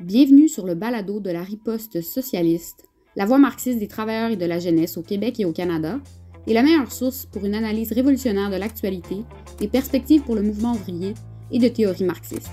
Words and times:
Bienvenue 0.00 0.48
sur 0.48 0.64
le 0.64 0.74
balado 0.74 1.20
de 1.20 1.28
la 1.28 1.42
riposte 1.42 2.00
socialiste, 2.00 2.88
la 3.16 3.26
voix 3.26 3.36
marxiste 3.36 3.78
des 3.78 3.86
travailleurs 3.86 4.30
et 4.30 4.36
de 4.36 4.46
la 4.46 4.58
jeunesse 4.58 4.96
au 4.96 5.02
Québec 5.02 5.38
et 5.38 5.44
au 5.44 5.52
Canada, 5.52 6.00
et 6.46 6.54
la 6.54 6.62
meilleure 6.62 6.90
source 6.90 7.26
pour 7.26 7.44
une 7.44 7.54
analyse 7.54 7.92
révolutionnaire 7.92 8.48
de 8.48 8.56
l'actualité, 8.56 9.16
des 9.58 9.68
perspectives 9.68 10.22
pour 10.22 10.36
le 10.36 10.40
mouvement 10.40 10.72
ouvrier 10.72 11.12
et 11.50 11.58
de 11.58 11.68
théories 11.68 12.04
marxistes. 12.04 12.48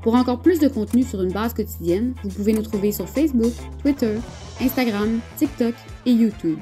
Pour 0.00 0.14
encore 0.14 0.40
plus 0.40 0.60
de 0.60 0.68
contenu 0.68 1.02
sur 1.02 1.20
une 1.22 1.32
base 1.32 1.54
quotidienne, 1.54 2.14
vous 2.22 2.30
pouvez 2.30 2.52
nous 2.52 2.62
trouver 2.62 2.92
sur 2.92 3.08
Facebook, 3.08 3.52
Twitter, 3.82 4.14
Instagram, 4.60 5.18
TikTok 5.38 5.74
et 6.06 6.12
YouTube. 6.12 6.60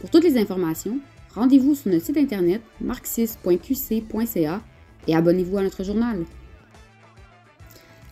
Pour 0.00 0.08
toutes 0.08 0.22
les 0.22 0.38
informations, 0.38 1.00
rendez-vous 1.34 1.74
sur 1.74 1.90
notre 1.90 2.04
site 2.04 2.16
internet 2.16 2.62
marxiste.qc.ca 2.80 4.62
et 5.08 5.16
abonnez-vous 5.16 5.58
à 5.58 5.62
notre 5.64 5.82
journal. 5.82 6.24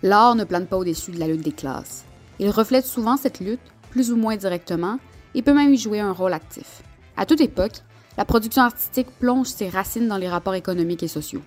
L'art 0.02 0.34
ne 0.34 0.45
plane 0.45 0.66
pas 0.66 0.77
au-dessus 0.77 1.10
de 1.10 1.18
la 1.18 1.27
lutte 1.27 1.42
des 1.42 1.52
classes. 1.52 2.04
Il 2.38 2.50
reflète 2.50 2.87
souvent 2.87 3.16
cette 3.16 3.41
lutte, 3.41 3.60
plus 3.91 4.12
ou 4.12 4.16
moins 4.16 4.37
directement, 4.37 4.98
et 5.34 5.42
peut 5.42 5.54
même 5.54 5.73
y 5.73 5.78
jouer 5.78 6.00
un 6.00 6.12
rôle 6.12 6.34
actif. 6.34 6.82
À 7.16 7.24
toute 7.24 7.41
époque, 7.41 7.82
la 8.18 8.24
production 8.24 8.62
artistique 8.62 9.10
plonge 9.18 9.48
ses 9.48 9.68
racines 9.68 10.09
dans 10.09 10.18
les 10.18 10.28
rapports 10.28 10.54
économiques 10.54 11.02
et 11.02 11.09
sociaux. 11.09 11.42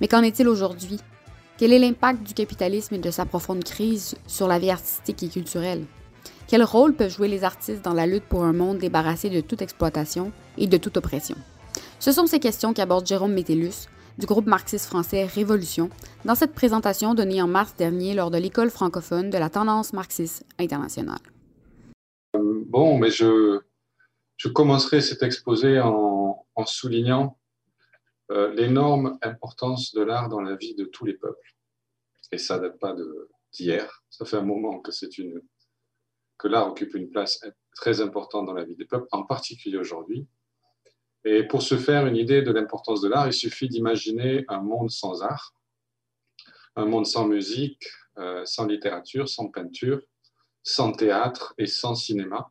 Mais 0.00 0.08
qu'en 0.08 0.22
est-il 0.22 0.48
aujourd'hui? 0.48 0.98
Quel 1.58 1.72
est 1.72 1.78
l'impact 1.78 2.22
du 2.22 2.34
capitalisme 2.34 2.94
et 2.94 2.98
de 2.98 3.10
sa 3.10 3.26
profonde 3.26 3.62
crise 3.62 4.14
sur 4.26 4.48
la 4.48 4.58
vie 4.58 4.70
artistique 4.70 5.22
et 5.22 5.28
culturelle? 5.28 5.84
Quel 6.48 6.64
rôle 6.64 6.94
peuvent 6.94 7.14
jouer 7.14 7.28
les 7.28 7.44
artistes 7.44 7.84
dans 7.84 7.94
la 7.94 8.06
lutte 8.06 8.24
pour 8.24 8.44
un 8.44 8.52
monde 8.52 8.78
débarrassé 8.78 9.30
de 9.30 9.40
toute 9.40 9.62
exploitation 9.62 10.32
et 10.58 10.66
de 10.66 10.76
toute 10.76 10.96
oppression? 10.96 11.36
Ce 11.98 12.12
sont 12.12 12.26
ces 12.26 12.40
questions 12.40 12.74
qu'aborde 12.74 13.06
Jérôme 13.06 13.32
Métellus, 13.32 13.86
du 14.22 14.26
groupe 14.26 14.46
marxiste 14.46 14.86
français 14.86 15.26
Révolution 15.26 15.90
dans 16.24 16.36
cette 16.36 16.54
présentation 16.54 17.12
donnée 17.12 17.42
en 17.42 17.48
mars 17.48 17.74
dernier 17.74 18.14
lors 18.14 18.30
de 18.30 18.38
l'école 18.38 18.70
francophone 18.70 19.30
de 19.30 19.36
la 19.36 19.50
tendance 19.50 19.92
marxiste 19.92 20.46
internationale. 20.60 21.18
Bon, 22.32 22.98
mais 22.98 23.10
je, 23.10 23.58
je 24.36 24.48
commencerai 24.48 25.00
cet 25.00 25.24
exposé 25.24 25.80
en, 25.80 26.46
soulignant 26.66 27.36
euh, 28.30 28.54
l'énorme 28.54 29.18
importance 29.22 29.92
de 29.92 30.02
l'art 30.02 30.28
dans 30.28 30.40
la 30.40 30.54
vie 30.54 30.76
de 30.76 30.84
tous 30.84 31.04
les 31.04 31.14
peuples. 31.14 31.56
Et 32.30 32.38
ça 32.38 32.60
date 32.60 32.78
pas 32.78 32.94
d'hier, 33.52 34.04
ça 34.08 34.24
fait 34.24 34.36
un 34.36 34.42
moment 34.42 34.78
que 34.78 34.92
c'est 34.92 35.18
une 35.18 35.40
que 36.38 36.46
l'art 36.46 36.68
occupe 36.68 36.94
une 36.94 37.10
place 37.10 37.40
très 37.74 38.00
importante 38.00 38.46
dans 38.46 38.54
la 38.54 38.64
vie 38.64 38.76
des 38.76 38.84
peuples, 38.84 39.08
en 39.10 39.24
particulier 39.24 39.78
aujourd'hui. 39.78 40.28
Et 41.24 41.44
pour 41.44 41.62
se 41.62 41.76
faire 41.76 42.06
une 42.06 42.16
idée 42.16 42.42
de 42.42 42.50
l'importance 42.50 43.00
de 43.00 43.08
l'art, 43.08 43.26
il 43.28 43.32
suffit 43.32 43.68
d'imaginer 43.68 44.44
un 44.48 44.60
monde 44.60 44.90
sans 44.90 45.22
art, 45.22 45.54
un 46.74 46.84
monde 46.84 47.06
sans 47.06 47.26
musique, 47.26 47.86
euh, 48.18 48.44
sans 48.44 48.66
littérature, 48.66 49.28
sans 49.28 49.48
peinture, 49.48 50.00
sans 50.64 50.92
théâtre 50.92 51.54
et 51.58 51.66
sans 51.66 51.94
cinéma. 51.94 52.50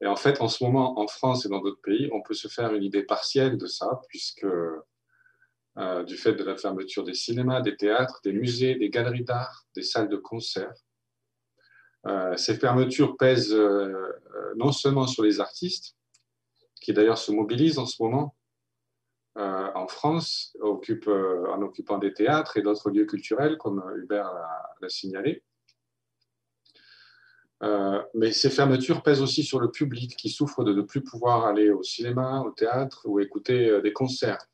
Et 0.00 0.06
en 0.06 0.16
fait, 0.16 0.40
en 0.40 0.48
ce 0.48 0.62
moment, 0.62 1.00
en 1.00 1.08
France 1.08 1.44
et 1.44 1.48
dans 1.48 1.60
d'autres 1.60 1.80
pays, 1.80 2.08
on 2.12 2.22
peut 2.22 2.34
se 2.34 2.48
faire 2.48 2.72
une 2.72 2.84
idée 2.84 3.02
partielle 3.02 3.58
de 3.58 3.66
ça, 3.66 4.00
puisque 4.08 4.44
euh, 4.44 6.04
du 6.04 6.16
fait 6.16 6.34
de 6.34 6.44
la 6.44 6.56
fermeture 6.56 7.02
des 7.02 7.14
cinémas, 7.14 7.62
des 7.62 7.76
théâtres, 7.76 8.20
des 8.22 8.32
musées, 8.32 8.76
des 8.76 8.90
galeries 8.90 9.24
d'art, 9.24 9.64
des 9.74 9.82
salles 9.82 10.08
de 10.08 10.16
concert, 10.16 10.72
euh, 12.06 12.36
ces 12.36 12.56
fermetures 12.56 13.16
pèsent 13.16 13.58
non 14.56 14.70
seulement 14.70 15.08
sur 15.08 15.24
les 15.24 15.40
artistes, 15.40 15.95
qui 16.80 16.92
d'ailleurs 16.92 17.18
se 17.18 17.32
mobilise 17.32 17.78
en 17.78 17.86
ce 17.86 18.02
moment 18.02 18.36
euh, 19.38 19.68
en 19.74 19.86
France, 19.86 20.56
occupe, 20.60 21.08
euh, 21.08 21.46
en 21.52 21.60
occupant 21.60 21.98
des 21.98 22.14
théâtres 22.14 22.56
et 22.56 22.62
d'autres 22.62 22.90
lieux 22.90 23.04
culturels, 23.04 23.58
comme 23.58 23.84
Hubert 23.98 24.32
l'a 24.80 24.88
signalé. 24.88 25.42
Euh, 27.62 28.02
mais 28.14 28.32
ces 28.32 28.48
fermetures 28.48 29.02
pèsent 29.02 29.20
aussi 29.20 29.42
sur 29.42 29.60
le 29.60 29.70
public 29.70 30.16
qui 30.16 30.30
souffre 30.30 30.64
de 30.64 30.72
ne 30.72 30.80
plus 30.80 31.02
pouvoir 31.02 31.44
aller 31.44 31.70
au 31.70 31.82
cinéma, 31.82 32.40
au 32.40 32.50
théâtre 32.50 33.02
ou 33.04 33.20
écouter 33.20 33.80
des 33.82 33.92
concerts. 33.92 34.46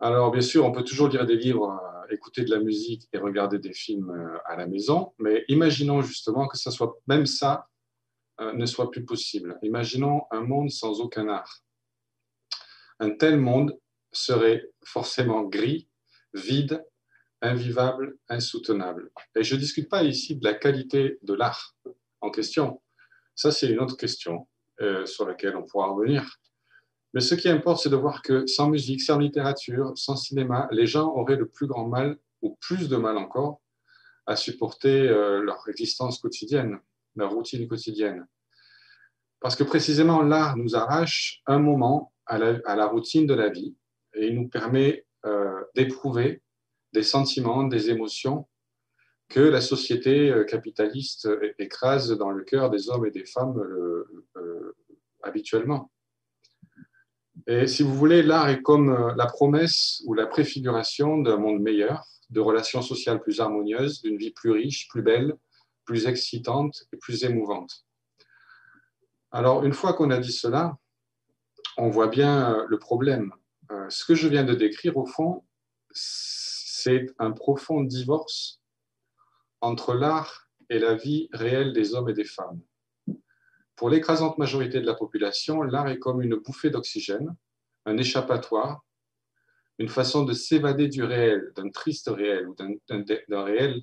Alors, 0.00 0.32
bien 0.32 0.40
sûr, 0.40 0.64
on 0.64 0.72
peut 0.72 0.84
toujours 0.84 1.08
lire 1.08 1.24
des 1.24 1.36
livres, 1.36 1.80
écouter 2.10 2.44
de 2.44 2.50
la 2.50 2.58
musique 2.58 3.08
et 3.12 3.18
regarder 3.18 3.58
des 3.58 3.72
films 3.72 4.12
à 4.44 4.56
la 4.56 4.66
maison, 4.66 5.12
mais 5.18 5.44
imaginons 5.48 6.02
justement 6.02 6.48
que 6.48 6.58
ce 6.58 6.70
soit 6.70 6.98
même 7.06 7.26
ça 7.26 7.68
euh, 8.40 8.52
ne 8.52 8.66
soit 8.66 8.90
plus 8.90 9.04
possible. 9.04 9.58
Imaginons 9.62 10.22
un 10.30 10.42
monde 10.42 10.70
sans 10.70 11.00
aucun 11.00 11.28
art. 11.28 11.62
Un 12.98 13.10
tel 13.10 13.38
monde 13.38 13.78
serait 14.12 14.70
forcément 14.84 15.42
gris, 15.42 15.88
vide, 16.32 16.84
invivable, 17.42 18.16
insoutenable. 18.28 19.10
Et 19.34 19.42
je 19.42 19.54
ne 19.54 19.60
discute 19.60 19.88
pas 19.88 20.02
ici 20.02 20.36
de 20.36 20.44
la 20.44 20.54
qualité 20.54 21.18
de 21.22 21.34
l'art 21.34 21.74
en 22.20 22.30
question. 22.30 22.82
Ça, 23.34 23.52
c'est 23.52 23.68
une 23.68 23.80
autre 23.80 23.96
question 23.96 24.48
euh, 24.80 25.06
sur 25.06 25.26
laquelle 25.26 25.56
on 25.56 25.64
pourra 25.64 25.88
revenir. 25.88 26.38
Mais 27.14 27.20
ce 27.20 27.34
qui 27.34 27.48
importe, 27.48 27.82
c'est 27.82 27.90
de 27.90 27.96
voir 27.96 28.22
que 28.22 28.46
sans 28.46 28.68
musique, 28.68 29.00
sans 29.00 29.18
littérature, 29.18 29.96
sans 29.96 30.16
cinéma, 30.16 30.68
les 30.70 30.86
gens 30.86 31.08
auraient 31.14 31.36
le 31.36 31.48
plus 31.48 31.66
grand 31.66 31.86
mal, 31.86 32.18
ou 32.42 32.56
plus 32.60 32.88
de 32.88 32.96
mal 32.96 33.16
encore, 33.16 33.60
à 34.26 34.36
supporter 34.36 35.08
euh, 35.08 35.42
leur 35.42 35.66
existence 35.68 36.18
quotidienne 36.18 36.78
la 37.16 37.26
routine 37.26 37.66
quotidienne. 37.66 38.26
Parce 39.40 39.56
que 39.56 39.64
précisément 39.64 40.22
l'art 40.22 40.56
nous 40.56 40.76
arrache 40.76 41.42
un 41.46 41.58
moment 41.58 42.12
à 42.26 42.38
la, 42.38 42.86
routine 42.86 43.26
de 43.26 43.34
la 43.34 43.48
vie 43.48 43.76
et 44.14 44.26
il 44.26 44.34
nous 44.34 44.48
permet 44.48 45.06
euh, 45.24 45.60
d'éprouver 45.74 46.42
des 46.92 47.02
sentiments, 47.02 47.64
des 47.64 47.90
émotions 47.90 48.48
que 49.28 49.40
la 49.40 49.60
société 49.60 50.30
euh, 50.30 50.44
capitaliste 50.44 51.28
écrase 51.58 52.10
dans 52.12 52.30
le 52.30 52.42
cœur 52.44 52.70
des 52.70 52.88
hommes 52.88 53.06
et 53.06 53.10
des 53.10 53.24
femmes 53.24 53.58
euh, 53.58 54.74
habituellement. 55.22 55.90
Et 57.46 57.66
si 57.66 57.82
vous 57.82 57.94
voulez, 57.94 58.22
l'art 58.22 58.48
est 58.48 58.62
comme 58.62 59.14
la 59.16 59.26
promesse 59.26 60.02
ou 60.06 60.14
la 60.14 60.26
préfiguration 60.26 61.18
d'un 61.18 61.36
monde 61.36 61.60
meilleur, 61.60 62.04
de 62.30 62.40
relations 62.40 62.82
sociales 62.82 63.20
plus 63.20 63.40
harmonieuses, 63.40 64.02
d'une 64.02 64.16
vie 64.16 64.32
plus 64.32 64.50
riche, 64.50 64.88
plus 64.88 65.02
belle, 65.02 65.36
plus 65.86 66.06
excitante 66.06 66.84
et 66.92 66.96
plus 66.98 67.24
émouvante. 67.24 67.86
Alors, 69.30 69.64
une 69.64 69.72
fois 69.72 69.94
qu'on 69.94 70.10
a 70.10 70.18
dit 70.18 70.32
cela, 70.32 70.76
on 71.78 71.88
voit 71.88 72.08
bien 72.08 72.54
euh, 72.54 72.66
le 72.68 72.78
problème. 72.78 73.32
Euh, 73.70 73.88
ce 73.88 74.04
que 74.04 74.14
je 74.14 74.28
viens 74.28 74.44
de 74.44 74.54
décrire, 74.54 74.96
au 74.96 75.06
fond, 75.06 75.44
c'est 75.92 77.06
un 77.18 77.32
profond 77.32 77.82
divorce 77.82 78.60
entre 79.60 79.94
l'art 79.94 80.48
et 80.68 80.78
la 80.78 80.94
vie 80.94 81.28
réelle 81.32 81.72
des 81.72 81.94
hommes 81.94 82.08
et 82.08 82.14
des 82.14 82.24
femmes. 82.24 82.60
Pour 83.76 83.90
l'écrasante 83.90 84.38
majorité 84.38 84.80
de 84.80 84.86
la 84.86 84.94
population, 84.94 85.62
l'art 85.62 85.88
est 85.88 85.98
comme 85.98 86.22
une 86.22 86.36
bouffée 86.36 86.70
d'oxygène, 86.70 87.36
un 87.84 87.96
échappatoire, 87.98 88.84
une 89.78 89.88
façon 89.88 90.24
de 90.24 90.32
s'évader 90.32 90.88
du 90.88 91.02
réel, 91.02 91.52
d'un 91.54 91.70
triste 91.70 92.08
réel 92.08 92.48
ou 92.48 92.54
d'un 92.56 93.44
réel 93.44 93.82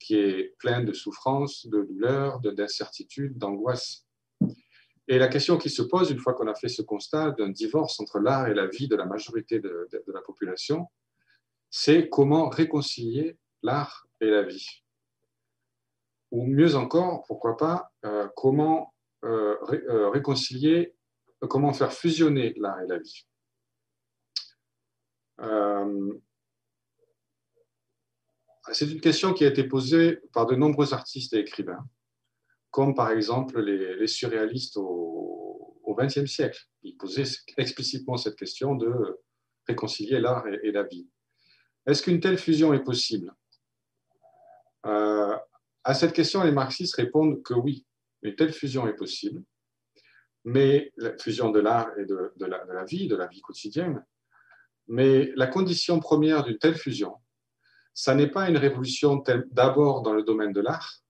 qui 0.00 0.16
est 0.16 0.56
plein 0.58 0.82
de 0.82 0.92
souffrance, 0.92 1.66
de 1.66 1.82
douleur, 1.82 2.40
d'incertitude, 2.40 3.38
d'angoisse. 3.38 4.06
Et 5.06 5.18
la 5.18 5.28
question 5.28 5.58
qui 5.58 5.70
se 5.70 5.82
pose, 5.82 6.10
une 6.10 6.18
fois 6.18 6.34
qu'on 6.34 6.46
a 6.46 6.54
fait 6.54 6.68
ce 6.68 6.82
constat 6.82 7.32
d'un 7.32 7.50
divorce 7.50 8.00
entre 8.00 8.18
l'art 8.18 8.48
et 8.48 8.54
la 8.54 8.66
vie 8.66 8.88
de 8.88 8.96
la 8.96 9.04
majorité 9.04 9.60
de, 9.60 9.88
la 10.06 10.22
population, 10.22 10.86
c'est 11.68 12.08
comment 12.08 12.48
réconcilier 12.48 13.38
l'art 13.62 14.06
et 14.20 14.26
la 14.26 14.42
vie. 14.42 14.84
Ou 16.30 16.46
mieux 16.46 16.76
encore, 16.76 17.24
pourquoi 17.26 17.56
pas, 17.56 17.92
euh, 18.04 18.28
comment 18.36 18.94
euh, 19.24 19.56
euh, 19.72 20.08
réconcilier, 20.10 20.94
comment 21.40 21.72
faire 21.72 21.92
fusionner 21.92 22.54
l'art 22.56 22.80
et 22.80 22.86
la 22.86 22.98
vie. 22.98 23.26
C'est 28.72 28.90
une 28.90 29.00
question 29.00 29.32
qui 29.32 29.44
a 29.44 29.48
été 29.48 29.64
posée 29.64 30.20
par 30.32 30.46
de 30.46 30.54
nombreux 30.54 30.94
artistes 30.94 31.32
et 31.32 31.40
écrivains, 31.40 31.84
comme 32.70 32.94
par 32.94 33.10
exemple 33.10 33.60
les, 33.60 34.06
surréalistes 34.06 34.76
au 34.76 35.96
XXe 35.98 36.26
siècle. 36.26 36.60
Ils 36.82 36.96
posaient 36.96 37.24
explicitement 37.56 38.16
cette 38.16 38.36
question 38.36 38.74
de 38.74 39.18
réconcilier 39.66 40.20
l'art 40.20 40.46
et, 40.46 40.70
la 40.70 40.84
vie. 40.84 41.08
Est-ce 41.86 42.02
qu'une 42.02 42.20
telle 42.20 42.38
fusion 42.38 42.72
est 42.72 42.82
possible? 42.82 43.34
Euh, 44.86 45.36
À 45.84 45.94
cette 45.94 46.12
question, 46.12 46.42
les 46.42 46.52
marxistes 46.52 46.96
répondent 46.96 47.42
que 47.42 47.54
oui, 47.54 47.86
une 48.22 48.36
telle 48.36 48.52
fusion 48.52 48.86
est 48.86 48.94
possible, 48.94 49.42
mais 50.44 50.92
la 50.96 51.16
fusion 51.18 51.50
de 51.50 51.60
l'art 51.60 51.90
et 51.98 52.04
de, 52.04 52.32
la, 52.38 52.64
de 52.64 52.72
la 52.72 52.84
vie, 52.84 53.08
de 53.08 53.16
la 53.16 53.26
vie 53.26 53.40
quotidienne. 53.40 54.04
Mais 54.88 55.32
la 55.36 55.46
condition 55.46 56.00
première 56.00 56.42
d'une 56.44 56.58
telle 56.58 56.76
fusion, 56.76 57.14
ça 57.94 58.14
n'est 58.14 58.30
pas 58.30 58.48
une 58.48 58.56
révolution 58.56 59.22
d'abord 59.50 60.02
dans 60.02 60.12
le 60.12 60.22
domaine 60.22 60.52
de 60.52 60.60
l'art, 60.60 61.00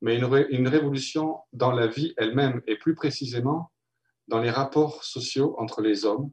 mais 0.00 0.16
une, 0.16 0.68
révolution 0.68 1.40
dans 1.52 1.72
la 1.72 1.86
vie 1.86 2.14
elle-même 2.16 2.62
et 2.66 2.76
plus 2.76 2.94
précisément 2.94 3.72
dans 4.28 4.38
les 4.40 4.50
rapports 4.50 5.02
sociaux 5.04 5.56
entre 5.58 5.80
les 5.80 6.04
hommes, 6.04 6.30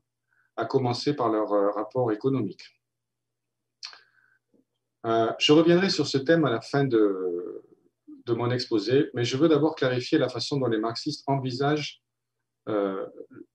à 0.57 0.65
commencer 0.65 1.15
par 1.15 1.29
leurs 1.29 1.51
euh, 1.53 1.71
rapports 1.71 2.11
économiques. 2.11 2.81
Euh, 5.05 5.31
je 5.39 5.53
reviendrai 5.53 5.89
sur 5.89 6.07
ce 6.07 6.17
thème 6.17 6.45
à 6.45 6.49
la 6.49 6.61
fin 6.61 6.83
de, 6.83 7.63
mon 8.27 8.49
exposé, 8.49 9.09
mais 9.13 9.23
je 9.23 9.37
veux 9.37 9.47
d'abord 9.47 9.75
clarifier 9.75 10.17
la 10.17 10.29
façon 10.29 10.57
dont 10.57 10.67
les 10.67 10.79
marxistes 10.79 11.23
envisagent 11.27 12.01
euh, 12.67 13.05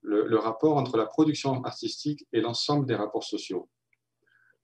le, 0.02 0.38
rapport 0.38 0.76
entre 0.76 0.96
la 0.96 1.06
production 1.06 1.62
artistique 1.64 2.26
et 2.32 2.40
l'ensemble 2.40 2.86
des 2.86 2.94
rapports 2.94 3.24
sociaux. 3.24 3.68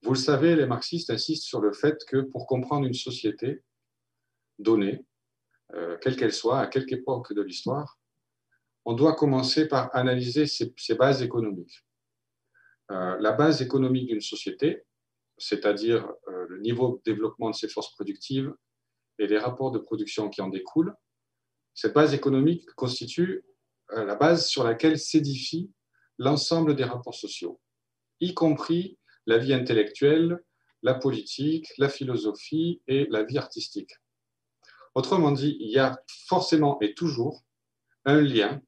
Vous 0.07 0.13
le 0.13 0.21
savez, 0.21 0.55
les 0.55 0.67
marxistes 0.67 1.11
insistent 1.11 1.49
sur 1.49 1.61
le 1.61 1.73
fait 1.73 2.05
que 2.05 2.19
pour 2.19 2.47
comprendre 2.47 2.87
une 2.87 2.95
société 2.95 3.65
donnée, 4.57 5.05
euh, 5.75 5.99
quelle 6.01 6.15
qu'elle 6.15 6.33
soit, 6.33 6.61
à 6.61 6.69
quelque 6.69 6.93
époque 6.93 7.33
de 7.33 7.43
l'histoire, 7.43 7.99
on 8.85 8.93
doit 8.93 9.17
commencer 9.17 9.67
par 9.67 9.93
analyser 9.97 10.47
ses, 10.47 10.73
ses 10.77 10.95
bases 10.95 11.23
économiques. 11.23 11.85
Euh, 12.93 13.17
la 13.19 13.33
base 13.33 13.63
économique 13.63 14.07
d'une 14.07 14.21
société, 14.21 14.85
c'est-à-dire 15.39 16.09
euh, 16.29 16.47
le 16.51 16.61
niveau 16.61 16.99
de 16.99 17.11
développement 17.11 17.51
de 17.51 17.57
ses 17.57 17.69
forces 17.69 17.93
productives 17.93 18.55
et 19.19 19.27
les 19.27 19.39
rapports 19.39 19.73
de 19.73 19.81
production 19.81 20.29
qui 20.29 20.41
en 20.41 20.51
découlent, 20.51 20.95
cette 21.75 21.95
base 21.95 22.15
économique 22.15 22.65
constitue 22.77 23.45
la 23.91 24.15
base 24.15 24.47
sur 24.47 24.63
laquelle 24.63 25.01
s'édifie 25.01 25.73
l'ensemble 26.17 26.77
des 26.77 26.85
rapports 26.85 27.17
sociaux, 27.17 27.61
y 28.21 28.35
compris 28.35 28.99
la 29.27 29.39
vie 29.39 29.53
intellectuelle, 29.53 30.43
la 30.83 30.95
politique, 30.95 31.73
la 31.79 31.89
philosophie 31.89 32.83
et 32.87 33.07
la 33.11 33.25
vie 33.25 33.39
artistique. 33.39 33.93
Autrement 34.95 35.33
dit, 35.33 35.57
il 35.61 35.71
y 35.71 35.79
a 35.79 36.01
forcément 36.27 36.81
et 36.81 36.95
toujours 36.95 37.45
un 38.05 38.21
lien 38.21 38.63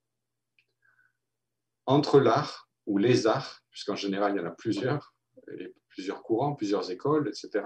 entre 1.87 2.21
l'art 2.21 2.69
ou 2.87 2.99
les 2.99 3.27
arts, 3.27 3.63
puisqu'en 3.71 3.97
général 3.97 4.35
il 4.35 4.39
y 4.39 4.41
en 4.41 4.47
a 4.47 4.51
plusieurs, 4.51 5.15
plusieurs 5.89 6.23
courants, 6.23 6.55
plusieurs 6.55 6.91
écoles, 6.91 7.29
etc., 7.29 7.65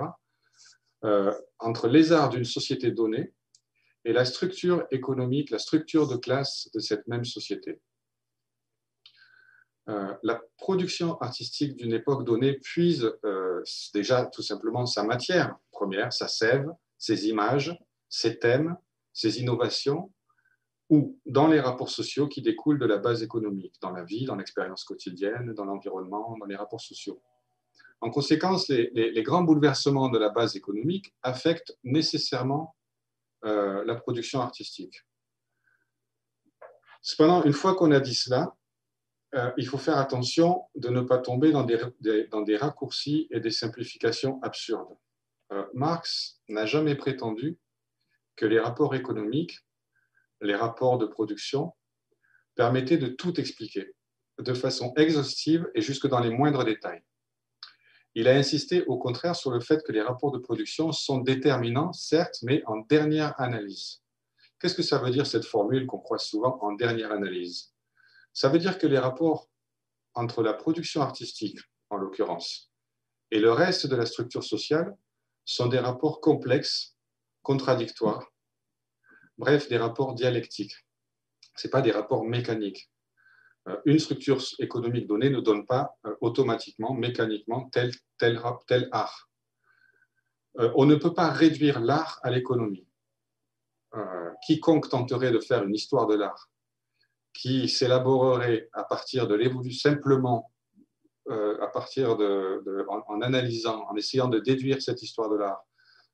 euh, 1.05 1.33
entre 1.59 1.89
les 1.89 2.12
arts 2.12 2.29
d'une 2.29 2.44
société 2.44 2.93
donnée 2.93 3.35
et 4.05 4.12
la 4.12 4.25
structure 4.25 4.87
économique, 4.93 5.50
la 5.50 5.59
structure 5.59 6.06
de 6.06 6.17
classe 6.17 6.69
de 6.75 6.79
cette 6.81 7.06
même 7.09 7.25
société. 7.25 7.81
Euh, 9.88 10.14
la 10.23 10.40
production 10.58 11.20
artistique 11.20 11.76
d'une 11.76 11.93
époque 11.93 12.25
donnée 12.25 12.52
puise 12.55 13.12
euh, 13.25 13.62
déjà 13.93 14.26
tout 14.26 14.43
simplement 14.43 14.87
sa 14.87 15.02
matière 15.02 15.56
première, 15.73 16.12
sa 16.12 16.29
sève, 16.29 16.70
ses 16.99 17.29
images, 17.29 17.76
ses 18.08 18.38
thèmes, 18.38 18.76
ses 19.12 19.40
innovations, 19.40 20.12
ou 20.88 21.19
dans 21.26 21.49
les 21.49 21.58
rapports 21.58 21.90
sociaux 21.90 22.29
qui 22.29 22.43
découlent 22.43 22.79
de 22.79 22.87
la 22.87 22.99
base 22.99 23.23
économique, 23.23 23.75
dans 23.81 23.90
la 23.90 24.05
vie, 24.05 24.25
dans 24.25 24.37
l'expérience 24.37 24.84
quotidienne, 24.84 25.52
dans 25.55 25.64
l'environnement, 25.64 26.37
dans 26.38 26.46
les 26.46 26.56
rapports 26.56 26.81
sociaux. 26.81 27.20
En 28.00 28.11
conséquence, 28.11 28.69
les, 28.69 29.23
grands 29.23 29.43
bouleversements 29.43 30.11
de 30.11 30.19
la 30.19 30.29
base 30.29 30.55
économique 30.56 31.14
affectent 31.23 31.79
nécessairement 31.82 32.76
euh, 33.44 33.84
la 33.84 33.94
production 33.94 34.40
artistique. 34.40 35.02
Cependant, 37.00 37.43
une 37.44 37.52
fois 37.52 37.75
qu'on 37.75 37.90
a 37.90 38.00
dit 38.00 38.14
cela, 38.14 38.55
euh, 39.34 39.50
il 39.56 39.67
faut 39.67 39.79
faire 39.79 39.99
attention 39.99 40.64
de 40.75 40.88
ne 40.88 41.00
pas 41.00 41.19
tomber 41.19 41.52
dans 41.52 41.64
des, 41.64 42.56
raccourcis 42.56 43.29
et 43.31 43.40
des 43.40 43.50
simplifications 43.50 44.40
absurdes. 44.43 44.96
Euh, 45.52 45.64
Marx 45.73 46.40
n'a 46.49 46.67
jamais 46.67 46.94
prétendu 46.94 47.58
que 48.37 48.44
les 48.44 48.61
rapports 48.61 48.94
économiques, 48.94 49.58
les 50.40 50.55
rapports 50.55 50.99
de 50.99 51.06
production, 51.06 51.73
permettaient 52.55 52.99
de 52.99 53.08
tout 53.08 53.40
expliquer 53.40 53.94
de 54.38 54.55
façon 54.55 54.93
exhaustive 54.96 55.70
et 55.75 55.81
jusque 55.81 56.08
dans 56.08 56.20
les 56.20 56.31
moindres 56.31 56.64
détails. 56.64 57.02
Il 58.14 58.29
a 58.29 58.32
insisté 58.32 58.84
au 58.84 58.99
contraire 58.99 59.37
sur 59.37 59.50
le 59.50 59.61
fait 59.61 59.82
que 59.82 59.93
les 59.93 60.02
rapports 60.02 60.32
de 60.32 60.38
production 60.38 60.93
sont 60.93 61.19
déterminants, 61.19 61.94
certes, 61.94 62.38
mais 62.43 62.62
en 62.67 62.79
dernière 62.79 63.38
analyse. 63.40 64.02
Qu'est-ce 64.58 64.75
que 64.75 64.82
ça 64.82 64.99
veut 64.99 65.11
dire 65.11 65.26
cette 65.26 65.46
formule 65.46 65.87
qu'on 65.87 65.99
croit 65.99 66.19
souvent 66.19 66.58
en 66.61 66.73
dernière 66.73 67.12
analyse? 67.12 67.72
Ça 68.32 68.49
veut 68.49 68.58
dire 68.58 68.79
que 68.79 68.87
les 68.87 68.99
rapports 68.99 69.50
entre 70.14 70.43
la 70.43 70.55
production 70.55 71.02
artistique, 71.02 71.58
en 71.90 71.96
l'occurrence, 71.96 72.70
et 73.31 73.38
le 73.38 73.52
reste 73.52 73.87
de 73.87 73.96
la 73.96 74.06
structure 74.06 74.44
sociale 74.44 74.96
sont 75.44 75.67
des 75.67 75.79
rapports 75.79 76.20
complexes, 76.20 76.96
contradictoires, 77.43 78.31
bref, 79.38 79.69
des 79.69 79.79
rapports 79.79 80.14
dialectiques. 80.14 80.75
Ce 81.56 81.69
pas 81.69 81.82
des 81.82 81.93
rapports 81.93 82.25
mécaniques. 82.25 82.90
Euh, 83.69 83.76
une 83.84 83.99
structure 83.99 84.43
économique 84.58 85.06
donnée 85.06 85.31
ne 85.31 85.40
donne 85.40 85.67
pas 85.67 85.96
euh, 86.06 86.14
automatiquement, 86.20 86.94
mécaniquement, 86.94 87.69
tel, 87.70 87.93
tel, 88.19 88.40
tel 88.67 88.88
art. 88.93 89.31
Euh, 90.58 90.73
on 90.76 90.87
ne 90.87 90.96
peut 90.96 91.14
pas 91.14 91.31
réduire 91.31 91.81
l'art 91.81 92.20
à 92.23 92.31
l'économie. 92.31 92.87
quiconque 94.46 94.88
tenterait 94.88 95.31
de 95.31 95.38
faire 95.38 95.62
une 95.64 95.75
histoire 95.75 96.06
de 96.06 96.14
l'art 96.14 96.50
qui 97.34 97.69
s'élaborerait 97.69 98.69
à 98.73 98.84
partir 98.84 99.26
de 99.26 99.34
l'évolution, 99.34 99.90
simplement 99.90 100.50
à 101.31 101.69
partir 101.69 102.17
de, 102.17 102.84
en, 102.88 103.20
analysant, 103.20 103.87
en 103.88 103.96
essayant 103.96 104.29
de 104.29 104.40
déduire 104.40 104.82
cette 104.82 105.02
histoire 105.02 105.31
de 105.31 105.37
l'art 105.37 105.64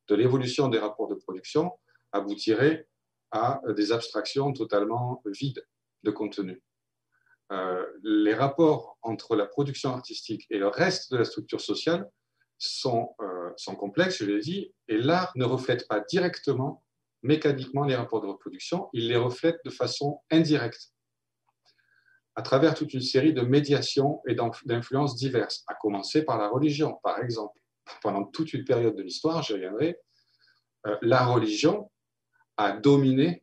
de 0.08 0.14
l'évolution 0.14 0.68
des 0.68 0.78
rapports 0.78 1.08
de 1.08 1.14
production, 1.14 1.72
aboutirait 2.12 2.88
à 3.30 3.60
des 3.76 3.92
abstractions 3.92 4.52
totalement 4.52 5.22
vides 5.26 5.66
de 6.02 6.10
contenu. 6.10 6.62
Euh, 7.50 7.86
les 8.02 8.34
rapports 8.34 8.98
entre 9.02 9.34
la 9.34 9.46
production 9.46 9.90
artistique 9.90 10.46
et 10.50 10.58
le 10.58 10.68
reste 10.68 11.10
de 11.10 11.16
la 11.16 11.24
structure 11.24 11.60
sociale 11.60 12.10
euh, 12.86 13.50
sont 13.56 13.76
complexes, 13.76 14.18
je 14.18 14.24
l'ai 14.26 14.40
dit, 14.40 14.74
et 14.88 14.98
l'art 14.98 15.32
ne 15.34 15.44
reflète 15.44 15.88
pas 15.88 16.00
directement, 16.00 16.84
mécaniquement, 17.22 17.84
les 17.84 17.96
rapports 17.96 18.20
de 18.20 18.26
reproduction, 18.26 18.88
il 18.92 19.08
les 19.08 19.16
reflète 19.16 19.60
de 19.64 19.70
façon 19.70 20.20
indirecte, 20.30 20.92
à 22.38 22.43
travers 22.43 22.76
toute 22.76 22.94
une 22.94 23.00
série 23.00 23.35
de 23.35 23.40
médiations 23.40 24.23
et 24.29 24.37
d'influences 24.64 25.17
diverses, 25.17 25.64
à 25.67 25.75
commencer 25.75 26.25
par 26.25 26.38
la 26.38 26.49
religion, 26.49 27.00
par 27.02 27.20
exemple. 27.20 27.61
Pendant 28.00 28.23
toute 28.26 28.52
une 28.52 28.64
période 28.64 28.94
de 28.94 29.02
l'histoire, 29.02 29.43
j'y 29.43 29.55
reviendrai, 29.55 29.99
euh, 30.87 30.96
la 31.02 31.26
religion 31.26 31.90
a 32.56 32.70
dominé 32.76 33.43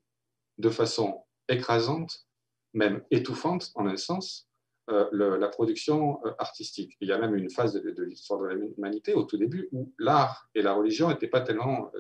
de 0.60 0.70
façon 0.70 1.26
écrasante 1.50 2.26
même 2.74 3.04
étouffante 3.12 3.72
en 3.76 3.86
un 3.86 3.98
sens, 3.98 4.48
euh, 4.90 5.10
la 5.12 5.50
production 5.50 6.26
euh, 6.26 6.32
artistique. 6.40 6.96
Il 7.02 7.10
y 7.10 7.12
a 7.12 7.18
même 7.18 7.36
une 7.36 7.50
phase 7.50 7.74
de, 7.74 8.04
l'histoire 8.04 8.40
de 8.44 8.48
l'humanité 8.48 9.14
au 9.14 9.24
tout 9.24 9.38
début 9.38 9.68
où 9.74 9.94
l'art 10.00 10.48
et 10.56 10.62
la 10.62 10.72
religion 10.72 11.10
n'étaient 11.10 11.28
pas 11.28 11.42
tellement 11.42 11.92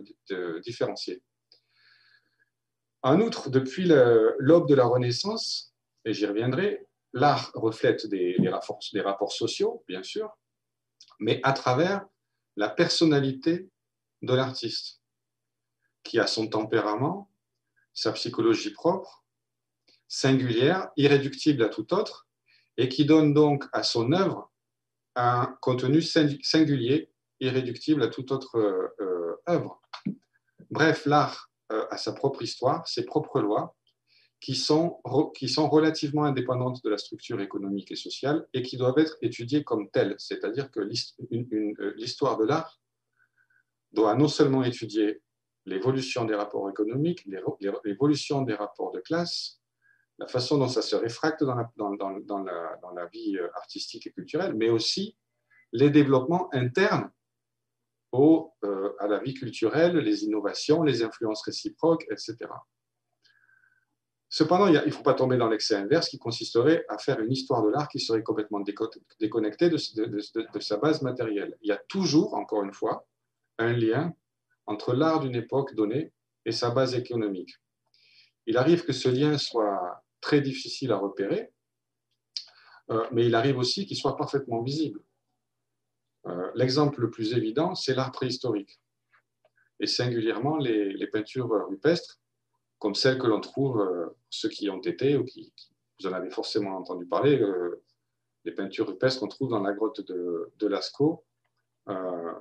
différenciés. 0.63 1.21
En 3.03 3.19
outre, 3.19 3.49
depuis 3.49 3.83
l'aube 3.83 4.69
de 4.69 4.75
la 4.75 4.85
Renaissance, 4.85 5.75
et 6.05 6.13
j'y 6.13 6.25
reviendrai, 6.25 6.84
l'art 7.15 7.51
reflète 7.55 8.05
des, 8.07 8.37
rapports, 8.49 9.31
sociaux, 9.31 9.83
bien 9.87 10.03
sûr, 10.03 10.29
mais 11.19 11.39
à 11.43 11.53
travers 11.53 12.05
la 12.57 12.69
personnalité 12.69 13.69
de 14.21 14.33
l'artiste, 14.33 15.01
qui 16.03 16.19
a 16.19 16.27
son 16.27 16.47
tempérament, 16.47 17.31
sa 17.93 18.11
psychologie 18.11 18.71
propre, 18.71 19.25
singulière, 20.07 20.91
irréductible 20.97 21.63
à 21.63 21.69
tout 21.69 21.93
autre, 21.93 22.27
et 22.77 22.89
qui 22.89 23.05
donne 23.05 23.33
donc 23.33 23.65
à 23.71 23.81
son 23.81 24.11
œuvre 24.11 24.51
un 25.15 25.57
contenu 25.61 26.01
singulier, 26.01 27.09
irréductible 27.39 28.03
à 28.03 28.09
toute 28.09 28.31
autre 28.31 28.57
euh, 28.57 29.41
œuvre. 29.47 29.81
Bref, 30.69 31.05
l'art 31.05 31.49
euh, 31.71 31.87
a 31.89 31.97
sa 31.97 32.11
propre 32.11 32.41
histoire, 32.41 32.85
ses 32.87 33.05
propres 33.05 33.39
lois, 33.39 33.75
qui 34.39 34.55
sont, 34.55 35.01
qui 35.35 35.49
sont 35.49 35.69
relativement 35.69 36.23
indépendantes 36.23 36.83
de 36.83 36.89
la 36.89 36.97
structure 36.97 37.41
économique 37.41 37.91
et 37.91 37.95
sociale 37.95 38.47
et 38.53 38.61
qui 38.61 38.77
doivent 38.77 38.97
être 38.99 39.17
étudiées 39.21 39.63
comme 39.63 39.89
telles. 39.89 40.15
C'est-à-dire 40.17 40.69
que 40.71 40.81
euh, 40.81 41.93
l'histoire 41.95 42.37
de 42.37 42.45
l'art 42.45 42.79
doit 43.91 44.15
non 44.15 44.27
seulement 44.27 44.63
étudier 44.63 45.21
l'évolution 45.65 46.25
des 46.25 46.35
rapports 46.35 46.69
économiques, 46.69 47.27
l'évolution 47.83 48.43
des 48.43 48.53
rapports 48.53 48.91
de 48.91 48.99
classe, 48.99 49.61
la 50.19 50.27
façon 50.27 50.57
dont 50.57 50.67
ça 50.67 50.81
se 50.81 50.95
réfracte 50.95 51.43
dans 51.43 51.55
la, 51.55 53.05
vie 53.11 53.37
euh, 53.37 53.47
artistique 53.55 54.07
et 54.07 54.11
culturelle, 54.11 54.53
mais 54.53 54.69
aussi 54.69 55.17
les 55.71 55.89
développements 55.89 56.49
internes 56.53 57.09
au, 58.11 58.53
euh, 58.63 58.93
à 58.99 59.07
la 59.07 59.19
vie 59.19 59.33
culturelle, 59.33 59.97
les 59.97 60.23
innovations, 60.23 60.83
les 60.83 61.03
influences 61.03 61.41
réciproques, 61.41 62.05
etc. 62.09 62.37
Cependant, 64.37 64.67
il 64.67 64.73
ne 64.73 64.91
faut 64.91 65.01
pas 65.01 65.13
tomber 65.13 65.37
dans 65.37 65.47
l'excès 65.47 65.75
inverse 65.75 66.09
qui 66.09 66.19
consisterait 66.19 66.85
à 66.89 66.97
faire 66.97 67.21
une 67.21 67.31
histoire 67.31 67.63
de 67.63 67.69
l'art 67.69 67.87
qui 67.87 68.01
serait 68.01 68.21
complètement 68.21 68.59
déconnectée 69.17 69.69
de, 69.69 70.59
sa 70.59 70.75
base 70.75 71.01
matérielle. 71.03 71.57
Il 71.61 71.69
y 71.69 71.71
a 71.71 71.77
toujours, 71.77 72.33
encore 72.33 72.61
une 72.63 72.73
fois, 72.73 73.07
un 73.59 73.71
lien 73.71 74.13
entre 74.65 74.93
l'art 74.93 75.21
d'une 75.21 75.35
époque 75.35 75.73
donnée 75.73 76.11
et 76.43 76.51
sa 76.51 76.69
base 76.69 76.95
économique. 76.95 77.55
Il 78.45 78.57
arrive 78.57 78.83
que 78.83 78.91
ce 78.91 79.07
lien 79.07 79.37
soit 79.37 80.03
très 80.19 80.41
difficile 80.41 80.91
à 80.91 80.97
repérer, 80.97 81.53
euh, 82.89 83.07
mais 83.13 83.25
il 83.27 83.35
arrive 83.35 83.57
aussi 83.57 83.85
qu'il 83.85 83.95
soit 83.95 84.17
parfaitement 84.17 84.61
visible. 84.61 84.99
Euh, 86.25 86.51
l'exemple 86.55 86.99
le 86.99 87.09
plus 87.09 87.35
évident, 87.35 87.73
c'est 87.73 87.95
l'art 87.95 88.11
préhistorique. 88.11 88.81
et 89.79 89.87
singulièrement 89.87 90.57
les, 90.57 91.07
peintures 91.07 91.51
rupestres, 91.69 92.19
comme 92.79 92.95
celles 92.95 93.17
que 93.17 93.27
l'on 93.27 93.41
trouve, 93.41 93.79
euh, 93.79 94.07
ceux 94.29 94.49
qui 94.49 94.69
ont 94.69 94.81
été 94.81 95.17
ou 95.17 95.23
qui, 95.23 95.53
vous 95.99 96.07
en 96.07 96.13
avez 96.13 96.29
forcément 96.29 96.77
entendu 96.77 97.05
parler, 97.05 97.39
euh, 97.41 97.83
les 98.43 98.51
peintures 98.51 98.87
rupestres 98.87 99.19
qu'on 99.19 99.27
trouve 99.27 99.49
dans 99.49 99.61
la 99.61 99.73
grotte 99.73 100.01
de, 100.01 100.67
Lascaux, 100.67 101.25
euh, 101.89 102.33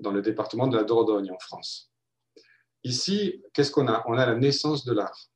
dans 0.00 0.10
le 0.10 0.22
département 0.22 0.66
de 0.66 0.76
la 0.76 0.84
Dordogne 0.84 1.30
en 1.30 1.38
France. 1.38 1.92
Ici, 2.84 3.42
qu'est-ce 3.52 3.70
qu'on 3.70 3.86
a? 3.86 4.02
On 4.06 4.14
a 4.14 4.26
la 4.26 4.34
naissance 4.34 4.84
de 4.84 4.92
l'art, 4.92 5.30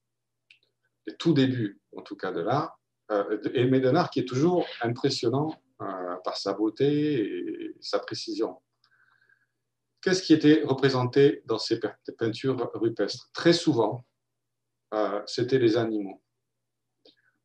le 1.07 1.15
tout 1.17 1.33
début 1.33 1.81
en 1.97 2.03
tout 2.03 2.17
cas 2.17 2.33
de 2.33 2.41
l'art, 2.41 2.81
mais 3.09 3.79
d'un 3.79 3.95
art 3.95 4.11
qui 4.11 4.19
est 4.19 4.25
toujours 4.25 4.67
impressionnant 4.83 5.55
par 5.79 6.37
sa 6.37 6.55
beauté 6.55 7.23
et 7.23 7.77
sa 7.81 8.01
précision. 8.01 8.61
Qu'est-ce 10.01 10.23
qui 10.23 10.35
était 10.35 10.63
représenté 10.65 11.43
dans 11.47 11.59
ces 11.59 11.81
peintures 12.19 12.71
rupestres? 12.75 13.31
Très 13.33 13.53
souvent, 13.53 14.05
euh, 14.95 15.23
c'était 15.27 15.59
les 15.59 15.77
animaux. 15.77 16.23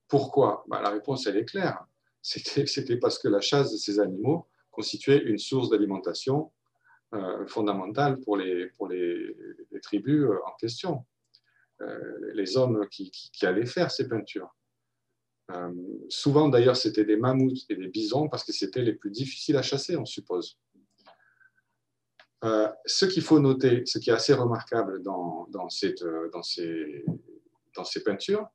Pourquoi? 0.08 0.64
Bah, 0.68 0.82
La 0.82 0.90
réponse, 0.90 1.26
est 1.28 1.46
claire. 1.46 1.86
C'était 2.22 2.98
parce 2.98 3.18
que 3.18 3.28
la 3.28 3.42
chasse 3.42 3.72
de 3.72 3.78
ces 3.78 4.00
animaux 4.00 4.48
constituait 4.70 5.24
une 5.24 5.40
source 5.40 5.70
d'alimentation 5.70 6.52
euh, 7.14 7.48
fondamentale 7.48 8.20
pour, 8.20 8.38
les, 8.38 8.72
tribus 9.82 10.26
euh, 10.26 10.38
en 10.46 10.52
question, 10.60 11.06
les 12.36 12.58
hommes 12.58 12.88
qui, 12.90 13.12
allaient 13.42 13.66
faire 13.66 13.90
ces 13.90 14.08
peintures. 14.08 14.56
souvent, 16.10 16.48
d'ailleurs, 16.48 16.76
c'était 16.76 17.06
des 17.06 17.18
mammouths 17.18 17.66
et 17.70 17.76
des 17.76 17.88
bisons 17.88 18.30
parce 18.30 18.44
que 18.44 18.52
c'était 18.52 18.84
les 18.84 18.94
plus 18.94 19.10
difficiles 19.10 19.58
à 19.58 19.64
chasser, 19.64 19.98
on 19.98 20.06
suppose. 20.06 20.60
Euh, 22.44 22.68
ce 22.86 23.06
qu'il 23.06 23.22
faut 23.22 23.40
noter, 23.40 23.84
ce 23.86 24.00
qui 24.00 24.10
est 24.10 24.14
assez 24.14 24.34
remarquable 24.34 25.04
dans, 25.04 25.48
dans, 25.50 25.70
ces, 25.70 25.94
peintures, 28.04 28.48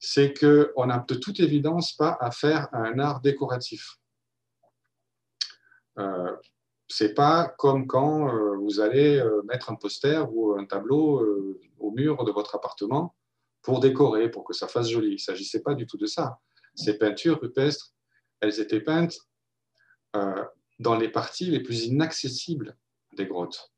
c'est 0.00 0.34
qu'on 0.34 0.86
n'a 0.86 1.04
de 1.06 1.14
toute 1.14 1.40
évidence 1.40 1.92
pas 1.92 2.16
affaire 2.20 2.68
à 2.72 2.78
un 2.78 2.98
art 2.98 3.20
décoratif. 3.20 3.98
Euh, 5.98 6.36
c'est 6.88 7.14
pas 7.14 7.54
comme 7.58 7.86
quand 7.86 8.28
euh, 8.28 8.56
vous 8.56 8.80
allez 8.80 9.18
euh, 9.18 9.42
mettre 9.44 9.70
un 9.70 9.74
poster 9.74 10.28
ou 10.32 10.56
un 10.58 10.64
tableau 10.64 11.56
au 11.78 11.90
mur 11.90 12.24
de 12.24 12.30
votre 12.30 12.54
appartement 12.54 13.14
pour 13.62 13.80
décorer, 13.80 14.30
pour 14.30 14.44
que 14.44 14.52
ça 14.52 14.68
fasse 14.68 14.88
joli. 14.88 15.08
Il 15.08 15.12
ne 15.14 15.18
s'agissait 15.18 15.62
pas 15.62 15.74
du 15.74 15.86
tout 15.86 15.96
de 15.96 16.06
ça. 16.06 16.38
Ces 16.74 16.98
peintures 16.98 17.40
rupestres, 17.40 17.92
elles 18.40 18.60
étaient 18.60 18.80
peintes 18.80 19.18
dans 20.78 20.96
les 20.96 21.08
parties 21.08 21.46
les 21.46 21.60
plus 21.60 21.84
inaccessibles 21.84 22.76
des 23.16 23.26
grottes. 23.26 23.72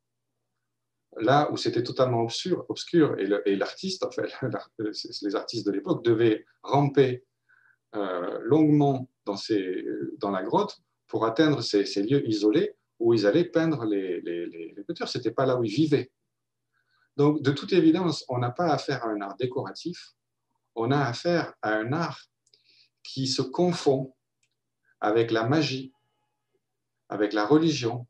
Là 1.17 1.51
où 1.51 1.57
c'était 1.57 1.83
totalement 1.83 2.23
obscur, 2.23 2.65
obscur 2.69 3.17
et 3.19 3.57
l'artiste, 3.57 4.05
en 4.05 4.11
fait, 4.11 4.31
les 5.23 5.37
artistes 5.37 5.67
de 5.67 5.73
l'époque 5.73 6.05
devaient 6.05 6.45
ramper 6.63 7.25
euh, 7.95 8.39
longuement 8.43 9.09
dans, 9.25 10.31
la 10.31 10.43
grotte 10.43 10.79
pour 11.07 11.25
atteindre 11.25 11.63
ces, 11.63 11.85
lieux 12.03 12.27
isolés 12.29 12.77
où 12.99 13.15
ils 13.15 13.27
allaient 13.27 13.45
peindre 13.45 13.85
les, 13.85 14.21
les, 14.21 14.47
les, 14.47 14.85
peintures. 14.87 15.09
Ce 15.09 15.19
n'était 15.19 15.31
pas 15.31 15.47
là 15.47 15.59
où 15.59 15.65
ils 15.65 15.73
vivaient. 15.73 16.11
Donc, 17.17 17.43
de 17.43 17.51
toute 17.51 17.73
évidence, 17.73 18.25
on 18.29 18.39
n'a 18.39 18.51
pas 18.51 18.67
affaire 18.73 19.05
à 19.05 19.09
un 19.09 19.21
art 19.21 19.37
décoratif, 19.37 20.15
on 20.75 20.91
a 20.91 21.01
affaire 21.01 21.55
à 21.63 21.75
un 21.75 21.93
art 21.93 22.21
qui 23.03 23.27
se 23.27 23.43
confond 23.43 24.15
avec 25.01 25.31
la 25.31 25.45
magie, 25.45 25.93
avec 27.09 27.33
la 27.33 27.47
religion, 27.47 28.07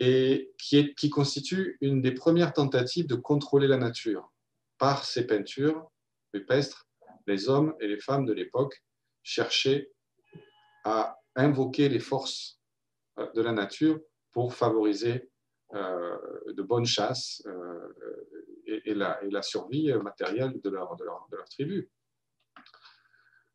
et 0.00 0.54
qui, 0.56 1.10
constitue 1.10 1.76
une 1.82 2.00
des 2.00 2.12
premières 2.12 2.54
tentatives 2.54 3.06
de 3.06 3.16
contrôler 3.16 3.68
la 3.68 3.76
nature. 3.76 4.32
Par 4.78 5.04
ces 5.04 5.26
peintures 5.26 5.90
rupestres, 6.32 6.88
les 7.26 7.50
hommes 7.50 7.74
et 7.80 7.86
les 7.86 8.00
femmes 8.00 8.24
de 8.24 8.32
l'époque 8.32 8.82
cherchaient 9.22 9.92
à 10.84 11.18
invoquer 11.36 11.90
les 11.90 12.00
forces 12.00 12.58
euh, 13.18 13.30
de 13.32 13.42
la 13.42 13.52
nature 13.52 14.00
pour 14.32 14.54
favoriser 14.54 15.30
euh, 15.74 16.16
de 16.48 16.62
bonnes 16.62 16.86
chasses 16.86 17.42
euh, 17.46 18.40
et, 18.66 18.94
la, 18.94 19.42
survie 19.42 19.92
matérielle 20.02 20.60
de 20.62 20.70
leur, 20.70 20.96
de 20.96 21.04
de 21.04 21.36
leur 21.36 21.48
tribu. 21.50 21.90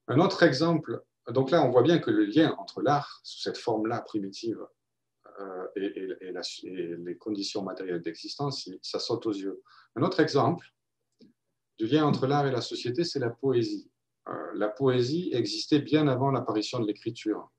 Un 0.07 0.19
autre 0.19 0.43
exemple 0.43 1.01
donc 1.31 1.51
là, 1.51 1.63
on 1.63 1.71
voit 1.71 1.81
bien 1.81 1.99
que 1.99 2.11
le 2.11 2.25
lien 2.25 2.55
entre 2.59 2.81
l'art, 2.81 3.19
sous 3.23 3.41
cette 3.41 3.57
forme-là 3.57 4.01
primitive, 4.01 4.59
euh, 5.39 5.67
et, 5.75 5.91
les 6.63 7.17
conditions 7.17 7.63
matérielles 7.63 8.01
d'existence, 8.01 8.69
ça 8.81 8.99
saute 8.99 9.25
aux 9.25 9.33
yeux. 9.33 9.61
Un 9.95 10.03
autre 10.03 10.19
exemple 10.19 10.67
du 11.77 11.87
lien 11.87 12.05
entre 12.05 12.27
l'art 12.27 12.47
et 12.47 12.51
la 12.51 12.61
société, 12.61 13.03
c'est 13.03 13.19
la 13.19 13.31
poésie. 13.31 13.89
Euh, 14.29 14.51
la 14.55 14.69
poésie 14.69 15.29
existait 15.33 15.79
bien 15.79 16.07
avant 16.07 16.31
l'apparition 16.31 16.79
de 16.79 16.87
l'écriture. 16.87 17.51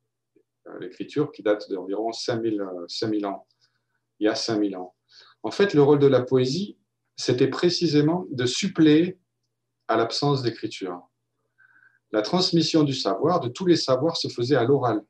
Euh, 0.69 0.79
l'écriture 0.79 1.33
qui 1.33 1.43
date 1.43 1.71
d'environ 1.71 2.13
5000, 2.13 2.63
5000 2.89 3.27
ans, 3.27 3.47
il 4.21 4.25
y 4.25 4.29
a 4.29 4.35
5000 4.35 4.77
ans. 4.77 4.95
En 5.43 5.51
fait, 5.51 5.75
le 5.75 5.83
rôle 5.83 5.99
de 5.99 6.07
la 6.07 6.23
poésie, 6.23 6.79
c'était 7.17 7.49
précisément 7.49 8.27
de 8.31 8.47
suppléer 8.47 9.19
à 9.89 9.97
l'absence 9.97 10.43
d'écriture 10.43 11.09
la 12.13 12.23
transmission 12.23 12.83
du 12.85 12.95
savoir, 12.95 13.41
de 13.41 13.49
tous 13.49 13.67
les 13.67 13.77
savoirs, 13.77 14.17
se 14.17 14.29
faisait 14.29 14.57
à 14.57 14.65
l'oral, 14.65 15.03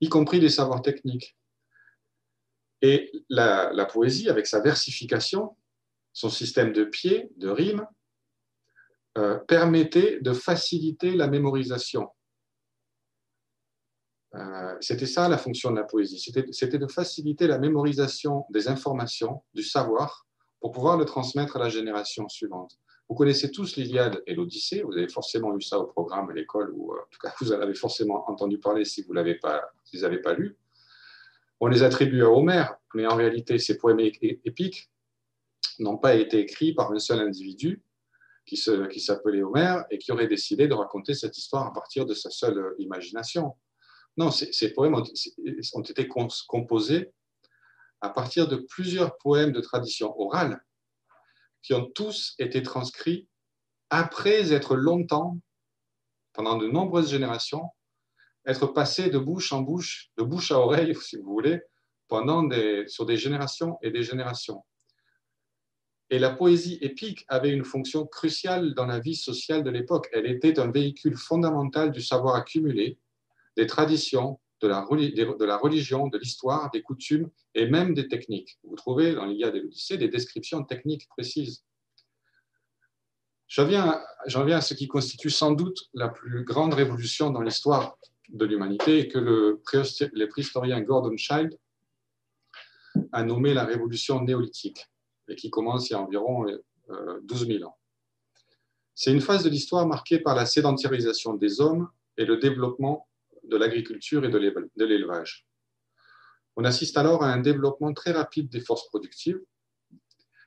y 0.00 0.08
compris 0.08 0.40
les 0.40 0.48
savoirs 0.48 0.82
techniques. 0.82 1.36
Et 2.80 3.12
la, 3.28 3.86
poésie, 3.86 4.28
avec 4.28 4.46
sa 4.46 4.60
versification, 4.60 5.56
son 6.12 6.28
système 6.28 6.72
de 6.72 6.84
pieds, 6.84 7.30
de 7.36 7.48
rimes, 7.48 7.86
euh, 9.16 9.38
permettait 9.38 10.20
de 10.20 10.32
faciliter 10.32 11.14
la 11.14 11.28
mémorisation. 11.28 12.08
Euh, 14.34 14.76
c'était 14.80 15.06
ça 15.06 15.28
la 15.28 15.38
fonction 15.38 15.70
de 15.70 15.76
la 15.76 15.84
poésie, 15.84 16.18
c'était 16.18 16.78
de 16.78 16.86
faciliter 16.86 17.46
la 17.46 17.58
mémorisation 17.58 18.46
des 18.50 18.66
informations, 18.68 19.44
du 19.52 19.62
savoir, 19.62 20.26
pour 20.60 20.72
pouvoir 20.72 20.96
le 20.96 21.04
transmettre 21.04 21.56
à 21.56 21.58
la 21.58 21.68
génération 21.68 22.28
suivante. 22.28 22.78
Vous 23.12 23.18
connaissez 23.18 23.50
tous 23.50 23.76
l'Iliade 23.76 24.22
et 24.26 24.34
l'Odyssée, 24.34 24.80
vous 24.80 24.94
avez 24.94 25.06
forcément 25.06 25.50
lu 25.50 25.60
ça 25.60 25.78
au 25.78 25.84
programme 25.84 26.30
à 26.30 26.32
l'école, 26.32 26.70
ou 26.72 26.94
euh, 26.94 26.96
en 26.96 27.06
tout 27.10 27.18
cas 27.20 27.30
vous 27.42 27.52
en 27.52 27.60
avez 27.60 27.74
forcément 27.74 28.26
entendu 28.30 28.56
parler 28.58 28.86
si 28.86 29.02
vous 29.02 29.12
l'avez 29.12 29.34
pas, 29.34 29.70
pas 30.24 30.32
lu. 30.32 30.56
On 31.60 31.66
les 31.66 31.82
attribue 31.82 32.22
à 32.22 32.30
Homère, 32.30 32.74
mais 32.94 33.06
en 33.06 33.14
réalité 33.14 33.58
ces 33.58 33.76
poèmes 33.76 34.00
épiques 34.00 34.90
n'ont 35.78 35.98
pas 35.98 36.14
été 36.14 36.38
écrits 36.38 36.72
par 36.72 36.90
un 36.90 36.98
seul 36.98 37.20
individu 37.20 37.82
qui 38.46 38.56
s'appelait 38.56 39.42
Homère 39.42 39.84
et 39.90 39.98
qui 39.98 40.10
aurait 40.10 40.26
décidé 40.26 40.66
de 40.66 40.72
raconter 40.72 41.12
cette 41.12 41.36
histoire 41.36 41.66
à 41.66 41.72
partir 41.74 42.06
de 42.06 42.14
sa 42.14 42.30
seule 42.30 42.74
imagination. 42.78 43.58
Non, 44.16 44.30
ces, 44.30 44.72
poèmes 44.72 44.94
ont 44.94 45.82
été 45.82 46.08
composés 46.48 47.12
à 48.00 48.08
partir 48.08 48.48
de 48.48 48.56
plusieurs 48.56 49.18
poèmes 49.18 49.52
de 49.52 49.60
tradition 49.60 50.18
orale 50.18 50.62
qui 51.62 51.74
ont 51.74 51.86
tous 51.86 52.34
été 52.38 52.62
transcrits 52.62 53.28
après 53.90 54.52
être 54.52 54.74
longtemps, 54.74 55.38
pendant 56.32 56.56
de 56.56 56.66
nombreuses 56.66 57.10
générations, 57.10 57.70
être 58.46 58.66
passés 58.66 59.10
de 59.10 59.18
bouche 59.18 59.52
en 59.52 59.60
bouche, 59.60 60.10
de 60.16 60.24
bouche 60.24 60.50
à 60.50 60.58
oreille, 60.58 60.94
si 61.00 61.16
vous 61.16 61.30
voulez, 61.30 61.60
pendant 62.08 62.48
sur 62.88 63.06
des 63.06 63.16
générations 63.16 63.78
et 63.82 63.90
des 63.90 64.02
générations. 64.02 64.64
Et 66.10 66.18
la 66.18 66.30
poésie 66.30 66.76
épique 66.82 67.24
avait 67.28 67.52
une 67.52 67.64
fonction 67.64 68.06
cruciale 68.06 68.74
dans 68.74 68.84
la 68.84 68.98
vie 68.98 69.16
sociale 69.16 69.62
de 69.62 69.70
l'époque. 69.70 70.10
Elle 70.12 70.26
était 70.26 70.58
un 70.58 70.70
véhicule 70.70 71.16
fondamental 71.16 71.90
du 71.90 72.02
savoir 72.02 72.34
accumulé, 72.34 72.98
des 73.56 73.66
traditions, 73.66 74.38
de 74.62 74.68
la, 75.44 75.56
religion, 75.56 76.06
de 76.06 76.18
l'histoire, 76.18 76.70
des 76.70 76.82
coutumes 76.82 77.28
et 77.54 77.66
même 77.66 77.94
des 77.94 78.08
techniques. 78.08 78.58
Vous 78.62 78.76
trouvez 78.76 79.14
dans 79.14 79.26
l'Iliade 79.26 79.56
et 79.56 79.60
l'Odyssée 79.60 79.98
des 79.98 80.08
descriptions 80.08 80.62
techniques 80.62 81.08
précises. 81.08 81.64
J'en 83.48 83.66
viens, 83.66 84.00
à 84.24 84.60
ce 84.60 84.74
qui 84.74 84.88
constitue 84.88 85.30
sans 85.30 85.52
doute 85.52 85.90
la 85.92 86.08
plus 86.08 86.44
grande 86.44 86.74
révolution 86.74 87.30
dans 87.30 87.42
l'histoire 87.42 87.98
de 88.28 88.46
l'humanité 88.46 89.00
et 89.00 89.08
que 89.08 89.18
le, 89.18 89.60
le 90.12 90.26
préhistorien 90.26 90.80
Gordon 90.80 91.16
Child 91.16 91.58
a 93.10 93.24
nommé 93.24 93.52
la 93.52 93.64
révolution 93.64 94.22
néolithique 94.22 94.86
et 95.28 95.34
qui 95.34 95.50
commence 95.50 95.90
il 95.90 95.94
y 95.94 95.96
a 95.96 96.00
environ 96.00 96.46
12 97.22 97.42
euh, 97.42 97.46
000 97.58 97.64
ans. 97.68 97.76
C'est 98.94 99.12
une 99.12 99.20
phase 99.20 99.44
de 99.44 99.50
l'histoire 99.50 99.86
marquée 99.86 100.18
par 100.18 100.34
la 100.34 100.46
sédentarisation 100.46 101.34
des 101.34 101.60
hommes 101.60 101.88
et 102.16 102.24
le 102.24 102.36
développement 102.36 103.06
de 103.44 103.56
l'agriculture 103.56 104.24
et 104.24 104.28
de 104.28 104.84
l'élevage. 104.84 105.46
On 106.56 106.64
assiste 106.64 106.96
alors 106.96 107.22
à 107.22 107.32
un 107.32 107.38
développement 107.38 107.92
très 107.92 108.12
rapide 108.12 108.48
des 108.48 108.60
forces 108.60 108.86
productives, 108.88 109.40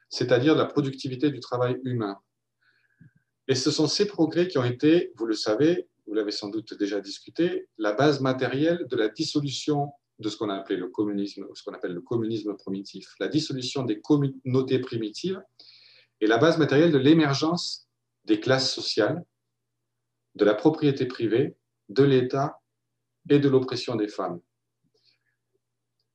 c'est-à-dire 0.09 0.55
la 0.55 0.65
productivité 0.65 1.31
du 1.31 1.39
travail 1.39 1.79
humain. 1.83 2.19
Et 3.47 3.55
ce 3.55 3.71
sont 3.71 3.87
ces 3.87 4.07
progrès 4.07 4.47
qui 4.47 4.57
ont 4.57 4.63
été, 4.63 5.11
vous 5.15 5.25
le 5.25 5.33
savez, 5.33 5.87
vous 6.07 6.13
l'avez 6.13 6.31
sans 6.31 6.49
doute 6.49 6.73
déjà 6.77 7.01
discuté, 7.01 7.67
la 7.77 7.93
base 7.93 8.21
matérielle 8.21 8.85
de 8.87 8.95
la 8.95 9.09
dissolution 9.09 9.91
de 10.19 10.29
ce 10.29 10.37
qu'on 10.37 10.49
a 10.49 10.55
appelé 10.55 10.77
le 10.77 10.87
communisme, 10.87 11.45
ce 11.53 11.63
qu'on 11.63 11.73
appelle 11.73 11.93
le 11.93 12.01
communisme 12.01 12.55
primitif, 12.55 13.13
la 13.19 13.27
dissolution 13.27 13.83
des 13.83 13.99
communautés 13.99 14.79
primitives 14.79 15.41
est 16.21 16.27
la 16.27 16.37
base 16.37 16.57
matérielle 16.57 16.91
de 16.91 16.97
l'émergence 16.97 17.89
des 18.23 18.39
classes 18.39 18.73
sociales, 18.73 19.23
de 20.35 20.45
la 20.45 20.53
propriété 20.53 21.05
privée, 21.05 21.57
de 21.89 22.03
l'État 22.03 22.61
et 23.29 23.39
de 23.39 23.49
l'oppression 23.49 23.95
des 23.95 24.07
femmes. 24.07 24.39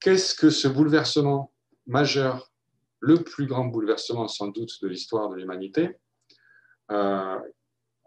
Qu'est-ce 0.00 0.34
que 0.34 0.50
ce 0.50 0.68
bouleversement 0.68 1.52
majeur, 1.86 2.52
le 3.00 3.22
plus 3.22 3.46
grand 3.46 3.66
bouleversement 3.66 4.28
sans 4.28 4.48
doute 4.48 4.80
de 4.82 4.88
l'histoire 4.88 5.28
de 5.30 5.36
l'humanité 5.36 5.96
euh, 6.90 7.38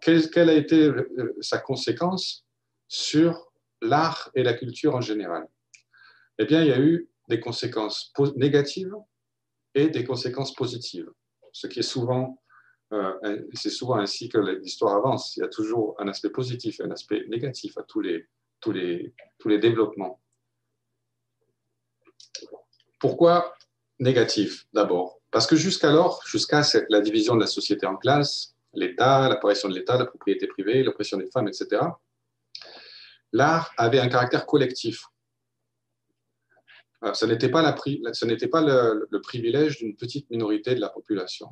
quelle, 0.02 0.50
a 0.50 0.54
été 0.54 0.92
sa 1.40 1.60
conséquence 1.60 2.46
sur 2.88 3.52
l'art 3.82 4.30
et 4.36 4.44
la 4.44 4.54
culture 4.54 4.96
en 4.96 5.02
général? 5.02 5.48
Eh 6.40 6.46
bien, 6.46 6.62
il 6.62 6.68
y 6.68 6.74
a 6.74 6.80
eu 6.80 7.10
des 7.30 7.40
conséquences 7.40 8.12
négatives 8.36 8.94
et 9.76 9.88
des 9.88 10.04
conséquences 10.04 10.54
positives, 10.54 11.10
ce 11.54 11.68
qui 11.68 11.80
est 11.80 11.84
souvent, 11.84 12.42
euh, 12.92 13.42
c'est 13.54 13.70
souvent 13.70 13.96
ainsi 13.96 14.28
que 14.28 14.38
l'histoire 14.38 14.96
avance. 14.96 15.38
Il 15.38 15.40
y 15.40 15.44
a 15.44 15.48
toujours 15.48 15.96
un 16.00 16.08
aspect 16.10 16.30
positif 16.30 16.80
et 16.80 16.84
un 16.84 16.92
aspect 16.92 17.24
négatif 17.30 17.78
à 17.78 17.84
tous 17.84 18.02
les, 18.02 18.28
tous 18.64 18.72
les, 18.72 19.14
tous 19.40 19.50
les 19.50 19.60
développements. 19.60 20.22
Pourquoi 23.00 23.54
négatif 24.00 24.66
d'abord? 24.72 25.20
Parce 25.32 25.46
que 25.46 25.58
jusqu'alors, 25.58 26.24
jusqu'à 26.26 26.62
la 26.90 27.02
division 27.02 27.36
de 27.36 27.42
la 27.42 27.48
société 27.48 27.86
en 27.86 27.98
classes, 27.98 28.56
l'État, 28.74 29.28
l'apparition 29.28 29.68
de 29.68 29.76
l'État, 29.76 29.98
la 29.98 30.06
propriété 30.06 30.48
privée, 30.48 30.82
l'oppression 30.82 31.18
des 31.18 31.28
femmes, 31.28 31.50
etc., 31.50 31.82
l'art 33.34 33.74
avait 33.78 34.00
un 34.00 34.08
caractère 34.08 34.46
collectif. 34.46 35.08
ce 37.14 37.26
n'était 37.26 37.50
pas, 37.50 37.62
la, 37.62 37.76
ce 38.14 38.26
n'était 38.26 38.48
pas 38.48 38.62
le, 38.62 39.08
le 39.12 39.22
privilège 39.22 39.80
d'une 39.80 39.98
petite 39.98 40.30
minorité 40.30 40.74
de 40.74 40.80
la 40.80 40.90
population. 40.90 41.50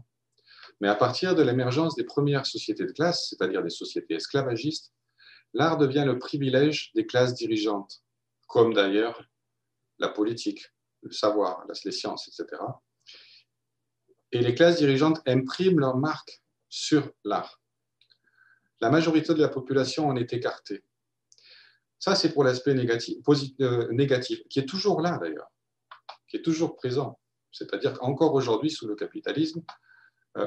Mais 0.80 0.88
à 0.88 0.96
partir 0.96 1.36
de 1.36 1.44
l'émergence 1.44 1.96
des 1.96 2.06
premières 2.06 2.46
sociétés 2.46 2.86
de 2.86 2.94
classe, 2.94 3.28
c'est-à-dire 3.30 3.62
des 3.62 3.70
sociétés 3.70 4.16
esclavagistes, 4.16 4.94
l'art 5.54 5.78
devient 5.78 6.04
le 6.06 6.20
privilège 6.20 6.92
des 6.96 7.06
classes 7.06 7.34
dirigeantes, 7.34 8.04
comme 8.48 8.74
d'ailleurs 8.74 9.24
la 10.00 10.10
politique, 10.10 10.68
le 11.04 11.12
savoir, 11.12 11.66
les 11.86 11.92
sciences, 11.92 12.28
etc. 12.28 12.62
Et 14.32 14.40
les 14.40 14.56
classes 14.56 14.78
dirigeantes 14.78 15.22
impriment 15.28 15.80
leur 15.80 15.98
marque 15.98 16.42
sur 16.70 17.12
l'art. 17.24 17.62
La 18.80 18.90
majorité 18.90 19.34
de 19.34 19.42
la 19.42 19.50
population 19.50 20.08
en 20.08 20.16
est 20.16 20.34
écartée. 20.34 20.84
Ça, 22.00 22.16
c'est 22.16 22.34
pour 22.34 22.44
l'aspect 22.44 22.74
négatif, 22.74 23.18
euh, 23.62 24.08
qui 24.50 24.60
est 24.60 24.66
toujours 24.66 25.02
là 25.02 25.20
d'ailleurs, 25.20 25.52
qui 26.28 26.38
est 26.38 26.42
toujours 26.42 26.76
présent. 26.76 27.20
C'est-à-dire 27.52 27.94
qu'encore 27.94 28.34
aujourd'hui, 28.34 28.72
sous 28.72 28.88
le 28.88 28.96
capitalisme, 28.96 29.62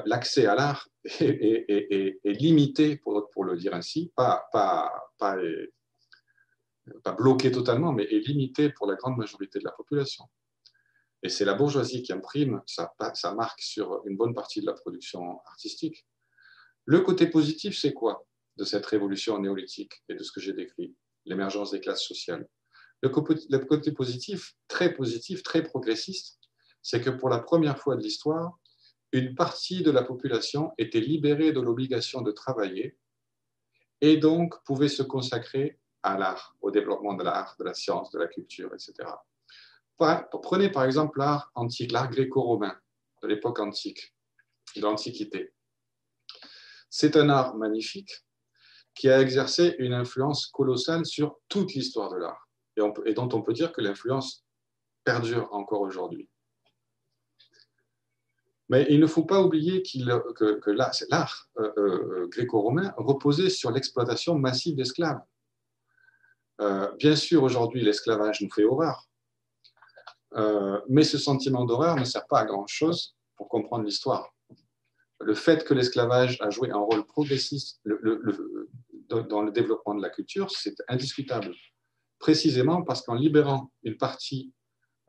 l'accès 0.05 0.45
à 0.45 0.55
l'art 0.55 0.89
est, 1.19 2.19
limité, 2.23 2.97
pour, 2.97 3.43
le 3.43 3.57
dire 3.57 3.73
ainsi, 3.73 4.11
pas, 4.15 4.47
pas, 4.51 4.91
bloqué 7.17 7.51
totalement, 7.51 7.91
mais 7.91 8.03
est 8.03 8.27
limité 8.27 8.69
pour 8.69 8.87
la 8.87 8.95
grande 8.95 9.17
majorité 9.17 9.59
de 9.59 9.63
la 9.63 9.71
population. 9.71 10.25
Et 11.23 11.29
c'est 11.29 11.45
la 11.45 11.55
bourgeoisie 11.55 12.03
qui 12.03 12.13
imprime 12.13 12.61
sa, 12.65 12.93
marque 13.35 13.61
sur 13.61 14.01
une 14.05 14.17
bonne 14.17 14.33
partie 14.33 14.61
de 14.61 14.65
la 14.65 14.73
production 14.73 15.39
artistique. 15.45 16.05
Le 16.85 17.01
côté 17.01 17.27
positif, 17.27 17.77
c'est 17.77 17.93
quoi 17.93 18.27
de 18.57 18.63
cette 18.63 18.85
révolution 18.85 19.39
néolithique 19.39 20.03
et 20.07 20.15
de 20.15 20.23
ce 20.23 20.31
que 20.31 20.39
j'ai 20.39 20.53
décrit 20.53 20.95
L'émergence 21.25 21.71
des 21.71 21.79
classes 21.79 22.03
sociales? 22.03 22.47
Le 23.01 23.09
côté 23.09 23.91
positif, 23.91 24.55
très 24.67 24.93
positif, 24.93 25.41
très 25.41 25.63
progressiste, 25.63 26.39
c'est 26.81 27.01
que 27.01 27.09
pour 27.09 27.29
la 27.29 27.39
première 27.39 27.79
fois 27.79 27.95
de 27.95 28.01
l'histoire, 28.01 28.59
une 29.15 29.33
partie 29.33 29.81
de 29.81 29.91
la 29.91 30.03
population 30.03 30.73
était 30.77 30.99
libérée 30.99 31.53
de 31.53 31.61
l'obligation 31.61 32.21
de 32.21 32.31
travailler 32.31 32.97
et 34.01 34.17
donc 34.17 34.61
pouvait 34.65 34.89
se 34.89 35.03
consacrer 35.03 35.79
à 36.03 36.17
l'art, 36.17 36.57
au 36.59 36.69
développement 36.69 37.13
de 37.13 37.23
l'art, 37.23 37.55
de 37.57 37.63
la 37.63 37.73
science, 37.73 38.11
de 38.11 38.19
la 38.19 38.27
culture, 38.27 38.73
etc. 38.73 38.93
Prenez 39.97 40.69
par 40.69 40.83
exemple 40.83 41.19
l'art 41.19 41.49
antique, 41.55 41.93
l'art 41.93 42.09
gréco-romain 42.09 42.77
de 43.23 43.29
l'époque 43.29 43.59
antique, 43.59 44.13
de 44.75 44.81
l'Antiquité. 44.81 45.53
C'est 46.89 47.15
un 47.15 47.29
art 47.29 47.55
magnifique 47.55 48.11
qui 48.93 49.09
a 49.09 49.21
exercé 49.21 49.77
une 49.79 49.93
influence 49.93 50.47
colossale 50.47 51.05
sur 51.05 51.39
toute 51.47 51.73
l'histoire 51.73 52.11
de 52.11 52.17
l'art 52.17 52.49
et, 53.05 53.13
dont 53.13 53.29
on 53.31 53.41
peut 53.41 53.53
dire 53.53 53.71
que 53.71 53.79
l'influence 53.79 54.45
perdure 55.05 55.47
encore 55.53 55.81
aujourd'hui. 55.81 56.29
Mais 58.69 58.87
il 58.89 58.99
ne 58.99 59.07
faut 59.07 59.25
pas 59.25 59.41
oublier 59.41 59.83
que, 59.83 60.59
que 60.59 60.71
l'art 60.71 61.49
euh, 61.59 61.71
euh, 61.77 62.27
gréco-romain 62.27 62.93
reposait 62.97 63.49
sur 63.49 63.71
l'exploitation 63.71 64.35
massive 64.35 64.75
d'esclaves. 64.75 65.21
Euh, 66.61 66.91
bien 66.95 67.15
sûr, 67.15 67.43
aujourd'hui, 67.43 67.83
l'esclavage 67.83 68.41
nous 68.41 68.49
fait 68.51 68.63
horreur, 68.63 69.07
mais 70.89 71.03
ce 71.03 71.17
sentiment 71.17 71.63
d'horreur 71.63 71.95
ne 71.95 72.03
sert 72.03 72.27
pas 72.27 72.39
à 72.39 72.45
grand-chose 72.45 73.15
pour 73.37 73.47
comprendre 73.47 73.85
l'histoire 73.85 74.35
le 75.19 75.33
fait 75.33 75.63
que 75.63 75.73
l'esclavage 75.73 76.37
a 76.41 76.49
joué 76.49 76.71
un 76.71 76.77
rôle 76.77 77.05
progressiste 77.05 77.81
dans 79.09 79.41
le 79.41 79.51
développement 79.51 79.95
de 79.95 80.01
la 80.01 80.09
culture, 80.09 80.51
c'est 80.51 80.75
indiscutable. 80.87 81.53
Précisément 82.19 82.83
parce 82.83 83.01
qu'en 83.01 83.15
libérant 83.15 83.71
une 83.83 83.97
partie 83.97 84.53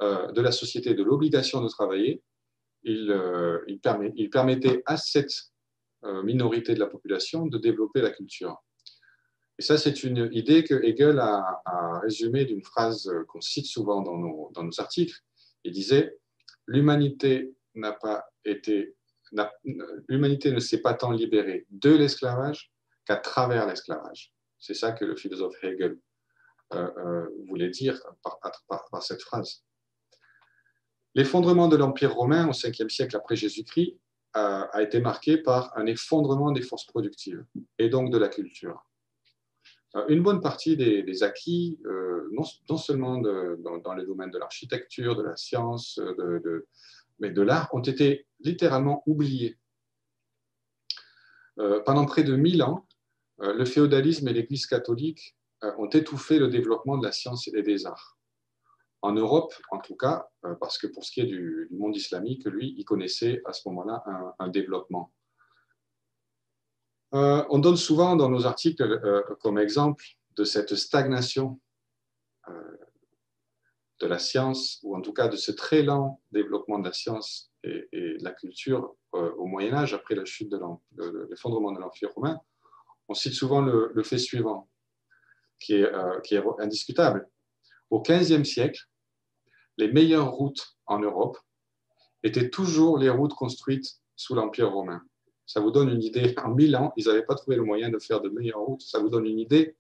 euh, 0.03 0.31
de 0.33 0.41
la 0.41 0.53
société 0.53 0.95
de 0.95 1.03
l'obligation 1.03 1.61
de 1.61 1.69
travailler, 1.69 2.23
il, 2.87 3.11
euh, 3.11 3.59
permettait 4.31 4.83
à 4.87 4.97
cette 4.97 5.33
euh, 6.05 6.23
minorité 6.23 6.75
de 6.75 6.81
la 6.81 6.87
population 6.87 7.47
de 7.47 7.59
développer 7.59 8.01
la 8.01 8.11
culture. 8.11 8.63
Et 9.59 9.63
ça, 9.63 9.77
c'est 9.77 10.05
une 10.05 10.29
idée 10.33 10.65
que 10.65 10.75
Hegel 10.75 11.19
a, 11.19 11.63
résumée 12.03 12.45
d'une 12.45 12.63
phrase 12.63 13.11
qu'on 13.29 13.41
cite 13.41 13.67
souvent 13.67 14.03
dans 14.03 14.17
nos, 14.17 14.81
articles. 14.81 15.19
Il 15.65 15.73
disait 15.73 16.17
L'humanité 16.67 17.55
n'a 17.75 17.93
pas 17.93 18.27
été 18.45 18.95
l'humanité 20.09 20.53
ne 20.53 20.61
s'est 20.61 20.81
pas 20.81 20.95
tant 20.95 21.11
libérée 21.11 21.67
de 21.71 21.91
l'esclavage 21.91 22.71
qu'à 23.05 23.17
travers 23.17 23.67
l'esclavage. 23.67 24.33
C'est 24.59 24.75
ça 24.75 24.93
que 24.93 25.05
le 25.05 25.17
philosophe 25.17 25.57
Hegel 25.65 25.99
euh, 26.75 27.27
voulait 27.49 27.71
dire 27.71 28.01
par, 28.23 29.03
cette 29.03 29.23
phrase. 29.23 29.65
L'effondrement 31.17 31.67
de 31.67 31.77
l'Empire 31.77 32.15
romain 32.15 32.47
au 32.47 32.53
5e 32.53 32.89
siècle 32.89 33.17
après 33.17 33.35
Jésus-Christ 33.35 33.99
a, 34.35 34.83
été 34.83 35.01
marqué 35.01 35.39
par 35.39 35.77
un 35.77 35.87
effondrement 35.87 36.53
des 36.53 36.61
forces 36.61 36.85
productives 36.85 37.43
et 37.79 37.89
donc 37.89 38.11
de 38.11 38.19
la 38.19 38.29
culture. 38.29 38.85
Euh, 39.97 40.05
une 40.09 40.23
bonne 40.23 40.43
partie 40.43 40.77
des, 40.77 41.23
acquis, 41.23 41.81
non, 42.33 42.77
seulement 42.77 43.19
dans, 43.19 43.95
les 43.95 44.05
domaines 44.05 44.31
de 44.31 44.39
l'architecture, 44.39 45.17
de 45.17 45.23
la 45.23 45.37
science, 45.37 45.99
mais 47.19 47.31
de 47.31 47.43
l'art, 47.43 47.75
ont 47.75 47.81
été 47.81 48.27
littéralement 48.41 49.03
oubliés. 49.07 49.59
Euh, 51.59 51.81
pendant 51.81 52.05
près 52.05 52.23
de 52.23 52.37
mille 52.37 52.63
ans, 52.63 52.87
euh, 53.41 53.55
le 53.55 53.65
féodalisme 53.65 54.29
et 54.29 54.33
l'Église 54.33 54.67
catholique 54.67 55.37
euh, 55.65 55.73
ont 55.79 55.89
étouffé 55.89 56.39
le 56.39 56.49
développement 56.49 56.99
de 56.99 57.07
la 57.07 57.13
science 57.13 57.49
et 57.49 57.63
des 57.63 57.87
arts. 57.87 58.16
En 59.03 59.13
Europe, 59.13 59.55
en 59.71 59.79
tout 59.79 59.95
cas, 59.95 60.29
parce 60.61 60.79
que 60.79 60.87
pour 60.87 61.05
ce 61.05 61.13
qui 61.13 61.21
est 61.21 61.27
du, 61.27 61.69
monde 61.71 61.95
islamique, 61.95 62.45
lui, 62.47 62.75
il 62.77 62.85
connaissait 62.85 63.41
à 63.45 63.53
ce 63.53 63.69
moment-là 63.69 64.03
un, 64.39 64.49
développement. 64.49 65.13
on 67.13 67.59
donne 67.59 67.77
souvent 67.77 68.17
dans 68.17 68.29
nos 68.29 68.47
articles 68.47 69.01
comme 69.41 69.59
exemple 69.59 70.05
de 70.37 70.45
cette 70.45 70.75
stagnation 70.75 71.61
de 74.01 74.07
la 74.07 74.19
science, 74.19 74.81
ou 74.83 74.97
en 74.97 75.01
tout 75.01 75.13
cas 75.13 75.29
de 75.29 75.37
ce 75.37 75.53
très 75.53 75.83
lent 75.83 76.21
développement 76.33 76.79
de 76.79 76.85
la 76.85 76.93
science 76.93 77.51
et, 77.65 77.89
de 77.93 78.25
la 78.25 78.33
culture 78.33 78.95
euh, 79.15 79.33
au 79.37 79.47
Moyen 79.47 79.75
Âge, 79.75 79.95
après 79.95 80.15
la 80.15 80.25
chute 80.25 80.51
de 80.51 80.59
l'effondrement 81.31 81.73
de 81.73 81.81
l'Empire 81.81 82.13
romain, 82.13 82.39
on 83.09 83.15
cite 83.15 83.33
souvent 83.33 83.61
le, 83.61 84.03
fait 84.03 84.19
suivant, 84.19 84.69
euh, 85.71 86.21
qui 86.21 86.35
est 86.35 86.43
indiscutable. 86.59 87.29
Au 87.91 88.03
XVe 88.03 88.45
siècle, 88.45 88.81
les 89.77 89.93
meilleures 89.93 90.31
routes 90.31 90.77
en 90.87 90.99
Europe 90.99 91.39
étaient 92.23 92.51
toujours 92.51 92.99
les 92.99 93.11
routes 93.11 93.35
construites 93.35 94.01
sous 94.17 94.35
l'Empire 94.35 94.73
romain. 94.73 95.03
Ça 95.47 95.61
vous 95.61 95.71
donne 95.71 95.91
une 95.91 96.03
idée. 96.03 96.35
En 96.43 96.51
mille 96.51 96.75
ans, 96.77 96.93
ils 96.97 97.07
n'avaient 97.07 97.25
pas 97.25 97.37
trouvé 97.37 97.57
le 97.57 97.63
moyen 97.63 97.89
de 97.89 97.99
faire 97.99 98.21
de 98.21 98.29
meilleures 98.29 98.61
routes. 98.61 98.83
Ça 98.83 98.99
vous 98.99 99.09
donne 99.09 99.27
une 99.27 99.39
idée 99.39 99.77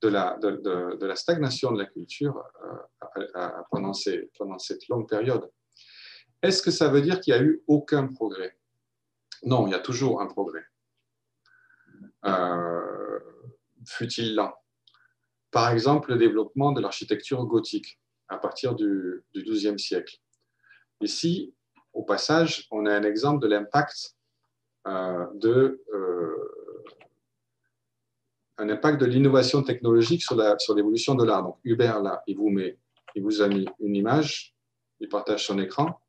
de 0.00 0.08
la, 0.08 1.16
stagnation 1.16 1.72
de 1.72 1.78
la 1.78 1.86
culture 1.86 2.42
euh, 3.36 3.48
pendant 3.70 3.92
cette 3.92 4.88
longue 4.88 5.08
période. 5.08 5.50
Est-ce 6.42 6.62
que 6.62 6.70
ça 6.70 6.88
veut 6.88 7.02
dire 7.02 7.20
qu'il 7.20 7.34
n'y 7.34 7.40
a 7.40 7.42
eu 7.42 7.62
aucun 7.66 8.08
progrès? 8.08 8.56
Non, 9.44 9.66
il 9.66 9.70
y 9.70 9.74
a 9.74 9.80
toujours 9.80 10.20
un 10.20 10.26
progrès. 10.26 10.64
Euh, 12.24 13.18
fut-il 13.86 14.34
lent? 14.34 14.52
Par 15.52 15.70
exemple, 15.70 16.10
le 16.10 16.18
développement 16.18 16.72
de 16.72 16.80
l'architecture 16.80 17.44
gothique 17.44 18.00
à 18.28 18.38
partir 18.38 18.74
du, 18.74 19.22
XIIe 19.36 19.78
siècle. 19.78 20.16
Ici, 21.02 21.54
au 21.92 22.02
passage, 22.02 22.66
on 22.70 22.86
a 22.86 22.94
un 22.94 23.02
exemple 23.02 23.42
de 23.42 23.48
l'impact 23.48 24.16
euh, 24.86 25.26
de 25.34 25.82
euh, 25.92 26.52
de 28.58 29.04
l'innovation 29.04 29.62
technologique 29.62 30.22
sur, 30.22 30.36
l'évolution 30.74 31.14
de 31.14 31.24
l'art. 31.24 31.42
Donc 31.42 31.58
Hubert 31.64 32.00
là, 32.00 32.22
il 32.26 32.36
vous 32.36 32.48
met, 32.48 32.78
il 33.14 33.22
vous 33.22 33.42
a 33.42 33.48
mis 33.48 33.66
une 33.80 33.96
image, 33.96 34.54
il 35.00 35.08
partage 35.08 35.46
son 35.46 35.58
écran. 35.58 36.00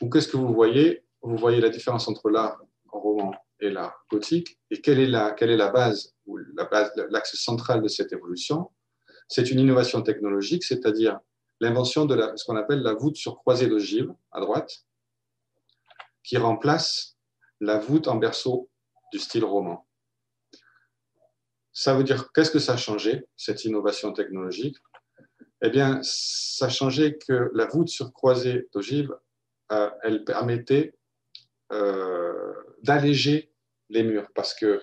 Ou 0.00 0.08
qu'est-ce 0.08 0.28
que 0.28 0.36
vous 0.36 0.52
voyez? 0.52 1.04
Vous 1.22 1.36
voyez 1.36 1.60
la 1.60 1.68
différence 1.68 2.08
entre 2.08 2.30
l'art 2.30 2.58
roman 2.90 3.34
et 3.60 3.70
l'art 3.70 4.04
gothique. 4.10 4.58
Et 4.70 4.80
quelle 4.80 5.00
est 5.00 5.06
la, 5.06 5.32
quelle 5.32 5.50
est 5.50 5.56
la 5.56 5.70
base 5.70 6.14
ou 6.26 6.38
la 6.38 6.64
base, 6.64 6.92
l'axe 7.10 7.36
central 7.36 7.82
de 7.82 7.88
cette 7.88 8.12
évolution? 8.12 8.70
C'est 9.28 9.50
une 9.50 9.60
innovation 9.60 10.02
technologique, 10.02 10.64
c'est-à-dire 10.64 11.20
l'invention 11.60 12.04
de 12.04 12.18
ce 12.36 12.44
qu'on 12.44 12.56
appelle 12.56 12.80
la 12.80 12.94
voûte 12.94 13.16
sur 13.16 13.36
croisée 13.36 13.68
d'ogive 13.68 14.12
à 14.32 14.40
droite, 14.40 14.84
qui 16.24 16.36
remplace 16.36 17.16
la 17.60 17.78
voûte 17.78 18.08
en 18.08 18.16
berceau 18.16 18.70
du 19.12 19.18
style 19.18 19.44
roman. 19.44 19.86
Ça 21.72 21.94
veut 21.94 22.04
dire, 22.04 22.32
qu'est-ce 22.32 22.50
que 22.50 22.58
ça 22.58 22.72
a 22.72 22.76
changé, 22.76 23.26
cette 23.36 23.64
innovation 23.64 24.12
technologique? 24.12 24.76
Eh 25.62 25.70
bien, 25.70 26.00
ça 26.02 26.66
a 26.66 26.68
changé 26.68 27.18
que 27.18 27.50
la 27.54 27.66
voûte 27.66 27.88
sur 27.88 28.12
croisée 28.12 28.68
d'ogive, 28.72 29.14
euh, 29.72 29.90
elle 30.02 30.24
permettait 30.24 30.94
euh, 31.72 32.52
d'alléger 32.82 33.49
les 33.90 34.02
murs 34.02 34.28
parce 34.34 34.54
que 34.54 34.80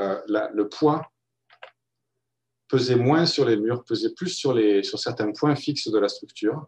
euh, 0.00 0.20
le 0.28 0.68
poids 0.68 1.10
pesait 2.68 2.96
moins 2.96 3.26
sur 3.26 3.44
les 3.44 3.56
murs, 3.56 3.84
pesait 3.84 4.12
plus 4.14 4.30
sur, 4.30 4.52
les, 4.52 4.82
sur 4.82 4.98
certains 4.98 5.32
points 5.32 5.54
fixes 5.54 5.88
de 5.88 5.98
la 5.98 6.08
structure. 6.08 6.66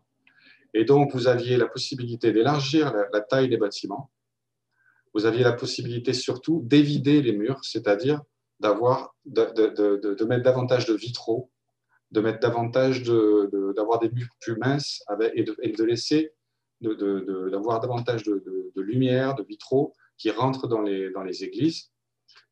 Et 0.74 0.84
donc, 0.84 1.12
vous 1.12 1.26
aviez 1.26 1.56
la 1.56 1.66
possibilité 1.66 2.32
d'élargir 2.32 2.92
la, 3.12 3.20
taille 3.20 3.48
des 3.48 3.56
bâtiments. 3.56 4.10
Vous 5.14 5.24
aviez 5.24 5.42
la 5.42 5.54
possibilité 5.54 6.12
surtout 6.12 6.62
d'évider 6.64 7.22
les 7.22 7.32
murs, 7.32 7.60
c'est-à-dire 7.62 8.22
d'avoir, 8.60 9.16
de, 9.24 10.24
mettre 10.24 10.42
davantage 10.42 10.86
de 10.86 10.94
vitraux, 10.94 11.50
de 12.10 12.20
mettre 12.20 12.40
davantage 12.40 13.02
d'avoir 13.02 13.98
des 13.98 14.10
murs 14.10 14.36
plus 14.40 14.56
minces 14.56 15.02
et, 15.34 15.44
et 15.62 15.72
de 15.72 15.84
laisser, 15.84 16.34
d'avoir 16.80 17.80
davantage 17.80 18.22
de, 18.24 18.80
lumière, 18.80 19.34
de 19.34 19.42
vitraux 19.42 19.94
qui 20.18 20.30
rentrent 20.30 20.68
dans 20.68 20.82
les, 20.82 21.10
dans 21.10 21.22
les 21.22 21.44
églises. 21.44 21.92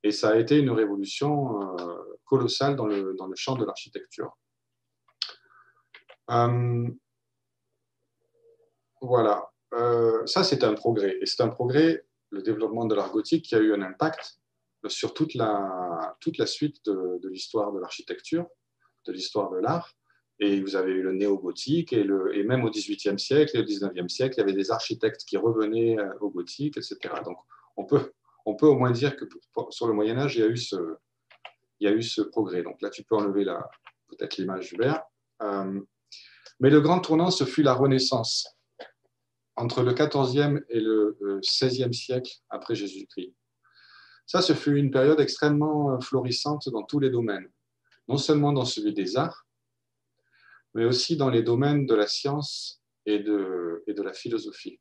Et 0.03 0.12
ça 0.12 0.31
a 0.31 0.37
été 0.37 0.59
une 0.59 0.70
révolution 0.70 1.79
euh, 1.79 2.18
colossale 2.24 2.77
dans 2.77 2.87
le, 2.87 3.14
dans 3.14 3.27
le 3.27 3.37
champ 3.37 3.57
de 3.57 3.64
l'architecture. 3.64 4.37
Euh, 6.31 6.88
voilà, 9.00 9.50
euh, 9.74 10.24
ça 10.27 10.44
c'est 10.44 10.64
un 10.64 10.74
progrès. 10.74 11.18
Et 11.20 11.27
c'est 11.27 11.42
un 11.42 11.48
progrès, 11.48 12.07
le 12.31 12.42
développement 12.42 12.87
de 12.87 12.94
l'art 12.94 13.12
gothique, 13.12 13.44
qui 13.46 13.55
a 13.55 13.59
eu 13.59 13.72
un 13.74 13.83
impact 13.83 14.40
sur 14.88 15.14
toute 15.14 15.35
la, 15.35 16.16
toute 16.20 16.38
la 16.38 16.46
suite 16.46 16.85
de, 16.85 17.18
de 17.22 17.29
l'histoire 17.29 17.72
de 17.72 17.81
l'architecture, 17.81 18.46
de 19.07 19.12
l'histoire 19.12 19.50
de 19.50 19.59
l'art. 19.59 19.94
Et 20.40 20.61
vous 20.61 20.75
avez 20.75 20.92
eu 20.92 21.03
le 21.03 21.12
néo-gothique, 21.12 21.92
et, 21.92 22.07
et 22.35 22.42
même 22.42 22.64
au 22.64 22.70
XVIIIe 22.70 23.18
siècle 23.18 23.57
et 23.57 23.61
au 23.61 23.64
XIXe 23.64 24.12
siècle, 24.12 24.35
il 24.37 24.40
y 24.40 24.42
avait 24.42 24.53
des 24.53 24.70
architectes 24.70 25.25
qui 25.25 25.37
revenaient 25.37 25.99
euh, 25.99 26.12
au 26.20 26.31
gothique, 26.31 26.77
etc. 26.77 26.97
Donc 27.25 27.37
on 27.77 27.85
peut, 27.85 28.12
on 28.44 28.55
peut 28.55 28.66
au 28.66 28.77
moins 28.77 28.90
dire 28.90 29.16
que 29.16 29.25
sur 29.70 29.87
le 29.87 29.92
Moyen 29.92 30.18
Âge, 30.18 30.37
il 30.37 30.40
y 30.40 30.44
a 30.44 30.49
eu 30.49 30.57
ce, 30.57 30.97
il 31.81 31.88
y 31.88 31.92
a 31.92 31.94
eu 31.94 32.03
ce 32.03 32.23
progrès. 32.23 32.62
Donc 32.62 32.83
là, 32.83 32.90
tu 32.90 33.05
peux 33.05 33.14
enlever 33.14 33.44
peut-être 34.09 34.37
l'image 34.37 34.70
du 34.70 34.77
verre. 34.77 35.03
Euh, 35.42 35.81
mais 36.61 36.70
le 36.70 36.81
grand 36.81 37.01
tournant, 37.01 37.31
ce 37.31 37.44
fut 37.44 37.62
la 37.62 37.75
Renaissance, 37.75 38.57
entre 39.57 39.83
le 39.83 39.92
XIVe 39.92 40.64
et 40.68 40.81
le 40.81 41.16
XVIe 41.40 41.94
siècle 41.94 42.33
après 42.51 42.75
Jésus-Christ. 42.75 43.35
Ça, 44.27 44.40
ce 44.40 44.55
fut 44.55 44.77
une 44.77 44.90
période 44.90 45.20
extrêmement 45.20 45.92
euh, 45.92 46.01
florissante 46.01 46.68
dans 46.70 46.83
tous 46.83 46.99
les 46.99 47.11
domaines, 47.11 47.49
non 48.09 48.16
seulement 48.16 48.53
dans 48.53 48.64
celui 48.64 48.94
des 48.94 49.16
arts, 49.16 49.47
mais 50.75 50.85
aussi 50.85 51.17
dans 51.17 51.31
les 51.31 51.43
domaines 51.43 51.87
de 51.87 51.95
la 51.95 52.07
science 52.07 52.83
et 53.07 53.19
de, 53.19 53.83
et 53.87 53.95
de 53.95 54.03
la 54.03 54.13
philosophie. 54.13 54.81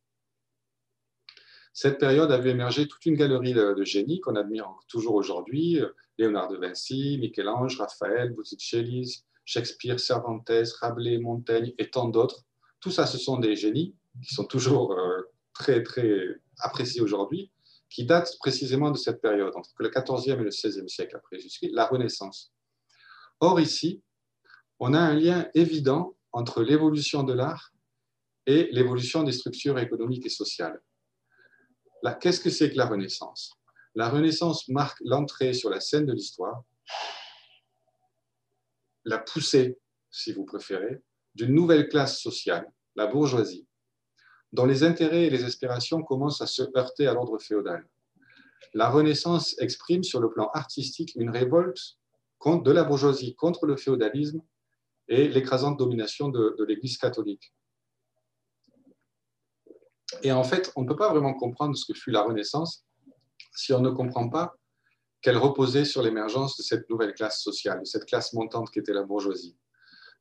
Cette 1.73 1.97
période 1.97 2.31
a 2.31 2.37
vu 2.37 2.49
émerger 2.49 2.87
toute 2.87 3.05
une 3.05 3.15
galerie 3.15 3.53
de, 3.53 3.83
génies 3.83 4.19
qu'on 4.21 4.35
admire 4.35 4.71
toujours 4.87 5.15
aujourd'hui, 5.15 5.79
Léonard 6.19 6.49
de 6.49 6.57
Vinci, 6.57 7.17
Michel-Ange, 7.19 7.79
Raphaël, 7.79 8.31
Botticelli, 8.33 9.23
Shakespeare, 9.45 9.99
Cervantes, 9.99 10.51
Rabelais, 10.79 11.17
Montaigne 11.17 11.73
et 11.79 11.89
tant 11.89 12.09
d'autres. 12.09 12.43
Tout 12.79 12.91
ça, 12.91 13.07
ce 13.07 13.17
sont 13.17 13.39
des 13.39 13.55
génies 13.55 13.95
qui 14.23 14.35
sont 14.35 14.45
toujours 14.45 14.93
euh, 14.93 15.21
très, 15.53 15.81
très 15.81 16.27
appréciés 16.59 17.01
aujourd'hui, 17.01 17.51
qui 17.89 18.05
datent 18.05 18.37
précisément 18.39 18.91
de 18.91 18.97
cette 18.97 19.21
période, 19.21 19.55
entre 19.55 19.71
le 19.79 19.89
XIVe 19.89 20.39
et 20.39 20.43
le 20.43 20.49
XVIe 20.49 20.89
siècle 20.89 21.15
après 21.15 21.39
Jésus-Christ, 21.39 21.71
la 21.73 21.85
Renaissance. 21.85 22.53
Or, 23.39 23.59
ici, 23.59 24.03
on 24.85 24.93
a 24.93 24.99
un 24.99 25.13
lien 25.13 25.49
évident 25.53 26.13
entre 26.33 26.61
l'évolution 26.61 27.23
de 27.23 27.31
l'art 27.31 27.71
et 28.45 28.67
l'évolution 28.73 29.23
des 29.23 29.31
structures 29.31 29.79
économiques 29.79 30.25
et 30.25 30.29
sociales. 30.29 30.81
Qu'est-ce 32.19 32.41
que 32.41 32.49
c'est 32.49 32.69
que 32.69 32.75
la 32.75 32.87
Renaissance? 32.87 33.53
La 33.95 34.09
Renaissance 34.09 34.67
marque 34.67 34.97
l'entrée 35.05 35.53
sur 35.53 35.69
la 35.69 35.79
scène 35.79 36.05
de 36.05 36.11
l'histoire, 36.11 36.65
la 39.05 39.19
poussée, 39.19 39.79
si 40.11 40.33
vous 40.33 40.43
préférez, 40.43 41.01
d'une 41.33 41.53
nouvelle 41.53 41.87
classe 41.87 42.19
sociale, 42.19 42.69
la 42.97 43.07
bourgeoisie, 43.07 43.65
dont 44.51 44.65
les 44.65 44.83
intérêts 44.83 45.27
et 45.27 45.29
les 45.29 45.45
aspirations 45.45 46.03
commencent 46.03 46.41
à 46.41 46.47
se 46.47 46.63
heurter 46.75 47.07
à 47.07 47.13
l'ordre 47.13 47.39
féodal. 47.39 47.87
La 48.73 48.89
Renaissance 48.89 49.55
exprime 49.59 50.03
sur 50.03 50.19
le 50.19 50.29
plan 50.29 50.49
artistique 50.53 51.15
une 51.15 51.29
révolte 51.29 51.97
de 52.45 52.71
la 52.71 52.83
bourgeoisie 52.83 53.33
contre 53.35 53.65
le 53.65 53.77
féodalisme 53.77 54.41
et 55.07 55.27
l'écrasante 55.27 55.77
domination 55.77 56.29
de, 56.29 56.63
l'Église 56.67 56.97
catholique. 56.97 57.53
Et 60.21 60.31
en 60.31 60.43
fait, 60.43 60.71
on 60.75 60.83
ne 60.83 60.87
peut 60.87 60.95
pas 60.95 61.09
vraiment 61.09 61.33
comprendre 61.33 61.75
ce 61.75 61.85
que 61.85 61.97
fut 61.97 62.11
la 62.11 62.21
Renaissance 62.21 62.85
si 63.55 63.73
on 63.73 63.81
ne 63.81 63.89
comprend 63.89 64.29
pas 64.29 64.55
qu'elle 65.21 65.37
reposait 65.37 65.85
sur 65.85 66.01
l'émergence 66.01 66.57
de 66.57 66.63
cette 66.63 66.89
nouvelle 66.89 67.13
classe 67.13 67.41
sociale, 67.41 67.79
de 67.79 67.85
cette 67.85 68.05
classe 68.05 68.33
montante 68.33 68.69
qui 68.71 68.79
était 68.79 68.93
la 68.93 69.03
bourgeoisie. 69.03 69.57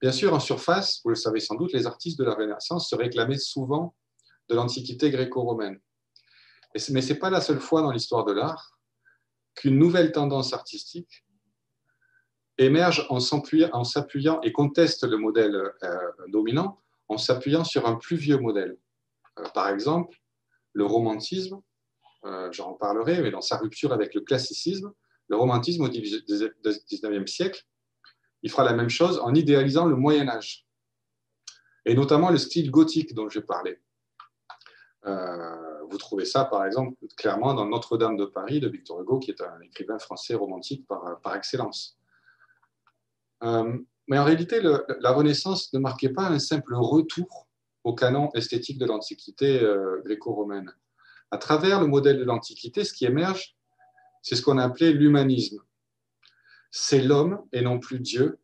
Bien 0.00 0.12
sûr, 0.12 0.34
en 0.34 0.40
surface, 0.40 1.00
vous 1.04 1.10
le 1.10 1.16
savez 1.16 1.40
sans 1.40 1.54
doute, 1.54 1.72
les 1.72 1.86
artistes 1.86 2.18
de 2.18 2.24
la 2.24 2.34
Renaissance 2.34 2.88
se 2.88 2.94
réclamaient 2.94 3.38
souvent 3.38 3.94
de 4.48 4.54
l'Antiquité 4.54 5.10
gréco-romaine. 5.10 5.80
Mais 6.74 6.80
ce 6.80 6.92
n'est 6.92 7.18
pas 7.18 7.30
la 7.30 7.40
seule 7.40 7.60
fois 7.60 7.82
dans 7.82 7.92
l'histoire 7.92 8.24
de 8.24 8.32
l'art 8.32 8.78
qu'une 9.54 9.78
nouvelle 9.78 10.12
tendance 10.12 10.52
artistique 10.52 11.24
émerge 12.58 13.06
en 13.08 13.20
s'appuyant 13.20 14.40
et 14.42 14.52
conteste 14.52 15.04
le 15.04 15.16
modèle 15.16 15.54
euh, 15.82 15.96
dominant 16.28 16.78
en 17.08 17.18
s'appuyant 17.18 17.64
sur 17.64 17.86
un 17.86 17.96
plus 17.96 18.16
vieux 18.16 18.38
modèle. 18.38 18.76
Euh, 19.38 19.44
par 19.54 19.68
exemple, 19.68 20.18
le 20.72 20.84
romantisme, 20.84 21.60
euh, 22.24 22.50
j'en 22.52 22.74
parlerai, 22.74 23.20
mais 23.22 23.30
dans 23.30 23.40
sa 23.40 23.58
rupture 23.58 23.92
avec 23.92 24.14
le 24.14 24.20
classicisme, 24.20 24.92
le 25.28 25.36
romantisme 25.36 25.82
au 25.82 25.88
XIXe 25.88 27.30
siècle, 27.30 27.64
il 28.42 28.50
fera 28.50 28.64
la 28.64 28.72
même 28.72 28.90
chose 28.90 29.18
en 29.20 29.34
idéalisant 29.34 29.86
le 29.86 29.96
Moyen 29.96 30.28
Âge, 30.28 30.66
et 31.84 31.94
notamment 31.94 32.30
le 32.30 32.38
style 32.38 32.70
gothique 32.70 33.14
dont 33.14 33.28
je 33.28 33.40
parlais. 33.40 33.80
vous 35.04 35.98
trouvez 35.98 36.24
ça, 36.24 36.44
par 36.44 36.64
exemple, 36.64 36.96
clairement 37.16 37.54
dans 37.54 37.66
Notre-Dame 37.66 38.16
de 38.16 38.24
Paris 38.24 38.60
de 38.60 38.68
Victor 38.68 39.00
Hugo, 39.00 39.18
qui 39.18 39.30
est 39.30 39.40
un 39.40 39.60
écrivain 39.60 39.98
français 39.98 40.34
romantique 40.34 40.86
par 40.86 41.36
excellence. 41.36 41.98
Euh, 43.42 43.78
mais 44.08 44.18
en 44.18 44.24
réalité, 44.24 44.60
la 44.60 45.12
Renaissance 45.12 45.72
ne 45.72 45.78
marquait 45.78 46.10
pas 46.10 46.28
un 46.28 46.38
simple 46.38 46.74
retour 46.74 47.48
au 47.84 47.94
canon 47.94 48.30
esthétique 48.34 48.78
de 48.78 48.86
l'Antiquité 48.86 49.60
euh, 49.60 50.00
gréco-romaine. 50.04 50.72
À 51.30 51.38
travers 51.38 51.80
le 51.80 51.86
modèle 51.86 52.18
de 52.18 52.24
l'Antiquité, 52.24 52.84
ce 52.84 52.92
qui 52.92 53.04
émerge, 53.04 53.56
c'est 54.22 54.36
ce 54.36 54.42
qu'on 54.42 54.58
appelait 54.58 54.92
l'humanisme. 54.92 55.60
C'est 56.70 57.02
l'homme 57.02 57.42
et 57.52 57.62
non 57.62 57.78
plus 57.78 58.00
Dieu 58.00 58.38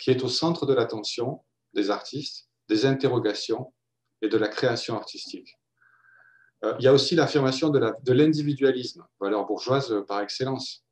qui 0.00 0.10
est 0.10 0.22
au 0.22 0.28
centre 0.28 0.66
de 0.66 0.74
l'attention 0.74 1.42
des 1.72 1.90
artistes, 1.90 2.48
des 2.68 2.84
interrogations 2.84 3.72
et 4.20 4.28
de 4.28 4.36
la 4.36 4.48
création 4.48 4.96
artistique. 4.96 5.58
Euh, 6.64 6.74
il 6.78 6.84
y 6.84 6.88
a 6.88 6.92
aussi 6.92 7.14
l'affirmation 7.14 7.70
de 7.70 8.12
l'individualisme, 8.12 9.06
valeur 9.20 9.46
bourgeoise 9.46 9.94
par 10.06 10.20
excellence. 10.20 10.84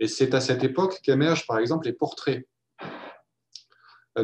Et 0.00 0.06
c'est 0.06 0.34
à 0.34 0.40
cette 0.40 0.64
époque 0.64 1.00
qu'émergent 1.02 1.46
par 1.46 1.58
exemple 1.58 1.86
les 1.86 1.92
portraits 1.92 2.46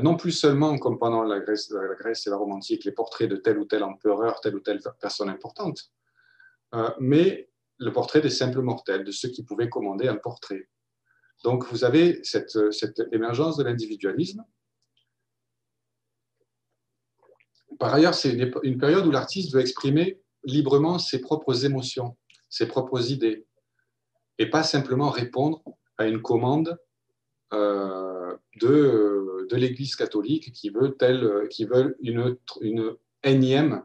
non 0.00 0.16
plus 0.16 0.32
seulement 0.32 0.78
comme 0.78 0.98
pendant 0.98 1.22
la 1.22 1.40
Grèce, 1.40 1.70
la 1.70 1.94
Grèce 1.94 2.26
et 2.26 2.30
la 2.30 2.36
Rome 2.36 2.52
antique, 2.52 2.84
les 2.84 2.92
portraits 2.92 3.28
de 3.28 3.36
tel 3.36 3.58
ou 3.58 3.64
tel 3.64 3.82
empereur, 3.82 4.40
telle 4.40 4.56
ou 4.56 4.60
telle 4.60 4.80
personne 5.00 5.28
importante, 5.28 5.90
euh, 6.74 6.90
mais 7.00 7.50
le 7.78 7.92
portrait 7.92 8.20
des 8.20 8.30
simples 8.30 8.62
mortels, 8.62 9.04
de 9.04 9.10
ceux 9.10 9.28
qui 9.28 9.44
pouvaient 9.44 9.68
commander 9.68 10.08
un 10.08 10.16
portrait. 10.16 10.68
Donc 11.42 11.66
vous 11.66 11.84
avez 11.84 12.22
cette, 12.22 12.72
cette 12.72 13.02
émergence 13.12 13.56
de 13.56 13.64
l'individualisme 13.64 14.44
par 17.78 17.94
ailleurs, 17.94 18.14
c'est 18.14 18.36
une 18.62 18.78
période 18.78 19.06
où 19.06 19.10
l'artiste 19.10 19.52
veut 19.52 19.60
exprimer 19.60 20.20
librement 20.44 20.98
ses 20.98 21.20
propres 21.20 21.64
émotions, 21.64 22.16
ses 22.48 22.66
propres 22.66 23.10
idées, 23.10 23.46
et 24.38 24.48
pas 24.48 24.62
simplement 24.62 25.10
répondre 25.10 25.62
à 25.98 26.06
une 26.06 26.22
commande 26.22 26.78
euh, 27.52 28.23
de, 28.60 29.46
de 29.50 29.56
l'Église 29.56 29.96
catholique 29.96 30.52
qui 30.52 30.70
veut, 30.70 30.96
telle, 30.96 31.48
qui 31.50 31.64
veut 31.64 31.96
une, 32.00 32.36
énième 33.22 33.82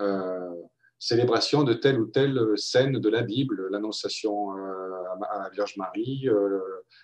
euh, 0.00 0.54
célébration 0.98 1.62
de 1.62 1.74
telle 1.74 2.00
ou 2.00 2.06
telle 2.06 2.40
scène 2.56 2.98
de 2.98 3.08
la 3.10 3.22
Bible, 3.22 3.68
l'annonciation 3.70 4.56
euh, 4.56 4.92
à 5.30 5.42
la 5.42 5.50
Vierge 5.50 5.76
Marie, 5.76 6.26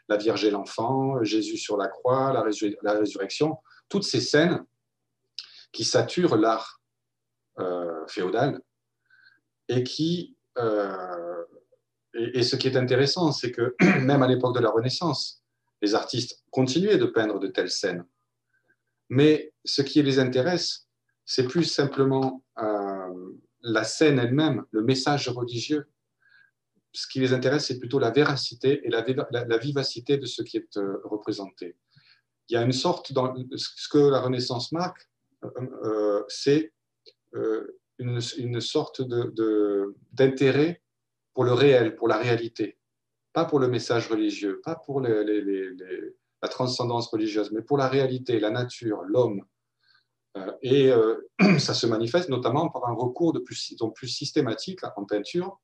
la 0.08 0.16
Vierge 0.16 0.44
et 0.44 0.50
l'enfant, 0.50 1.22
Jésus 1.22 1.58
sur 1.58 1.76
la 1.76 1.88
croix, 1.88 2.32
la, 2.32 2.44
la, 2.82 2.98
résurrection, 2.98 3.58
toutes 3.90 4.04
ces 4.04 4.20
scènes 4.20 4.64
qui 5.72 5.84
saturent 5.84 6.36
l'art 6.36 6.80
féodal 8.08 8.62
et 9.68 9.82
qui 9.82 10.36
et, 12.14 12.42
ce 12.42 12.56
qui 12.56 12.68
est 12.68 12.76
intéressant, 12.76 13.32
c'est 13.32 13.52
que 13.52 13.74
même 14.00 14.22
à 14.22 14.26
l'époque 14.26 14.54
de 14.54 14.60
la 14.60 14.70
Renaissance, 14.70 15.37
les 15.82 15.94
artistes 15.94 16.44
continuaient 16.50 16.98
de 16.98 17.06
peindre 17.06 17.38
de 17.38 17.48
telles 17.48 17.70
scènes. 17.70 18.04
Mais 19.08 19.52
ce 19.64 19.82
qui 19.82 20.02
les 20.02 20.18
intéresse, 20.18 20.88
c'est 21.24 21.46
plus 21.46 21.64
simplement 21.64 22.44
euh, 22.58 23.32
la 23.60 23.84
scène 23.84 24.18
elle-même, 24.18 24.64
le 24.70 24.82
message 24.82 25.28
religieux. 25.28 25.88
Ce 26.92 27.06
qui 27.06 27.20
les 27.20 27.32
intéresse, 27.32 27.66
c'est 27.66 27.78
plutôt 27.78 27.98
la 27.98 28.10
véracité 28.10 28.80
et 28.84 28.88
la, 28.88 29.58
vivacité 29.58 30.16
de 30.16 30.26
ce 30.26 30.42
qui 30.42 30.56
est 30.56 30.76
euh, 30.76 31.00
représenté. 31.04 31.76
Il 32.48 32.54
y 32.54 32.56
a 32.56 32.62
une 32.62 32.72
sorte, 32.72 33.12
dans 33.12 33.34
ce 33.54 33.88
que 33.88 33.98
la 33.98 34.20
Renaissance 34.20 34.72
marque, 34.72 35.08
euh, 35.84 36.24
c'est 36.28 36.72
une, 37.98 38.60
sorte 38.60 39.02
d'intérêt 40.12 40.82
pour 41.34 41.44
le 41.44 41.52
réel, 41.52 41.94
pour 41.94 42.08
la 42.08 42.16
réalité, 42.16 42.77
pas 43.38 43.44
pour 43.44 43.60
le 43.60 43.68
message 43.68 44.08
religieux, 44.08 44.60
pas 44.64 44.74
pour 44.74 45.00
la 45.00 46.48
transcendance 46.50 47.06
religieuse, 47.06 47.52
mais 47.52 47.62
pour 47.62 47.78
la 47.78 47.86
réalité, 47.86 48.40
la 48.40 48.50
nature, 48.50 49.02
l'homme. 49.02 49.44
Euh, 50.36 50.52
et 50.60 50.90
euh, 50.90 51.30
ça 51.60 51.72
se 51.72 51.86
manifeste 51.86 52.30
notamment 52.30 52.68
par 52.68 52.88
un 52.88 52.94
recours 52.94 53.32
de 53.32 53.38
plus, 53.38 53.76
plus 53.94 54.08
systématique 54.08 54.80
en 54.96 55.04
peinture 55.04 55.60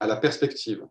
à 0.00 0.06
la 0.06 0.16
perspective 0.16 0.88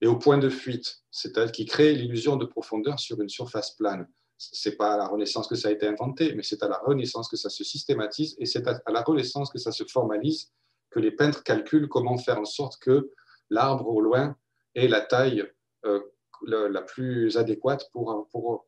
et 0.00 0.06
au 0.06 0.16
point 0.16 0.38
de 0.38 0.48
fuite, 0.48 1.02
c'est-à-dire 1.10 1.52
qui 1.52 1.66
crée 1.66 1.92
l'illusion 1.94 2.36
de 2.36 2.46
profondeur 2.46 2.98
sur 2.98 3.20
une 3.20 3.28
surface 3.28 3.72
plane. 3.72 4.08
C'est 4.38 4.76
pas 4.78 4.94
à 4.94 4.96
la 4.96 5.06
Renaissance 5.06 5.48
que 5.48 5.54
ça 5.54 5.68
a 5.68 5.72
été 5.72 5.86
inventé, 5.86 6.34
mais 6.34 6.42
c'est 6.42 6.62
à 6.62 6.68
la 6.68 6.78
Renaissance 6.78 7.28
que 7.28 7.36
ça 7.36 7.50
se 7.50 7.62
systématise 7.62 8.36
et 8.38 8.46
c'est 8.46 8.66
à 8.66 8.90
la 8.90 9.02
Renaissance 9.02 9.50
que 9.50 9.58
ça 9.58 9.70
se 9.70 9.84
formalise 9.84 10.50
que 10.88 10.98
les 10.98 11.10
peintres 11.10 11.42
calculent 11.42 11.90
comment 11.90 12.16
faire 12.16 12.38
en 12.38 12.46
sorte 12.46 12.78
que 12.78 13.10
l'arbre 13.50 13.86
au 13.88 14.00
loin 14.00 14.34
ait 14.74 14.88
la 14.88 15.00
taille 15.00 15.44
euh, 15.84 16.00
la, 16.46 16.82
plus 16.82 17.36
adéquate 17.36 17.88
pour, 17.92 18.66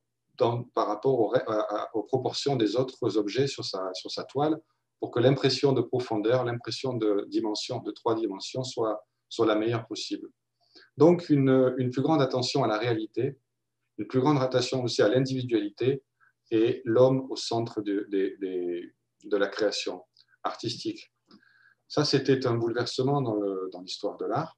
par 0.74 0.86
rapport 0.86 1.34
aux 1.94 2.02
proportions 2.02 2.56
des 2.56 2.76
autres 2.76 3.16
objets 3.16 3.46
sur 3.46 3.64
sa, 3.64 4.24
toile, 4.28 4.60
pour 5.00 5.10
que 5.10 5.20
l'impression 5.20 5.72
de 5.72 5.80
profondeur, 5.80 6.44
l'impression 6.44 6.94
de 6.94 7.26
dimension, 7.28 7.80
de 7.80 7.90
trois 7.90 8.14
dimensions, 8.14 8.64
soit, 8.64 9.04
soit 9.28 9.46
la 9.46 9.56
meilleure 9.56 9.86
possible. 9.86 10.28
Donc, 10.96 11.28
une, 11.30 11.74
une, 11.78 11.90
plus 11.90 12.02
grande 12.02 12.22
attention 12.22 12.62
à 12.62 12.68
la 12.68 12.78
réalité, 12.78 13.38
une 13.98 14.06
plus 14.06 14.20
grande 14.20 14.38
attention 14.38 14.82
aussi 14.82 15.02
à 15.02 15.08
l'individualité 15.08 16.02
et 16.50 16.82
l'homme 16.84 17.26
au 17.30 17.36
centre 17.36 17.80
de, 17.80 18.06
de 18.10 19.36
la 19.36 19.48
création 19.48 20.04
artistique. 20.42 21.12
Ça, 21.88 22.04
c'était 22.04 22.46
un 22.46 22.54
bouleversement 22.54 23.20
dans 23.22 23.80
l'histoire 23.82 24.16
de 24.16 24.26
l'art. 24.26 24.56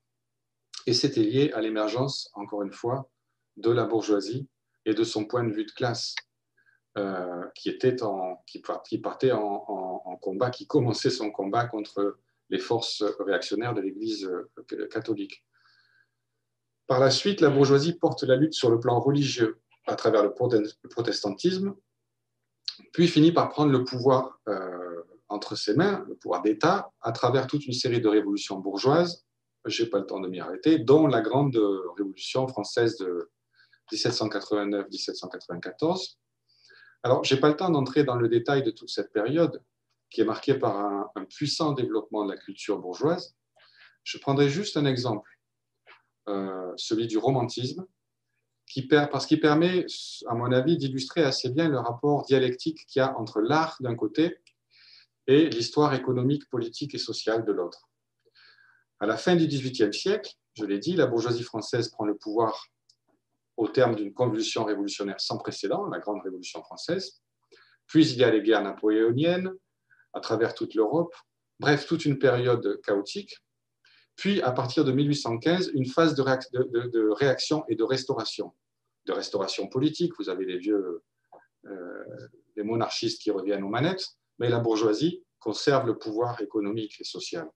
Et 0.87 0.95
c'était 0.95 1.23
lié 1.23 1.51
à 1.53 1.61
l'émergence, 1.61 2.31
encore 2.35 2.63
une 2.63 2.73
fois, 2.73 3.11
de 3.57 3.71
la 3.71 3.85
bourgeoisie 3.85 4.49
et 4.85 4.95
de 4.95 5.03
son 5.03 5.25
point 5.25 5.45
de 5.45 5.53
vue 5.53 5.65
de 5.65 5.73
classe, 5.73 6.15
euh, 6.97 7.45
qui, 7.55 7.73
partait 8.99 9.33
en, 9.33 10.19
combat, 10.23 10.51
qui 10.51 10.67
commençait 10.67 11.11
son 11.11 11.31
combat 11.31 11.67
contre 11.67 12.19
les 12.49 12.59
forces 12.59 13.03
réactionnaires 13.19 13.75
de 13.75 13.81
l'Église 13.81 14.25
euh, 14.25 14.87
catholique. 14.87 15.45
Par 16.87 17.01
la 17.01 17.11
suite, 17.11 17.41
la 17.41 17.51
bourgeoisie 17.51 17.99
porte 17.99 18.23
la 18.23 18.37
lutte 18.37 18.55
sur 18.55 18.71
le 18.71 18.79
plan 18.79 19.01
religieux 19.01 19.61
à 19.87 19.97
travers 19.97 20.23
le 20.23 20.33
protestantisme, 20.89 21.75
puis 22.93 23.09
finit 23.09 23.33
par 23.33 23.49
prendre 23.49 23.73
le 23.73 23.85
pouvoir 23.85 24.41
euh, 24.49 25.03
entre 25.29 25.57
ses 25.57 25.75
mains, 25.75 26.05
le 26.09 26.15
pouvoir 26.15 26.43
d'État, 26.43 26.93
à 27.01 27.13
travers 27.13 27.47
toute 27.47 27.67
une 27.67 27.73
série 27.73 28.01
de 28.01 28.09
révolutions 28.09 28.59
bourgeoises, 28.59 29.26
je 29.67 29.83
n'ai 29.83 29.91
pas 29.91 29.99
le 29.99 30.07
temps 30.07 30.21
de 30.21 30.29
m'y 30.29 30.41
arrêter, 30.41 30.79
dont 30.79 31.07
la 31.07 31.21
grande 31.21 31.57
révolution 31.97 32.49
française 32.49 32.97
de 32.99 33.31
1789-1794. 33.93 36.17
Alors, 37.03 37.25
je 37.25 37.35
n'ai 37.35 37.41
pas 37.41 37.49
le 37.49 37.57
temps 37.57 37.71
d'entrer 37.71 38.05
dans 38.05 38.17
le 38.17 38.29
détail 38.29 38.63
de 38.63 38.71
toute 38.71 38.91
cette 38.91 39.13
période, 39.13 39.63
qui 40.11 40.21
est 40.21 40.25
marquée 40.25 40.55
par 40.55 40.77
un, 40.77 41.11
puissant 41.29 41.73
développement 41.73 42.25
de 42.25 42.33
la 42.33 42.37
culture 42.37 42.79
bourgeoise. 42.79 43.37
Je 44.05 44.19
prendrai 44.19 44.49
juste 44.49 44.77
un 44.77 44.85
exemple, 44.85 45.29
euh, 46.29 46.73
celui 46.77 47.07
du 47.07 47.19
romantisme, 47.19 47.87
parce 49.11 49.27
qu'il 49.27 49.41
permet, 49.41 49.87
à 50.27 50.35
mon 50.35 50.53
avis, 50.53 50.77
d'illustrer 50.77 51.23
assez 51.23 51.51
bien 51.51 51.69
le 51.69 51.79
rapport 51.79 52.25
dialectique 52.25 52.85
qu'il 52.87 53.01
y 53.01 53.03
a 53.03 53.17
entre 53.19 53.41
l'art 53.41 53.77
d'un 53.81 53.95
côté 53.95 54.37
et 55.27 55.49
l'histoire 55.49 55.95
économique, 55.95 56.49
politique 56.51 56.95
et 56.95 56.99
sociale 56.99 57.45
de 57.45 57.53
l'autre. 57.53 57.89
À 59.01 59.07
la 59.07 59.17
fin 59.17 59.37
du 59.37 59.47
XVIIIe 59.47 59.93
siècle, 59.93 60.33
je 60.55 60.65
l'ai 60.65 60.79
dit, 60.79 60.95
la 60.95 61.07
bourgeoisie 61.07 61.43
française 61.43 61.91
prend 61.91 62.05
le 62.05 62.17
pouvoir 62.17 62.67
au 63.57 63.69
terme 63.69 63.95
d'une 63.95 64.13
convulsion 64.13 64.65
révolutionnaire 64.65 65.21
sans 65.21 65.39
précédent, 65.39 65.87
la 65.87 65.99
Grande 65.99 66.23
Révolution 66.23 66.63
française. 66.63 67.21
Puis 67.87 68.11
il 68.11 68.19
y 68.19 68.25
a 68.25 68.31
les 68.31 68.43
guerres 68.43 68.63
napoléoniennes 68.63 69.53
à 70.13 70.21
travers 70.21 70.55
toute 70.55 70.75
l'Europe. 70.75 71.15
Bref, 71.59 71.87
toute 71.87 72.05
une 72.05 72.19
période 72.19 72.81
chaotique. 72.83 73.37
Puis, 74.17 74.41
à 74.41 74.51
partir 74.51 74.85
de 74.85 74.93
1815, 74.93 75.73
une 75.75 75.87
phase 75.87 76.15
de, 76.15 77.13
réaction 77.13 77.65
et 77.69 77.77
de 77.77 77.85
restauration. 77.85 78.55
De 79.05 79.13
restauration 79.13 79.69
politique, 79.69 80.13
vous 80.19 80.31
avez 80.31 80.47
les 80.47 80.59
vieux 80.59 81.03
euh, 81.67 82.05
les 82.57 82.63
monarchistes 82.63 83.21
qui 83.21 83.31
reviennent 83.31 83.63
aux 83.63 83.69
manettes, 83.69 84.07
mais 84.39 84.49
la 84.49 84.59
bourgeoisie 84.59 85.23
conserve 85.39 85.87
le 85.87 85.99
pouvoir 85.99 86.41
économique 86.41 87.01
et 87.01 87.05
social. 87.05 87.49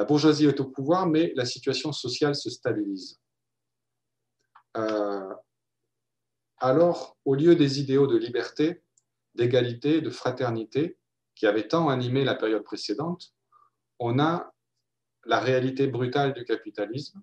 La 0.00 0.06
bourgeoisie 0.06 0.46
est 0.46 0.58
au 0.60 0.64
pouvoir, 0.64 1.06
mais 1.06 1.30
la 1.36 1.44
situation 1.44 1.92
sociale 1.92 2.34
se 2.34 2.48
stabilise. 2.48 3.20
Euh, 4.78 5.34
alors, 6.56 7.18
au 7.26 7.34
lieu 7.34 7.54
des 7.54 7.80
idéaux 7.80 8.06
de 8.06 8.16
liberté, 8.16 8.82
d'égalité, 9.34 10.00
de 10.00 10.08
fraternité, 10.08 10.96
qui 11.34 11.46
avaient 11.46 11.68
tant 11.68 11.90
animé 11.90 12.24
la 12.24 12.34
période 12.34 12.62
précédente, 12.62 13.34
on 13.98 14.18
a 14.18 14.54
la 15.26 15.38
réalité 15.38 15.86
brutale 15.86 16.32
du 16.32 16.46
capitalisme, 16.46 17.22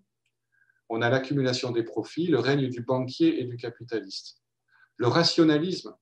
on 0.87 1.01
a 1.01 1.09
l'accumulation 1.09 1.71
des 1.71 1.81
profits, 1.81 2.27
le 2.27 2.37
règne 2.37 2.69
du 2.69 2.81
banquier 2.81 3.41
et 3.41 3.45
du 3.45 3.57
capitaliste. 3.57 4.43
Le 4.97 5.07
rationalisme 5.07 5.95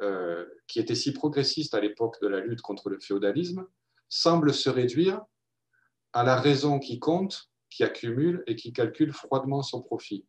euh, 0.00 0.44
qui 0.66 0.80
était 0.80 0.96
si 0.96 1.12
progressiste 1.12 1.74
à 1.74 1.80
l'époque 1.80 2.20
de 2.20 2.26
la 2.26 2.40
lutte 2.40 2.62
contre 2.62 2.90
le 2.90 2.98
féodalisme, 2.98 3.64
semble 4.08 4.52
se 4.52 4.68
réduire 4.68 5.24
à 6.12 6.24
la 6.24 6.36
raison 6.36 6.78
qui 6.78 6.98
compte, 6.98 7.50
qui 7.70 7.84
accumule 7.84 8.42
et 8.46 8.56
qui 8.56 8.72
calcule 8.72 9.12
froidement 9.12 9.62
son 9.62 9.82
profit. 9.82 10.26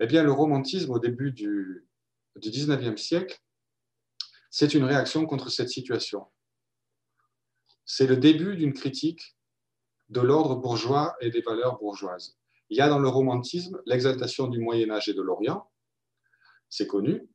Eh 0.00 0.06
bien, 0.06 0.22
le 0.22 0.32
romantisme 0.32 0.90
au 0.90 0.98
début 0.98 1.32
du, 1.32 1.86
du 2.36 2.50
19e 2.50 2.96
siècle, 2.96 3.38
c'est 4.50 4.74
une 4.74 4.84
réaction 4.84 5.26
contre 5.26 5.50
cette 5.50 5.68
situation. 5.68 6.26
C'est 7.84 8.06
le 8.06 8.16
début 8.16 8.56
d'une 8.56 8.72
critique 8.72 9.36
de 10.08 10.20
l'ordre 10.20 10.56
bourgeois 10.56 11.16
et 11.20 11.30
des 11.30 11.40
valeurs 11.40 11.78
bourgeoises. 11.78 12.36
Il 12.68 12.76
y 12.76 12.80
a 12.80 12.88
dans 12.88 12.98
le 12.98 13.08
romantisme 13.08 13.80
l'exaltation 13.86 14.46
du 14.46 14.60
Moyen 14.60 14.90
Âge 14.90 15.08
et 15.08 15.14
de 15.14 15.22
l'Orient, 15.22 15.70
c'est 16.68 16.86
connu, 16.86 17.28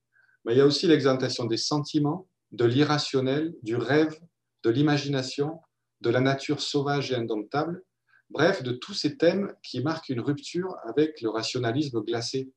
mais 0.45 0.53
il 0.53 0.57
y 0.57 0.61
a 0.61 0.65
aussi 0.65 0.87
l'exaltation 0.87 1.45
des 1.45 1.57
sentiments, 1.57 2.27
de 2.51 2.65
l'irrationnel, 2.65 3.55
du 3.61 3.75
rêve, 3.75 4.19
de 4.63 4.69
l'imagination, 4.69 5.59
de 6.01 6.09
la 6.09 6.21
nature 6.21 6.61
sauvage 6.61 7.11
et 7.11 7.15
indomptable, 7.15 7.83
bref, 8.29 8.63
de 8.63 8.71
tous 8.71 8.93
ces 8.93 9.17
thèmes 9.17 9.53
qui 9.63 9.81
marquent 9.81 10.09
une 10.09 10.19
rupture 10.19 10.75
avec 10.83 11.21
le 11.21 11.29
rationalisme 11.29 12.01
glacé 12.01 12.51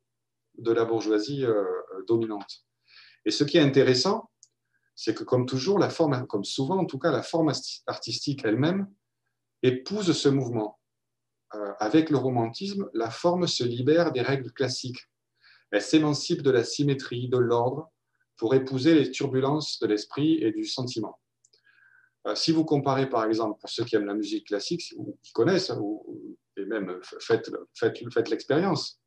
de 0.58 0.72
la 0.72 0.84
bourgeoisie 0.84 1.44
euh, 1.44 1.64
dominante. 2.06 2.64
Et 3.24 3.30
ce 3.30 3.44
qui 3.44 3.58
est 3.58 3.62
intéressant, 3.62 4.30
c'est 4.94 5.14
que 5.14 5.24
comme 5.24 5.46
toujours, 5.46 5.78
la 5.78 5.90
forme, 5.90 6.26
comme 6.26 6.44
souvent 6.44 6.78
en 6.78 6.84
tout 6.84 6.98
cas, 6.98 7.10
la 7.10 7.22
forme 7.22 7.52
artistique 7.86 8.44
elle-même 8.44 8.88
épouse 9.62 10.12
ce 10.12 10.28
mouvement. 10.28 10.78
Euh, 11.54 11.72
avec 11.78 12.10
le 12.10 12.16
romantisme, 12.16 12.88
la 12.94 13.10
forme 13.10 13.46
se 13.46 13.64
libère 13.64 14.12
des 14.12 14.22
règles 14.22 14.52
classiques 14.52 15.10
elle 15.70 15.82
s'émancipe 15.82 16.42
de 16.42 16.50
la 16.50 16.64
symétrie, 16.64 17.28
de 17.28 17.38
l'ordre, 17.38 17.90
pour 18.36 18.54
épouser 18.54 18.94
les 18.94 19.10
turbulences 19.10 19.78
de 19.80 19.86
l'esprit 19.86 20.42
et 20.42 20.52
du 20.52 20.64
sentiment. 20.64 21.19
Euh, 22.26 22.34
si 22.34 22.52
vous 22.52 22.64
comparez, 22.64 23.08
par 23.08 23.24
exemple, 23.24 23.58
pour 23.60 23.70
ceux 23.70 23.84
qui 23.84 23.96
aiment 23.96 24.06
la 24.06 24.14
musique 24.14 24.46
classique, 24.46 24.92
ou 24.96 25.18
qui 25.22 25.32
connaissent, 25.32 25.72
ou, 25.80 26.36
et 26.56 26.64
même 26.64 27.00
faites, 27.20 27.50
faites, 27.74 27.98
faites 28.12 28.28
l'expérience, 28.28 29.00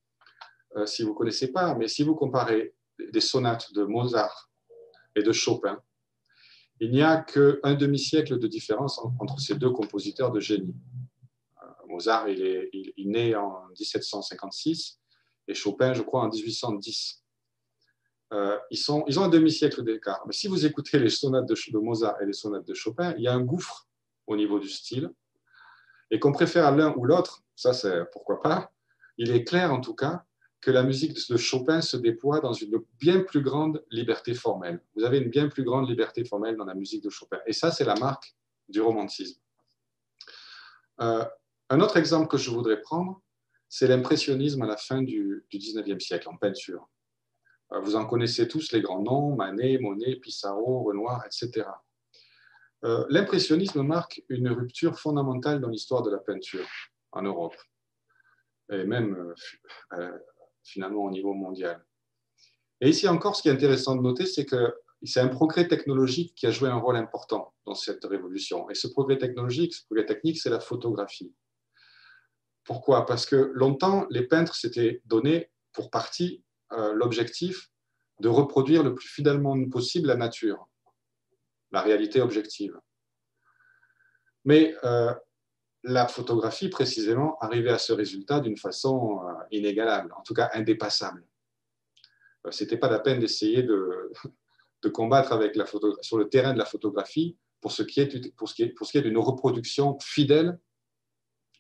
euh, 0.75 0.85
si 0.85 1.03
vous 1.03 1.09
ne 1.09 1.15
connaissez 1.15 1.51
pas, 1.51 1.75
mais 1.75 1.87
si 1.87 2.03
vous 2.03 2.15
comparez 2.15 2.73
des 3.11 3.21
sonates 3.21 3.73
de 3.73 3.83
Mozart 3.83 4.49
et 5.15 5.21
de 5.21 5.31
Chopin, 5.31 5.79
il 6.79 6.91
n'y 6.91 7.03
a 7.03 7.17
qu'un 7.17 7.75
demi-siècle 7.75 8.39
de 8.39 8.47
différence 8.47 8.99
entre 9.19 9.39
ces 9.39 9.55
deux 9.55 9.69
compositeurs 9.69 10.31
de 10.31 10.39
génie. 10.39 10.75
Euh, 11.61 11.67
Mozart, 11.87 12.27
il 12.29 12.41
est, 12.41 12.69
il, 12.73 13.09
né 13.09 13.35
en 13.35 13.67
1756 13.79 14.99
et 15.47 15.53
Chopin, 15.53 15.93
je 15.93 16.01
crois, 16.01 16.23
en 16.23 16.29
1810. 16.29 17.22
Euh, 18.33 18.57
ils, 18.71 18.91
ont 18.91 19.23
un 19.23 19.29
demi-siècle 19.29 19.83
d'écart. 19.83 20.23
Mais 20.25 20.33
si 20.33 20.47
vous 20.47 20.65
écoutez 20.65 20.97
les 20.97 21.09
sonates 21.09 21.45
de, 21.45 21.53
de, 21.53 21.77
Mozart 21.77 22.19
et 22.21 22.25
les 22.25 22.33
sonates 22.33 22.65
de 22.65 22.73
Chopin, 22.73 23.13
il 23.17 23.23
y 23.23 23.27
a 23.27 23.33
un 23.33 23.41
gouffre 23.41 23.87
au 24.25 24.35
niveau 24.35 24.59
du 24.59 24.69
style. 24.69 25.11
Et 26.09 26.19
qu'on 26.19 26.31
préfère 26.31 26.75
l'un 26.75 26.93
ou 26.95 27.05
l'autre, 27.05 27.43
ça 27.55 27.73
c'est 27.73 28.05
pourquoi 28.11 28.41
pas, 28.41 28.71
il 29.17 29.31
est 29.31 29.43
clair 29.43 29.71
en 29.71 29.81
tout 29.81 29.93
cas 29.95 30.23
que 30.61 30.71
la 30.71 30.83
musique 30.83 31.17
de 31.29 31.37
Chopin 31.37 31.81
se 31.81 31.97
déploie 31.97 32.39
dans 32.39 32.53
une 32.53 32.81
bien 32.99 33.19
plus 33.21 33.41
grande 33.41 33.83
liberté 33.91 34.33
formelle. 34.33 34.81
Vous 34.95 35.03
avez 35.03 35.17
une 35.17 35.29
bien 35.29 35.49
plus 35.49 35.63
grande 35.63 35.89
liberté 35.89 36.23
formelle 36.23 36.55
dans 36.55 36.65
la 36.65 36.73
musique 36.73 37.03
de 37.03 37.09
Chopin. 37.09 37.39
Et 37.45 37.53
ça, 37.53 37.69
c'est 37.69 37.83
la 37.83 37.95
marque 37.95 38.33
du 38.69 38.79
romantisme. 38.79 39.39
Euh, 41.01 41.25
un 41.69 41.81
autre 41.81 41.97
exemple 41.97 42.27
que 42.27 42.37
je 42.37 42.49
voudrais 42.49 42.79
prendre, 42.79 43.21
c'est 43.67 43.87
l'impressionnisme 43.87 44.61
à 44.61 44.67
la 44.67 44.77
fin 44.77 45.01
du, 45.01 45.45
du 45.49 45.57
19e 45.57 45.99
siècle 45.99 46.29
en 46.29 46.37
peinture. 46.37 46.87
Euh, 47.73 47.79
vous 47.79 47.95
en 47.95 48.05
connaissez 48.05 48.47
tous 48.47 48.71
les 48.71 48.81
grands 48.81 49.01
noms, 49.01 49.35
Manet, 49.35 49.77
Monet, 49.79 50.15
Pissarro, 50.17 50.83
Renoir, 50.83 51.25
etc. 51.25 51.67
Euh, 52.83 53.05
l'impressionnisme 53.09 53.81
marque 53.81 54.21
une 54.29 54.49
rupture 54.49 54.99
fondamentale 54.99 55.61
dans 55.61 55.69
l'histoire 55.69 56.01
de 56.03 56.11
la 56.11 56.17
peinture 56.17 56.67
en 57.11 57.21
Europe 57.21 57.55
et 58.71 58.85
même 58.85 59.33
finalement 60.63 61.03
au 61.03 61.11
niveau 61.11 61.33
mondial. 61.33 61.85
Et 62.81 62.89
ici 62.89 63.07
encore, 63.07 63.35
ce 63.35 63.41
qui 63.41 63.49
est 63.49 63.51
intéressant 63.51 63.95
de 63.95 64.01
noter, 64.01 64.25
c'est 64.25 64.45
que 64.45 64.73
c'est 65.03 65.19
un 65.19 65.27
progrès 65.27 65.67
technologique 65.67 66.33
qui 66.35 66.47
a 66.47 66.51
joué 66.51 66.69
un 66.69 66.77
rôle 66.77 66.95
important 66.95 67.53
dans 67.65 67.75
cette 67.75 68.03
révolution. 68.05 68.69
Et 68.69 68.75
ce 68.75 68.87
progrès 68.87 69.17
technologique, 69.17 69.73
ce 69.73 69.85
progrès 69.85 70.05
technique, 70.05 70.39
c'est 70.39 70.49
la 70.49 70.59
photographie. 70.59 71.33
Pourquoi? 72.63 73.05
Parce 73.05 73.25
que 73.25 73.51
longtemps, 73.53 74.07
les 74.09 74.23
peintres 74.23 74.55
s'étaient 74.55 75.01
donné 75.05 75.51
pour 75.73 75.89
partie 75.89 76.41
euh, 76.41 76.52
l'objectif 76.93 77.69
de 78.19 78.29
reproduire 78.29 78.83
le 78.83 78.93
plus 78.93 79.07
fidèlement 79.07 79.57
possible 79.69 80.07
la 80.07 80.15
nature, 80.15 80.69
la 81.71 81.81
réalité 81.81 82.21
objective. 82.21 82.79
Mais 84.45 84.75
euh, 84.83 85.13
la 85.83 86.07
photographie, 86.07 86.69
précisément, 86.69 87.37
arrivait 87.39 87.71
à 87.71 87.77
ce 87.77 87.93
résultat 87.93 88.39
d'une 88.39 88.57
façon 88.57 89.21
euh, 89.23 89.33
inégalable, 89.51 90.13
en 90.17 90.21
tout 90.21 90.33
cas 90.33 90.49
indépassable. 90.53 91.25
Euh, 92.45 92.51
ce 92.51 92.63
n'était 92.63 92.77
pas 92.77 92.89
la 92.89 92.99
peine 92.99 93.19
d'essayer 93.19 93.63
de, 93.63 94.11
combattre 94.93 95.31
avec 95.31 95.55
la 95.55 95.65
sur 96.01 96.17
le 96.17 96.27
terrain 96.27 96.53
de 96.53 96.57
la 96.57 96.65
photographie 96.65 97.37
pour 97.61 97.71
ce 97.71 97.83
qui 97.83 98.01
est, 98.01 98.35
pour 98.35 98.49
ce 98.49 98.55
qui 98.55 98.63
est, 98.63 98.69
pour 98.69 98.85
ce 98.85 98.91
qui 98.91 98.97
est 98.97 99.01
d'une 99.01 99.17
reproduction 99.17 99.97
fidèle 100.01 100.59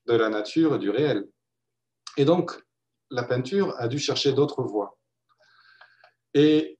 de 0.07 0.13
la 0.13 0.29
nature 0.29 0.75
et 0.75 0.79
du 0.79 0.89
réel. 0.89 1.29
Et 2.17 2.25
donc, 2.25 2.51
la 3.09 3.23
peinture 3.23 3.75
a 3.79 3.87
dû 3.87 3.97
chercher 3.97 4.33
d'autres 4.33 4.63
voies. 4.63 4.97
Et 6.33 6.77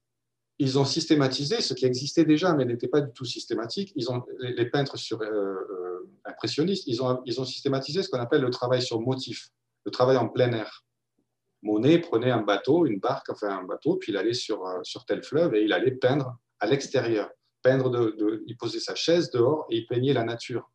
ils 0.58 0.78
ont 0.78 0.84
systématisé 0.84 1.60
ce 1.60 1.74
qui 1.74 1.84
existait 1.84 2.24
déjà, 2.24 2.54
mais 2.54 2.64
n'était 2.64 2.88
pas 2.88 3.00
du 3.00 3.12
tout 3.12 3.24
systématique. 3.24 3.92
Les, 4.38 4.66
peintres 4.66 4.96
sur, 4.96 5.20
euh, 5.20 6.10
impressionnistes, 6.24 6.84
ils 6.86 7.02
ont, 7.02 7.44
systématisé 7.44 8.02
ce 8.02 8.08
qu'on 8.08 8.20
appelle 8.20 8.42
le 8.42 8.50
travail 8.50 8.82
sur 8.82 9.00
motif, 9.00 9.48
le 9.84 9.90
travail 9.90 10.16
en 10.16 10.28
plein 10.28 10.52
air. 10.52 10.84
Monet 11.62 11.98
prenait 11.98 12.30
un 12.30 12.42
bateau, 12.42 12.86
une 12.86 13.00
barque, 13.00 13.30
enfin 13.30 13.58
un 13.58 13.64
bateau, 13.64 13.96
puis 13.96 14.12
il 14.12 14.16
allait 14.16 14.34
sur, 14.34 14.64
euh, 14.66 14.80
tel 15.06 15.22
fleuve 15.22 15.54
et 15.54 15.64
il 15.64 15.72
allait 15.72 15.92
peindre 15.92 16.36
à 16.60 16.66
l'extérieur. 16.66 17.30
Peindre 17.62 17.90
de, 17.90 18.44
il 18.46 18.56
posait 18.56 18.80
sa 18.80 18.94
chaise 18.94 19.30
dehors 19.30 19.66
et 19.70 19.78
il 19.78 19.86
peignait 19.86 20.12
la 20.12 20.24
nature 20.24 20.70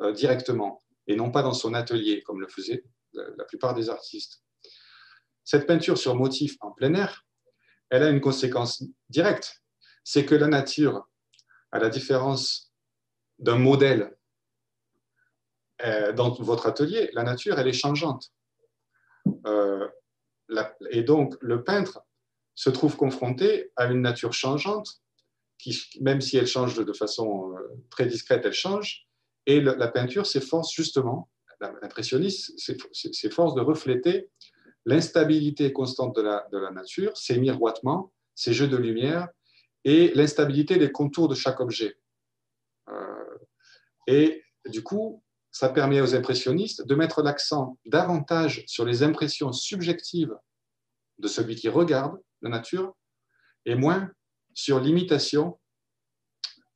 euh, 0.00 0.12
directement 0.12 0.82
et 1.08 1.16
non 1.16 1.30
pas 1.30 1.42
dans 1.42 1.52
son 1.52 1.74
atelier 1.74 2.22
comme 2.22 2.40
le 2.40 2.46
faisaient 2.46 2.84
la 3.12 3.44
plupart 3.44 3.74
des 3.74 3.90
artistes. 3.90 4.44
Cette 5.42 5.66
peinture 5.66 5.98
sur 5.98 6.14
motif 6.14 6.56
en 6.60 6.70
plein 6.70 6.94
air, 6.94 7.26
elle 7.90 8.02
a 8.04 8.10
une 8.10 8.20
conséquence 8.20 8.82
directe, 9.08 9.62
c'est 10.04 10.24
que 10.24 10.34
la 10.34 10.46
nature, 10.46 11.08
à 11.72 11.78
la 11.78 11.88
différence 11.88 12.72
d'un 13.38 13.58
modèle 13.58 14.16
euh, 15.84 16.12
dans 16.12 16.30
votre 16.30 16.66
atelier, 16.66 17.10
la 17.12 17.22
nature, 17.22 17.58
elle 17.58 17.68
est 17.68 17.72
changeante. 17.72 18.32
Euh, 19.46 19.88
et 20.90 21.02
donc, 21.02 21.36
le 21.40 21.62
peintre 21.62 22.02
se 22.54 22.70
trouve 22.70 22.96
confronté 22.96 23.72
à 23.76 23.86
une 23.86 24.02
nature 24.02 24.32
changeante, 24.32 25.00
qui, 25.58 25.78
même 26.00 26.20
si 26.20 26.36
elle 26.36 26.46
change 26.46 26.76
de 26.76 26.92
façon 26.92 27.54
euh, 27.54 27.82
très 27.90 28.06
discrète, 28.06 28.42
elle 28.44 28.52
change. 28.52 29.06
Et 29.46 29.60
la 29.60 29.88
peinture 29.88 30.26
s'efforce 30.26 30.72
justement, 30.72 31.30
l'impressionniste 31.60 32.52
s'efforce 32.92 33.54
de 33.54 33.62
refléter 33.62 34.28
l'instabilité 34.86 35.72
constante 35.72 36.16
de 36.16 36.22
la, 36.22 36.70
nature, 36.72 37.16
ses 37.16 37.38
miroitements, 37.38 38.12
ses 38.34 38.52
jeux 38.52 38.68
de 38.68 38.76
lumière 38.76 39.28
et 39.84 40.12
l'instabilité 40.14 40.76
des 40.76 40.90
contours 40.90 41.28
de 41.28 41.34
chaque 41.34 41.60
objet. 41.60 41.96
et 44.06 44.42
du 44.66 44.82
coup, 44.82 45.22
ça 45.50 45.68
permet 45.68 46.00
aux 46.00 46.14
impressionnistes 46.14 46.86
de 46.86 46.94
mettre 46.94 47.22
l'accent 47.22 47.78
davantage 47.86 48.64
sur 48.66 48.84
les 48.84 49.02
impressions 49.02 49.52
subjectives 49.52 50.34
de 51.18 51.28
celui 51.28 51.56
qui 51.56 51.68
regarde 51.68 52.18
la 52.42 52.50
nature 52.50 52.96
et 53.66 53.74
moins 53.74 54.10
sur 54.54 54.80
l'imitation 54.80 55.58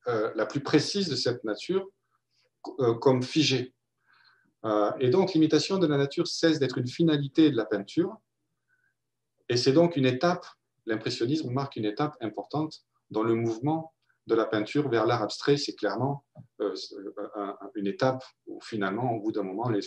euh, 0.07 0.33
la 0.35 0.47
plus 0.47 0.61
précise 0.61 1.09
de 1.09 1.17
cette 1.17 1.45
nature 1.45 1.89
euh, 2.81 2.95
comme 2.95 3.23
figée. 3.23 3.75
Euh, 4.65 4.91
et 4.99 5.11
donc 5.11 5.35
l'imitation 5.35 5.79
de 5.79 5.87
la 5.87 5.97
nature 5.97 6.27
cesse 6.27 6.59
d'être 6.59 6.79
une 6.79 6.87
finalité 6.87 7.51
de 7.51 7.57
la 7.57 7.67
peinture 7.67 8.17
et 9.49 9.57
c'est 9.57 9.73
donc 9.73 9.97
une 9.97 10.07
étape, 10.07 10.47
l'impressionnisme 10.87 11.51
marque 11.51 11.77
une 11.77 11.85
étape 11.85 12.17
importante 12.21 12.81
dans 13.11 13.23
le 13.23 13.35
mouvement 13.35 13.93
de 14.27 14.35
la 14.35 14.47
peinture 14.47 14.89
vers 14.89 15.05
l'art 15.05 15.23
abstrait, 15.23 15.59
c'est 15.59 15.75
clairement 15.75 16.25
euh, 16.63 16.75
une 17.75 17.87
étape 17.87 18.25
où 18.47 18.59
finalement, 18.63 19.13
au 19.13 19.21
bout 19.21 19.33
d'un 19.33 19.43
moment, 19.43 19.69
les, 19.69 19.83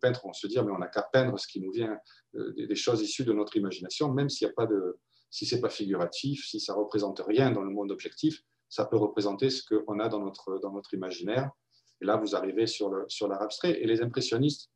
peintres 0.00 0.22
vont 0.24 0.32
se 0.32 0.48
dire 0.48 0.64
mais 0.64 0.72
on 0.72 0.78
n'a 0.78 0.88
qu'à 0.88 1.02
peindre 1.02 1.38
ce 1.38 1.46
qui 1.46 1.60
nous 1.60 1.70
vient 1.70 1.96
euh, 2.34 2.66
des 2.66 2.74
choses 2.74 3.00
issues 3.00 3.24
de 3.24 3.32
notre 3.32 3.56
imagination, 3.56 4.12
même 4.12 4.28
s'il 4.28 4.48
n'y 4.48 4.50
a 4.50 4.54
pas 4.54 4.66
de, 4.66 4.98
si 5.30 5.46
c'est 5.46 5.60
pas 5.60 5.70
figuratif, 5.70 6.46
si 6.46 6.58
ça 6.58 6.74
représente 6.74 7.20
rien 7.20 7.52
dans 7.52 7.62
le 7.62 7.70
monde 7.70 7.92
objectif, 7.92 8.42
ça 8.68 8.84
peut 8.84 8.96
représenter 8.96 9.50
ce 9.50 9.62
qu'on 9.62 10.00
a 10.00 10.08
dans 10.08 10.20
notre, 10.20 10.58
dans 10.58 10.72
notre 10.72 10.92
imaginaire. 10.94 11.50
Et 12.00 12.04
là, 12.04 12.16
vous 12.16 12.36
arrivez 12.36 12.66
sur 12.66 12.90
l'art 12.90 13.04
sur 13.08 13.32
abstrait. 13.32 13.80
Et 13.80 13.86
les 13.86 14.02
impressionnistes 14.02 14.70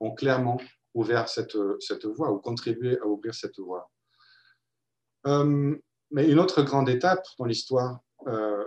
ont 0.00 0.12
clairement 0.12 0.60
ouvert 0.94 1.28
cette, 1.28 1.56
voie 2.04 2.32
ou 2.32 2.38
contribué 2.38 2.98
à 3.00 3.06
ouvrir 3.06 3.34
cette 3.34 3.58
voie. 3.58 3.90
Euh, 5.26 5.76
mais 6.10 6.30
une 6.30 6.38
autre 6.38 6.62
grande 6.62 6.88
étape 6.88 7.24
dans 7.38 7.46
l'histoire 7.46 8.00
euh, 8.26 8.64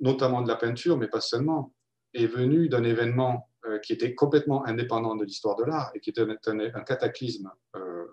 notamment 0.00 0.42
de 0.42 0.48
la 0.48 0.56
peinture, 0.56 0.96
mais 0.96 1.08
pas 1.08 1.20
seulement, 1.20 1.74
est 2.14 2.26
venu 2.26 2.68
d'un 2.68 2.84
événement 2.84 3.50
euh, 3.64 3.78
qui 3.78 3.92
était 3.92 4.14
complètement 4.14 4.64
indépendant 4.66 5.16
de 5.16 5.24
l'histoire 5.24 5.56
de 5.56 5.64
l'art 5.64 5.90
et 5.94 6.00
qui 6.00 6.10
était 6.10 6.22
un, 6.22 6.82
cataclysme 6.82 7.50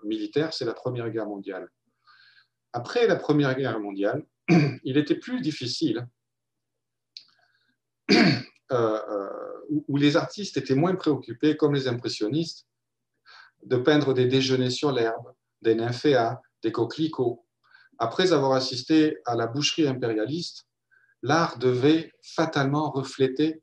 militaire, 0.04 0.52
c'est 0.52 0.64
la 0.64 0.74
Première 0.74 1.10
Guerre 1.10 1.26
mondiale. 1.26 1.68
Après 2.72 3.06
la 3.06 3.16
Première 3.16 3.54
Guerre 3.54 3.78
mondiale, 3.78 4.24
il 4.84 4.96
était 4.96 5.16
plus 5.16 5.40
difficile, 5.40 6.08
où 8.70 9.96
les 9.96 10.16
artistes 10.16 10.56
étaient 10.56 10.74
moins 10.74 10.94
préoccupés, 10.94 11.56
comme 11.56 11.74
les 11.74 11.88
impressionnistes, 11.88 12.66
de 13.64 13.76
peindre 13.76 14.14
des 14.14 14.26
déjeuners 14.26 14.70
sur 14.70 14.92
l'herbe, 14.92 15.32
des 15.62 15.74
nymphéas, 15.74 16.40
des 16.62 16.72
coquelicots, 16.72 17.44
après 17.98 18.32
avoir 18.32 18.52
assisté 18.52 19.18
à 19.26 19.34
la 19.34 19.46
boucherie 19.46 19.88
impérialiste, 19.88 20.66
l'art 21.22 21.58
devait 21.58 22.12
fatalement 22.22 22.90
refléter 22.90 23.62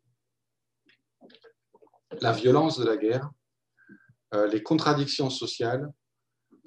la 2.21 2.33
violence 2.33 2.77
de 2.77 2.85
la 2.85 2.97
guerre, 2.97 3.29
euh, 4.33 4.47
les 4.47 4.61
contradictions 4.61 5.29
sociales, 5.29 5.91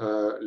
euh, 0.00 0.38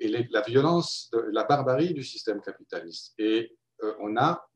et 0.00 0.08
la 0.30 0.40
violence, 0.42 1.10
la 1.30 1.44
barbarie 1.44 1.92
du 1.92 2.02
système 2.02 2.40
capitaliste. 2.40 3.14
Et 3.18 3.56
euh, 3.82 3.94
on 4.00 4.16
a, 4.16 4.48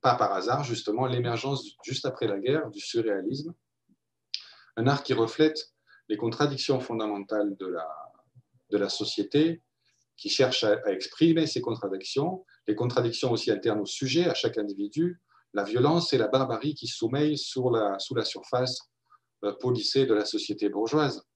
pas 0.00 0.14
par 0.14 0.32
hasard, 0.32 0.64
justement, 0.64 1.06
l'émergence 1.06 1.76
juste 1.84 2.06
après 2.06 2.26
la 2.26 2.38
guerre 2.38 2.70
du 2.70 2.80
surréalisme, 2.80 3.54
un 4.76 4.86
art 4.86 5.02
qui 5.02 5.12
reflète 5.12 5.72
les 6.08 6.16
contradictions 6.16 6.80
fondamentales 6.80 7.56
de 7.56 7.66
la, 7.66 7.88
de 8.70 8.78
la 8.78 8.88
société, 8.88 9.62
qui 10.16 10.28
cherche 10.28 10.64
à, 10.64 10.78
exprimer 10.90 11.46
ces 11.46 11.60
contradictions, 11.60 12.44
les 12.66 12.74
contradictions 12.74 13.32
aussi 13.32 13.50
internes 13.50 13.80
au 13.80 13.86
sujet, 13.86 14.28
à 14.28 14.34
chaque 14.34 14.58
individu, 14.58 15.20
la 15.54 15.64
violence 15.64 16.12
et 16.12 16.18
la 16.18 16.28
barbarie 16.28 16.74
qui 16.74 16.86
sommeillent 16.86 17.38
sous 17.38 17.70
la, 17.70 17.98
sous 17.98 18.14
la 18.14 18.24
surface 18.24 18.90
euh, 19.44 19.52
policée 19.60 20.06
de 20.06 20.14
la 20.14 20.24
société 20.24 20.68
bourgeoise. 20.68 21.26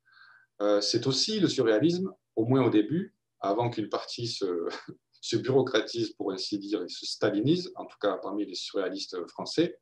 Euh, 0.60 0.80
c'est 0.80 1.06
aussi 1.06 1.40
le 1.40 1.48
surréalisme, 1.48 2.12
au 2.36 2.44
moins 2.44 2.62
au 2.62 2.70
début, 2.70 3.14
avant 3.40 3.70
qu'une 3.70 3.88
partie 3.88 4.28
se, 4.28 4.68
se, 5.24 5.36
bureaucratise, 5.36 6.10
pour 6.10 6.32
ainsi 6.32 6.58
dire, 6.58 6.82
et 6.82 6.88
se 6.88 7.06
stalinise, 7.06 7.72
en 7.76 7.86
tout 7.86 7.96
cas 7.98 8.18
parmi 8.22 8.44
les 8.44 8.54
surréalistes 8.54 9.16
français. 9.28 9.78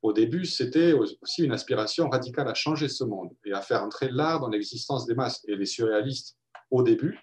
Au 0.00 0.14
début, 0.14 0.46
c'était 0.46 0.92
aussi 0.92 1.44
une 1.44 1.52
aspiration 1.52 2.08
radicale 2.08 2.48
à 2.48 2.54
changer 2.54 2.88
ce 2.88 3.04
monde 3.04 3.30
et 3.44 3.52
à 3.52 3.60
faire 3.60 3.82
entrer 3.82 4.08
l'art 4.10 4.40
dans 4.40 4.48
l'existence 4.48 5.04
des 5.06 5.14
masses. 5.14 5.42
Et 5.48 5.56
les 5.56 5.66
surréalistes, 5.66 6.38
au 6.70 6.82
début, 6.82 7.18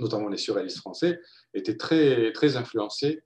notamment 0.00 0.28
les 0.28 0.38
surréalistes 0.38 0.78
français, 0.78 1.20
étaient 1.54 1.76
très, 1.76 2.32
très 2.32 2.56
influencés 2.56 3.22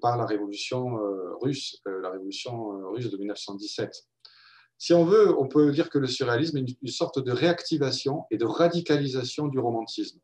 par 0.00 0.16
la 0.16 0.24
révolution 0.24 0.98
euh, 0.98 1.34
russe, 1.40 1.80
euh, 1.88 2.00
la 2.00 2.10
révolution 2.10 2.90
russe 2.92 3.10
de 3.10 3.16
1917. 3.16 3.92
Si 4.78 4.94
on 4.94 5.04
veut, 5.04 5.36
on 5.36 5.48
peut 5.48 5.72
dire 5.72 5.90
que 5.90 5.98
le 5.98 6.06
surréalisme 6.06 6.58
est 6.58 6.76
une 6.80 6.88
sorte 6.88 7.18
de 7.18 7.32
réactivation 7.32 8.24
et 8.30 8.36
de 8.36 8.44
radicalisation 8.44 9.48
du 9.48 9.58
romantisme, 9.58 10.20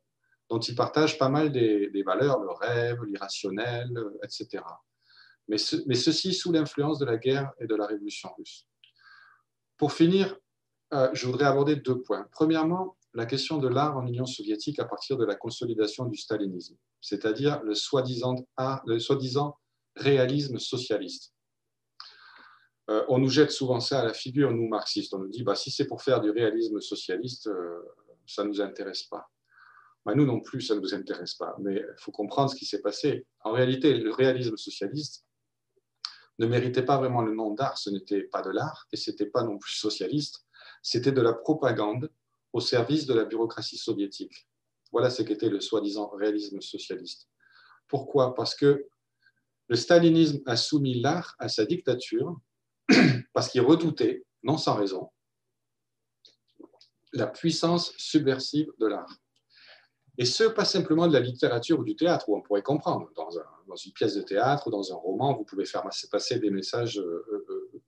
dont 0.51 0.59
il 0.59 0.75
partage 0.75 1.19
pas 1.19 1.29
mal 1.29 1.53
des, 1.53 2.03
valeurs, 2.05 2.41
le 2.41 2.51
rêve, 2.51 3.03
l'irrationnel, 3.05 3.91
etc. 4.23 4.63
Mais, 5.49 5.59
ceci 5.59 6.33
sous 6.33 6.53
l'influence 6.53 6.99
de 6.99 7.05
la 7.05 7.17
guerre 7.17 7.53
et 7.61 7.67
de 7.67 7.75
la 7.75 7.87
révolution 7.87 8.31
russe. 8.37 8.67
Pour 9.77 9.93
finir, 9.93 10.37
euh, 10.93 11.11
je 11.13 11.27
voudrais 11.27 11.47
aborder 11.47 11.77
deux 11.77 12.01
points. 12.01 12.27
Premièrement, 12.31 12.97
la 13.15 13.27
question 13.27 13.59
de 13.59 13.69
l'art 13.69 13.97
en 13.97 14.07
Union 14.07 14.27
soviétique 14.27 14.79
à 14.79 14.85
partir 14.85 15.17
de 15.17 15.25
la 15.25 15.35
consolidation 15.35 16.05
du 16.07 16.17
stalinisme, 16.17 16.77
c'est-à-dire 17.01 17.63
le 17.63 17.75
soi-disant 17.75 18.37
soi 18.99 19.59
réalisme 19.97 20.59
socialiste. 20.59 21.33
Euh, 22.91 23.05
on 23.09 23.19
nous 23.19 23.31
jette 23.31 23.51
souvent 23.51 23.81
ça 23.81 24.01
à 24.01 24.05
la 24.05 24.13
figure, 24.13 24.51
nous 24.51 24.69
marxistes. 24.69 25.15
On 25.15 25.19
nous 25.19 25.29
dit, 25.29 25.43
bah, 25.43 25.55
si 25.55 25.71
c'est 25.71 25.87
pour 25.87 26.03
faire 26.03 26.21
du 26.21 26.31
réalisme 26.31 26.81
socialiste, 26.81 27.47
euh, 27.47 27.81
ça 28.27 28.45
ne 28.45 28.49
nous 28.49 28.61
intéresse 28.61 29.05
pas. 29.05 29.31
Bah, 30.05 30.15
nous 30.15 30.27
non 30.27 30.41
plus, 30.41 30.61
ça 30.61 30.75
ne 30.75 30.81
nous 30.81 30.95
intéresse 30.95 31.35
pas. 31.35 31.57
Mais 31.61 31.77
il 31.77 31.95
faut 31.99 32.13
comprendre 32.13 32.51
ce 32.51 32.57
qui 32.57 32.67
s'est 32.67 32.83
passé. 32.83 33.27
En 33.41 33.53
réalité, 33.53 33.95
le 33.95 34.13
réalisme 34.13 34.57
socialiste 34.57 35.25
ne 36.39 36.47
méritait 36.47 36.85
pas 36.85 36.99
vraiment 36.99 37.23
le 37.23 37.35
nom 37.35 37.55
d'art. 37.55 37.79
Ce 37.79 37.91
n'était 37.91 38.23
pas 38.23 38.43
de 38.43 38.51
l'art 38.51 38.87
et 38.93 38.97
ce 38.97 39.11
n'était 39.11 39.27
pas 39.27 39.43
non 39.43 39.59
plus 39.59 39.73
socialiste. 39.73 40.47
C'était 40.83 41.13
de 41.13 41.21
la 41.21 41.33
propagande 41.33 42.11
au 42.53 42.61
service 42.61 43.07
de 43.07 43.15
la 43.15 43.25
bureaucratie 43.25 43.79
soviétique. 43.79 44.49
Voilà 44.93 45.11
ce 45.11 45.23
qu'était 45.23 45.49
le 45.49 45.61
soi-disant 45.61 46.09
réalisme 46.09 46.61
socialiste. 46.61 47.29
Pourquoi? 47.89 48.35
Parce 48.35 48.55
que 48.55 48.87
le 49.69 49.77
stalinisme 49.77 50.43
a 50.47 50.57
soumis 50.57 51.01
l'art 51.01 51.35
à 51.39 51.49
sa 51.49 51.65
dictature 51.65 52.39
parce 53.33 53.49
qu'il 53.49 53.63
redoutait, 53.63 54.25
non 54.43 54.59
sans 54.59 54.75
raison, 54.75 55.11
la 57.13 57.27
puissance 57.27 57.93
subversive 57.97 58.71
de 58.79 58.87
l'art. 58.87 59.24
Et 60.17 60.25
ce, 60.25 60.45
pas 60.45 60.65
simplement 60.65 61.09
de 61.09 61.13
la 61.13 61.21
littérature 61.21 61.81
ou 61.81 61.85
du 61.85 61.97
théâtre, 61.97 62.29
où 62.29 62.37
on 62.37 62.43
pourrait 62.43 62.63
comprendre. 62.63 63.11
Dans, 63.17 63.77
une 63.77 63.93
pièce 63.93 64.15
de 64.15 64.23
théâtre 64.23 64.69
ou 64.69 64.71
dans 64.71 64.93
un 64.93 64.97
roman, 64.97 65.35
vous 65.35 65.45
pouvez 65.45 65.65
faire 65.65 65.83
passer 66.11 66.39
des 66.39 66.51
messages 66.51 66.99
euh, 66.99 67.27
euh, 67.33 67.47
euh, 67.49 67.83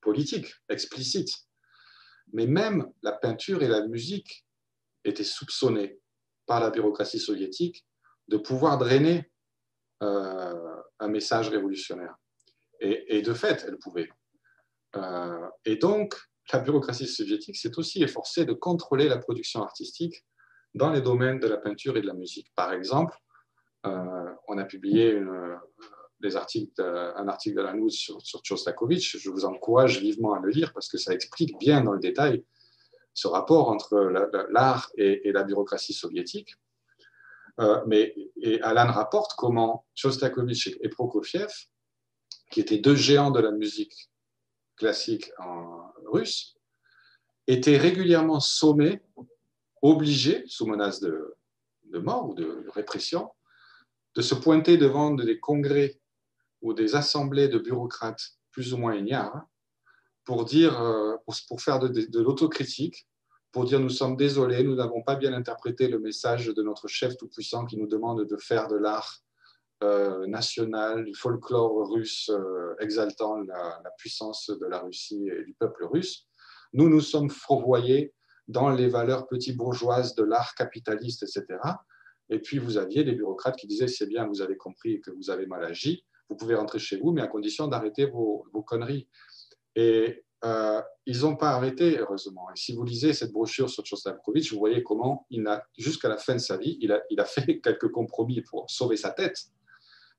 politiques, 0.00 0.54
explicites. 0.70 1.34
Mais 2.32 2.46
même 2.46 2.90
la 3.02 3.12
peinture 3.12 3.62
et 3.62 3.68
la 3.68 3.86
musique 3.86 4.46
étaient 5.04 5.24
soupçonnées 5.24 6.00
par 6.46 6.60
la 6.60 6.70
bureaucratie 6.70 7.18
soviétique 7.18 7.86
de 8.28 8.36
pouvoir 8.36 8.78
drainer 8.78 9.30
un 10.00 11.08
message 11.08 11.48
révolutionnaire. 11.48 12.14
Et, 12.80 13.22
de 13.22 13.34
fait, 13.34 13.64
elles 13.66 13.78
pouvaient. 13.78 14.10
Et 15.64 15.76
donc, 15.76 16.14
la 16.52 16.60
bureaucratie 16.60 17.06
soviétique 17.06 17.56
s'est 17.56 17.78
aussi 17.78 18.02
efforcée 18.02 18.44
de 18.44 18.52
contrôler 18.52 19.08
la 19.08 19.18
production 19.18 19.62
artistique 19.62 20.24
dans 20.74 20.90
les 20.90 21.00
domaines 21.00 21.40
de 21.40 21.48
la 21.48 21.56
peinture 21.56 21.96
et 21.96 22.00
de 22.00 22.06
la 22.06 22.14
musique. 22.14 22.52
Par 22.54 22.72
exemple, 22.72 23.16
euh, 23.86 24.32
on 24.48 24.58
a 24.58 24.64
publié 24.64 25.20
des 26.20 26.36
articles, 26.36 26.80
un 26.80 27.28
article 27.28 27.56
de 27.56 27.62
la 27.62 27.74
News 27.74 27.90
sur, 27.90 28.20
sur 28.22 28.40
Shostakovich. 28.44 29.18
Je 29.18 29.30
vous 29.30 29.44
encourage 29.44 30.00
vivement 30.00 30.34
à 30.34 30.40
le 30.40 30.50
lire 30.50 30.72
parce 30.72 30.88
que 30.88 30.98
ça 30.98 31.12
explique 31.12 31.58
bien 31.58 31.82
dans 31.82 31.92
le 31.92 32.00
détail 32.00 32.44
ce 33.18 33.26
rapport 33.26 33.68
entre 33.68 33.98
l'art 34.50 34.90
et, 34.96 35.32
la 35.32 35.42
bureaucratie 35.42 35.92
soviétique. 35.92 36.54
Euh, 37.58 37.82
mais 37.88 38.14
et 38.40 38.62
Alan 38.62 38.92
rapporte 38.92 39.32
comment 39.36 39.84
Shostakovich 39.96 40.78
et 40.80 40.88
Prokofiev, 40.88 41.52
qui 42.52 42.60
étaient 42.60 42.78
deux 42.78 42.94
géants 42.94 43.32
de 43.32 43.40
la 43.40 43.50
musique 43.50 44.08
classique 44.76 45.32
en 45.40 45.92
russe, 46.06 46.54
étaient 47.48 47.76
régulièrement 47.76 48.38
sommés, 48.38 49.00
obligés, 49.82 50.44
sous 50.46 50.66
menace 50.66 51.00
de, 51.00 51.36
mort 51.92 52.30
ou 52.30 52.34
de, 52.34 52.66
répression, 52.74 53.30
de 54.14 54.22
se 54.22 54.34
pointer 54.34 54.76
devant 54.76 55.12
des 55.12 55.38
congrès 55.38 56.00
ou 56.60 56.74
des 56.74 56.96
assemblées 56.96 57.48
de 57.48 57.58
bureaucrates 57.58 58.32
plus 58.50 58.74
ou 58.74 58.78
moins 58.78 58.94
ignares 58.94 59.46
pour, 60.24 60.44
dire, 60.44 60.80
euh, 60.80 61.16
pour, 61.48 61.60
faire 61.60 61.78
de, 61.78 62.20
l'autocritique, 62.20 63.08
pour 63.52 63.64
dire 63.64 63.80
nous 63.80 63.88
sommes 63.88 64.16
désolés, 64.16 64.62
nous 64.62 64.74
n'avons 64.74 65.02
pas 65.02 65.16
bien 65.16 65.32
interprété 65.32 65.88
le 65.88 65.98
message 65.98 66.48
de 66.48 66.62
notre 66.62 66.88
chef 66.88 67.16
tout-puissant 67.16 67.64
qui 67.64 67.76
nous 67.78 67.86
demande 67.86 68.26
de 68.26 68.36
faire 68.36 68.68
de 68.68 68.76
l'art 68.76 69.22
euh, 69.84 70.26
national, 70.26 71.04
du 71.04 71.14
folklore 71.14 71.88
russe 71.88 72.30
euh, 72.30 72.74
exaltant 72.80 73.36
la, 73.42 73.80
puissance 73.96 74.50
de 74.50 74.66
la 74.66 74.80
Russie 74.80 75.28
et 75.28 75.44
du 75.44 75.54
peuple 75.54 75.84
russe. 75.84 76.26
Nous 76.72 76.88
nous 76.88 77.00
sommes 77.00 77.30
fourvoyés 77.30 78.12
dans 78.48 78.70
les 78.70 78.88
valeurs 78.88 79.28
petit 79.28 79.52
bourgeoises 79.52 80.14
de 80.14 80.24
l'art 80.24 80.54
capitaliste, 80.54 81.22
etc. 81.22 81.58
Et 82.30 82.40
puis 82.40 82.58
vous 82.58 82.76
aviez 82.76 83.04
des 83.04 83.12
bureaucrates 83.12 83.56
qui 83.56 83.66
disaient 83.66 83.88
c'est 83.88 84.06
bien, 84.06 84.26
vous 84.26 84.40
avez 84.42 84.56
compris 84.56 85.00
que 85.00 85.10
vous 85.10 85.30
avez 85.30 85.46
mal 85.46 85.64
agi, 85.64 86.04
vous 86.28 86.36
pouvez 86.36 86.54
rentrer 86.54 86.78
chez 86.78 86.98
vous, 86.98 87.12
mais 87.12 87.22
à 87.22 87.26
condition 87.26 87.68
d'arrêter 87.68 88.06
vos, 88.06 88.46
conneries. 88.66 89.08
Et 89.76 90.24
euh, 90.44 90.82
ils 91.06 91.20
n'ont 91.20 91.36
pas 91.36 91.50
arrêté, 91.50 91.98
heureusement. 91.98 92.48
Et 92.50 92.56
si 92.58 92.74
vous 92.74 92.84
lisez 92.84 93.12
cette 93.12 93.32
brochure 93.32 93.70
sur 93.70 93.86
Shostakovich, 93.86 94.52
vous 94.52 94.58
voyez 94.58 94.82
comment, 94.82 95.26
jusqu'à 95.76 96.08
la 96.08 96.16
fin 96.16 96.34
de 96.34 96.40
sa 96.40 96.56
vie, 96.56 96.78
il 96.80 96.92
a, 96.92 97.24
fait 97.24 97.60
quelques 97.60 97.90
compromis 97.90 98.42
pour 98.42 98.68
sauver 98.68 98.96
sa 98.96 99.10
tête 99.10 99.48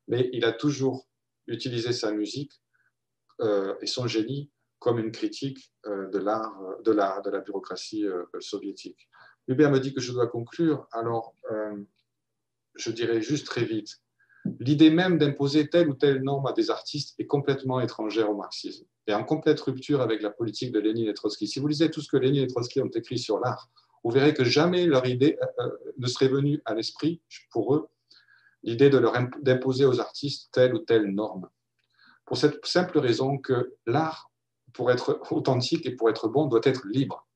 mais 0.09 0.29
il 0.33 0.43
a 0.43 0.51
toujours 0.51 1.07
utilisé 1.47 1.93
sa 1.93 2.11
musique 2.11 2.51
euh, 3.39 3.75
et 3.81 3.87
son 3.87 4.07
génie 4.07 4.51
comme 4.79 4.99
une 4.99 5.11
critique 5.11 5.73
euh, 5.85 6.09
de 6.09 6.17
l'art, 6.17 6.57
de, 6.83 6.91
la, 6.91 7.21
de 7.21 7.29
la 7.29 7.39
bureaucratie 7.39 8.05
euh, 8.05 8.23
soviétique. 8.39 9.09
Hubert 9.47 9.71
me 9.71 9.79
dit 9.79 9.93
que 9.93 10.01
je 10.01 10.11
dois 10.11 10.27
conclure, 10.27 10.87
alors 10.91 11.33
je 12.75 12.91
dirais 12.91 13.19
juste 13.19 13.47
très 13.47 13.65
vite. 13.65 13.99
L'idée 14.59 14.91
même 14.91 15.17
d'imposer 15.17 15.69
telle 15.69 15.89
ou 15.89 15.95
telle 15.95 16.21
norme 16.21 16.45
à 16.45 16.53
des 16.53 16.69
artistes 16.69 17.15
est 17.19 17.25
complètement 17.25 17.81
étrangère 17.81 18.29
au 18.29 18.35
marxisme 18.35 18.85
et 19.07 19.13
en 19.15 19.23
complète 19.23 19.59
rupture 19.59 20.01
avec 20.01 20.21
la 20.21 20.29
politique 20.29 20.71
de 20.71 20.79
Lénine 20.79 21.07
et 21.07 21.15
Trotsky. 21.15 21.47
Si 21.47 21.59
vous 21.59 21.67
lisez 21.67 21.89
tout 21.89 21.99
ce 21.99 22.07
que 22.07 22.17
Lénine 22.17 22.43
et 22.43 22.47
Trotsky 22.47 22.79
ont 22.79 22.89
écrit 22.89 23.17
sur 23.17 23.39
l'art, 23.39 23.71
vous 24.03 24.11
verrez 24.11 24.35
que 24.35 24.43
jamais 24.43 24.85
leur 24.85 25.07
idée 25.07 25.39
ne 25.97 26.05
serait 26.05 26.27
venue 26.27 26.61
à 26.65 26.75
l'esprit 26.75 27.19
pour 27.49 27.73
eux 27.73 27.89
l'idée 28.63 28.89
d'imposer 29.41 29.85
aux 29.85 29.99
artistes 29.99 30.49
telle 30.51 30.75
ou 30.75 30.79
telle 30.79 31.07
norme. 31.07 31.49
Pour 32.25 32.37
cette 32.37 32.63
simple 32.65 32.99
raison 32.99 33.37
que 33.37 33.75
l'art, 33.85 34.28
pour 34.73 34.91
être 34.91 35.21
authentique 35.31 35.85
et 35.85 35.95
pour 35.95 36.09
être 36.09 36.27
bon, 36.27 36.45
doit 36.47 36.61
être 36.63 36.87
libre. 36.87 37.27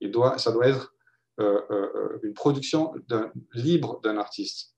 Il 0.00 0.10
doit, 0.10 0.38
ça 0.38 0.52
doit 0.52 0.68
être 0.68 0.94
euh, 1.40 1.60
euh, 1.70 2.18
une 2.22 2.34
production 2.34 2.92
libre 3.54 4.00
d'un 4.02 4.18
artiste. 4.18 4.74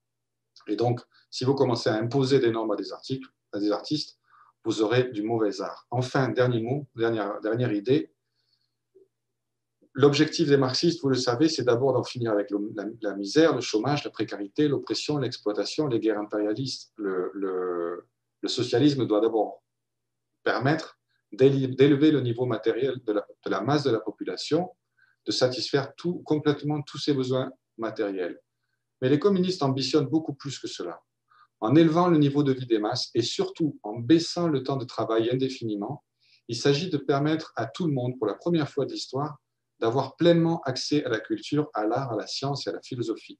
Et 0.67 0.75
donc, 0.75 1.01
si 1.29 1.43
vous 1.43 1.53
commencez 1.53 1.89
à 1.89 1.95
imposer 1.95 2.39
des 2.39 2.51
normes 2.51 2.71
à 2.71 2.75
des, 2.75 3.71
artistes, 3.71 4.19
vous 4.63 4.81
aurez 4.81 5.05
du 5.11 5.21
mauvais 5.21 5.61
art. 5.61 5.85
Enfin, 5.91 6.29
dernier 6.29 6.61
mot, 6.61 6.87
dernière, 6.95 7.39
dernière 7.41 7.71
idée, 7.71 8.15
L'objectif 9.97 10.49
des 10.49 10.57
marxistes, 10.57 11.01
vous 11.01 11.07
le 11.07 11.15
savez, 11.15 11.47
c'est 11.47 11.63
d'abord 11.63 11.93
d'en 11.93 12.03
finir 12.03 12.33
avec 12.33 12.51
la, 13.01 13.15
misère, 13.15 13.55
le 13.55 13.61
chômage, 13.61 14.03
la 14.03 14.11
précarité, 14.11 14.67
l'oppression, 14.67 15.17
l'exploitation, 15.17 15.87
les 15.87 16.01
guerres 16.01 16.19
impérialistes. 16.19 16.91
Le, 16.97 18.05
socialisme 18.45 19.07
doit 19.07 19.21
d'abord 19.21 19.63
permettre 20.43 20.99
d'élever 21.35 22.11
le 22.11 22.21
niveau 22.21 22.45
matériel 22.45 23.01
de 23.05 23.49
la, 23.49 23.61
masse 23.61 23.83
de 23.83 23.91
la 23.91 23.99
population, 23.99 24.69
de 25.25 25.31
satisfaire 25.31 25.95
tout, 25.95 26.21
complètement 26.23 26.81
tous 26.81 26.97
ses 26.97 27.13
besoins 27.13 27.51
matériels. 27.77 28.39
Mais 29.01 29.09
les 29.09 29.19
communistes 29.19 29.63
ambitionnent 29.63 30.07
beaucoup 30.07 30.33
plus 30.33 30.59
que 30.59 30.67
cela. 30.67 31.01
En 31.59 31.75
élevant 31.75 32.07
le 32.07 32.17
niveau 32.17 32.43
de 32.43 32.53
vie 32.53 32.65
des 32.65 32.79
masses 32.79 33.09
et 33.13 33.21
surtout 33.21 33.79
en 33.83 33.99
baissant 33.99 34.47
le 34.47 34.63
temps 34.63 34.77
de 34.77 34.85
travail 34.85 35.29
indéfiniment, 35.31 36.03
il 36.47 36.55
s'agit 36.55 36.89
de 36.89 36.97
permettre 36.97 37.53
à 37.55 37.65
tout 37.65 37.87
le 37.87 37.93
monde, 37.93 38.17
pour 38.17 38.27
la 38.27 38.35
première 38.35 38.69
fois 38.69 38.85
de 38.85 38.91
l'histoire, 38.91 39.37
d'avoir 39.79 40.15
pleinement 40.15 40.61
accès 40.61 41.03
à 41.03 41.09
la 41.09 41.19
culture, 41.19 41.69
à 41.73 41.85
l'art, 41.85 42.13
à 42.13 42.15
la 42.15 42.27
science 42.27 42.67
et 42.67 42.69
à 42.69 42.73
la 42.73 42.81
philosophie. 42.81 43.39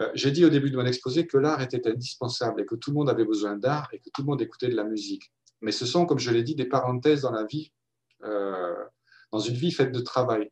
Euh, 0.00 0.10
j'ai 0.14 0.32
dit 0.32 0.44
au 0.44 0.48
début 0.48 0.70
de 0.70 0.76
mon 0.76 0.86
exposé 0.86 1.26
que 1.26 1.38
l'art 1.38 1.62
était 1.62 1.88
indispensable 1.88 2.62
et 2.62 2.66
que 2.66 2.74
tout 2.74 2.90
le 2.90 2.94
monde 2.94 3.08
avait 3.08 3.24
besoin 3.24 3.56
d'art 3.56 3.88
et 3.92 4.00
que 4.00 4.10
tout 4.12 4.22
le 4.22 4.26
monde 4.26 4.42
écoutait 4.42 4.68
de 4.68 4.74
la 4.74 4.84
musique. 4.84 5.32
Mais 5.64 5.72
ce 5.72 5.86
sont, 5.86 6.04
comme 6.04 6.18
je 6.18 6.30
l'ai 6.30 6.42
dit, 6.42 6.54
des 6.54 6.66
parenthèses 6.66 7.22
dans 7.22 7.30
la 7.30 7.44
vie, 7.44 7.72
euh, 8.22 8.84
dans 9.32 9.38
une 9.38 9.54
vie 9.54 9.72
faite 9.72 9.92
de 9.92 10.00
travail. 10.00 10.50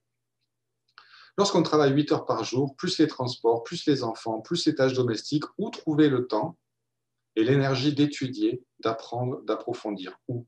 Lorsqu'on 1.36 1.62
travaille 1.62 1.92
8 1.92 2.12
heures 2.12 2.24
par 2.24 2.44
jour, 2.44 2.74
plus 2.76 2.98
les 2.98 3.06
transports, 3.06 3.62
plus 3.62 3.84
les 3.86 4.04
enfants, 4.04 4.40
plus 4.40 4.64
les 4.66 4.74
tâches 4.74 4.94
domestiques, 4.94 5.44
où 5.58 5.68
trouver 5.68 6.08
le 6.08 6.26
temps 6.26 6.56
et 7.36 7.44
l'énergie 7.44 7.94
d'étudier, 7.94 8.64
d'apprendre, 8.80 9.42
d'approfondir 9.42 10.18
Où? 10.28 10.46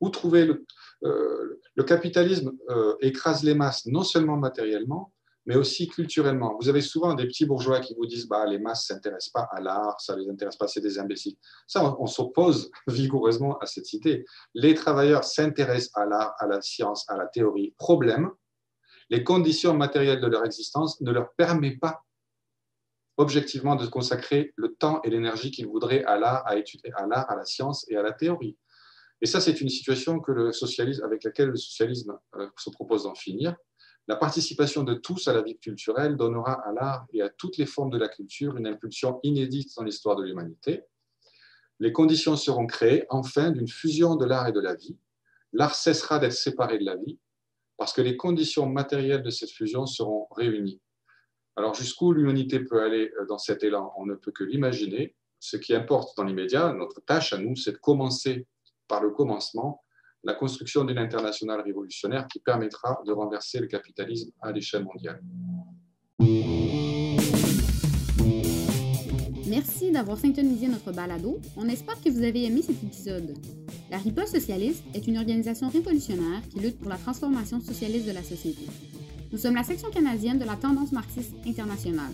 Où 0.00 0.10
trouver 0.10 0.46
le, 0.46 0.66
euh, 1.04 1.60
le 1.76 1.84
capitalisme 1.84 2.52
écrase 3.00 3.44
les 3.44 3.54
masses, 3.54 3.86
non 3.86 4.02
seulement 4.02 4.36
matériellement, 4.36 5.12
mais 5.46 5.56
aussi 5.56 5.88
culturellement. 5.88 6.56
Vous 6.60 6.68
avez 6.68 6.80
souvent 6.80 7.14
des 7.14 7.26
petits 7.26 7.46
bourgeois 7.46 7.80
qui 7.80 7.94
vous 7.94 8.06
disent 8.06 8.28
bah, 8.28 8.46
les 8.46 8.58
masses 8.58 8.88
ne 8.88 8.94
s'intéressent 8.94 9.32
pas 9.32 9.48
à 9.50 9.60
l'art, 9.60 10.00
ça 10.00 10.14
ne 10.14 10.22
les 10.22 10.30
intéresse 10.30 10.56
pas, 10.56 10.68
c'est 10.68 10.80
des 10.80 10.98
imbéciles. 10.98 11.36
Ça, 11.66 11.96
on, 11.98 12.06
s'oppose 12.06 12.70
vigoureusement 12.86 13.58
à 13.58 13.66
cette 13.66 13.92
idée. 13.92 14.24
Les 14.54 14.74
travailleurs 14.74 15.24
s'intéressent 15.24 15.90
à 15.94 16.06
l'art, 16.06 16.34
à 16.38 16.46
la 16.46 16.62
science, 16.62 17.08
à 17.08 17.16
la 17.16 17.26
théorie. 17.26 17.74
Problème, 17.78 18.30
les 19.10 19.24
conditions 19.24 19.74
matérielles 19.74 20.20
de 20.20 20.26
leur 20.26 20.44
existence 20.44 21.00
ne 21.00 21.10
leur 21.10 21.32
permettent 21.34 21.80
pas 21.80 22.02
objectivement 23.18 23.76
de 23.76 23.86
consacrer 23.86 24.52
le 24.56 24.74
temps 24.74 25.02
et 25.02 25.10
l'énergie 25.10 25.50
qu'ils 25.50 25.66
voudraient 25.66 26.04
à 26.04 26.16
l'art, 26.16 26.46
à 26.46 26.56
étudier 26.56 26.90
l'art, 27.08 27.30
à 27.30 27.36
la 27.36 27.44
science 27.44 27.84
et 27.90 27.96
à 27.96 28.02
la 28.02 28.12
théorie. 28.12 28.56
Et 29.20 29.26
ça, 29.26 29.40
c'est 29.40 29.60
une 29.60 29.68
situation 29.68 30.18
que 30.18 30.32
le 30.32 30.52
socialisme, 30.52 31.04
avec 31.04 31.22
laquelle 31.22 31.50
le 31.50 31.56
socialisme 31.56 32.18
euh, 32.34 32.48
se 32.56 32.70
propose 32.70 33.04
d'en 33.04 33.14
finir. 33.14 33.54
La 34.08 34.16
participation 34.16 34.82
de 34.82 34.94
tous 34.94 35.28
à 35.28 35.32
la 35.32 35.42
vie 35.42 35.58
culturelle 35.58 36.16
donnera 36.16 36.54
à 36.66 36.72
l'art 36.72 37.06
et 37.12 37.22
à 37.22 37.28
toutes 37.28 37.56
les 37.56 37.66
formes 37.66 37.90
de 37.90 37.98
la 37.98 38.08
culture 38.08 38.56
une 38.56 38.66
impulsion 38.66 39.20
inédite 39.22 39.76
dans 39.76 39.84
l'histoire 39.84 40.16
de 40.16 40.24
l'humanité. 40.24 40.82
Les 41.78 41.92
conditions 41.92 42.36
seront 42.36 42.66
créées 42.66 43.06
enfin 43.10 43.50
d'une 43.52 43.68
fusion 43.68 44.16
de 44.16 44.24
l'art 44.24 44.48
et 44.48 44.52
de 44.52 44.60
la 44.60 44.74
vie. 44.74 44.98
L'art 45.52 45.74
cessera 45.74 46.18
d'être 46.18 46.32
séparé 46.32 46.78
de 46.78 46.84
la 46.84 46.96
vie 46.96 47.18
parce 47.76 47.92
que 47.92 48.02
les 48.02 48.16
conditions 48.16 48.66
matérielles 48.66 49.22
de 49.22 49.30
cette 49.30 49.50
fusion 49.50 49.86
seront 49.86 50.26
réunies. 50.32 50.80
Alors 51.56 51.74
jusqu'où 51.74 52.12
l'humanité 52.12 52.60
peut 52.60 52.82
aller 52.82 53.12
euh, 53.20 53.26
dans 53.26 53.38
cet 53.38 53.62
élan, 53.62 53.92
on 53.96 54.06
ne 54.06 54.14
peut 54.14 54.32
que 54.32 54.44
l'imaginer. 54.44 55.14
Ce 55.38 55.56
qui 55.56 55.74
importe 55.74 56.16
dans 56.16 56.24
l'immédiat, 56.24 56.72
notre 56.72 57.00
tâche 57.00 57.32
à 57.32 57.38
nous, 57.38 57.56
c'est 57.56 57.72
de 57.72 57.78
commencer 57.78 58.46
par 58.88 59.02
le 59.02 59.10
commencement 59.10 59.82
la 60.24 60.34
construction 60.34 60.84
d'une 60.84 60.98
internationale 60.98 61.60
révolutionnaire 61.60 62.28
qui 62.28 62.38
permettra 62.40 63.00
de 63.06 63.12
renverser 63.12 63.58
le 63.58 63.66
capitalisme 63.66 64.30
à 64.40 64.52
l'échelle 64.52 64.84
mondiale. 64.84 65.20
Merci 69.48 69.90
d'avoir 69.90 70.16
syntonisé 70.16 70.68
notre 70.68 70.92
balado. 70.92 71.38
On 71.56 71.68
espère 71.68 72.00
que 72.00 72.08
vous 72.08 72.22
avez 72.22 72.44
aimé 72.44 72.62
cet 72.62 72.82
épisode. 72.82 73.34
La 73.90 73.98
Riposte 73.98 74.34
socialiste 74.34 74.82
est 74.94 75.06
une 75.06 75.18
organisation 75.18 75.68
révolutionnaire 75.68 76.40
qui 76.48 76.60
lutte 76.60 76.78
pour 76.78 76.88
la 76.88 76.96
transformation 76.96 77.60
socialiste 77.60 78.06
de 78.06 78.12
la 78.12 78.22
société. 78.22 78.62
Nous 79.30 79.38
sommes 79.38 79.54
la 79.54 79.64
section 79.64 79.90
canadienne 79.90 80.38
de 80.38 80.44
la 80.44 80.56
tendance 80.56 80.92
marxiste 80.92 81.34
internationale. 81.46 82.12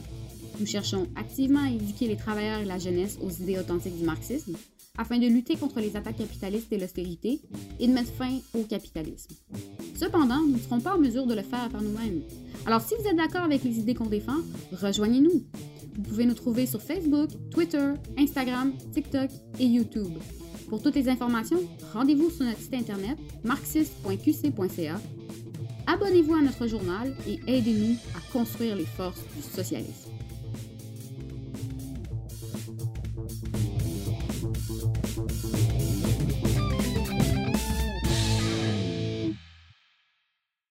Nous 0.59 0.67
cherchons 0.67 1.07
activement 1.15 1.63
à 1.63 1.71
éduquer 1.71 2.09
les 2.09 2.17
travailleurs 2.17 2.61
et 2.61 2.65
la 2.65 2.79
jeunesse 2.79 3.19
aux 3.23 3.31
idées 3.31 3.59
authentiques 3.59 3.97
du 3.97 4.05
marxisme 4.05 4.57
afin 4.99 5.19
de 5.19 5.27
lutter 5.27 5.57
contre 5.57 5.81
les 5.81 5.97
attaques 5.97 6.19
capitalistes 6.19 6.73
et 6.73 6.79
l'austérité 6.79 7.41
et 7.79 7.87
de 7.87 7.93
mettre 7.93 8.13
fin 8.13 8.39
au 8.55 8.65
capitalisme. 8.65 9.35
Cependant, 9.95 10.41
nous 10.41 10.55
ne 10.55 10.59
serons 10.59 10.81
pas 10.81 10.97
en 10.97 10.99
mesure 10.99 11.27
de 11.27 11.35
le 11.35 11.43
faire 11.43 11.69
par 11.71 11.81
nous-mêmes. 11.81 12.23
Alors 12.67 12.83
si 12.83 12.95
vous 13.01 13.09
êtes 13.09 13.17
d'accord 13.17 13.43
avec 13.43 13.65
les 13.65 13.79
idées 13.79 13.95
qu'on 13.95 14.07
défend, 14.07 14.39
rejoignez-nous. 14.73 15.45
Vous 15.95 16.03
pouvez 16.03 16.27
nous 16.27 16.35
trouver 16.35 16.67
sur 16.67 16.83
Facebook, 16.83 17.31
Twitter, 17.51 17.93
Instagram, 18.19 18.73
TikTok 18.93 19.31
et 19.59 19.67
YouTube. 19.67 20.13
Pour 20.69 20.83
toutes 20.83 20.97
les 20.97 21.09
informations, 21.09 21.61
rendez-vous 21.93 22.31
sur 22.31 22.45
notre 22.45 22.61
site 22.61 22.75
internet 22.75 23.19
marxiste.qc.ca. 23.43 25.01
Abonnez-vous 25.87 26.35
à 26.35 26.43
notre 26.43 26.67
journal 26.67 27.17
et 27.27 27.41
aidez-nous 27.47 27.97
à 28.15 28.33
construire 28.33 28.77
les 28.77 28.85
forces 28.85 29.23
du 29.35 29.43
socialisme. 29.43 30.08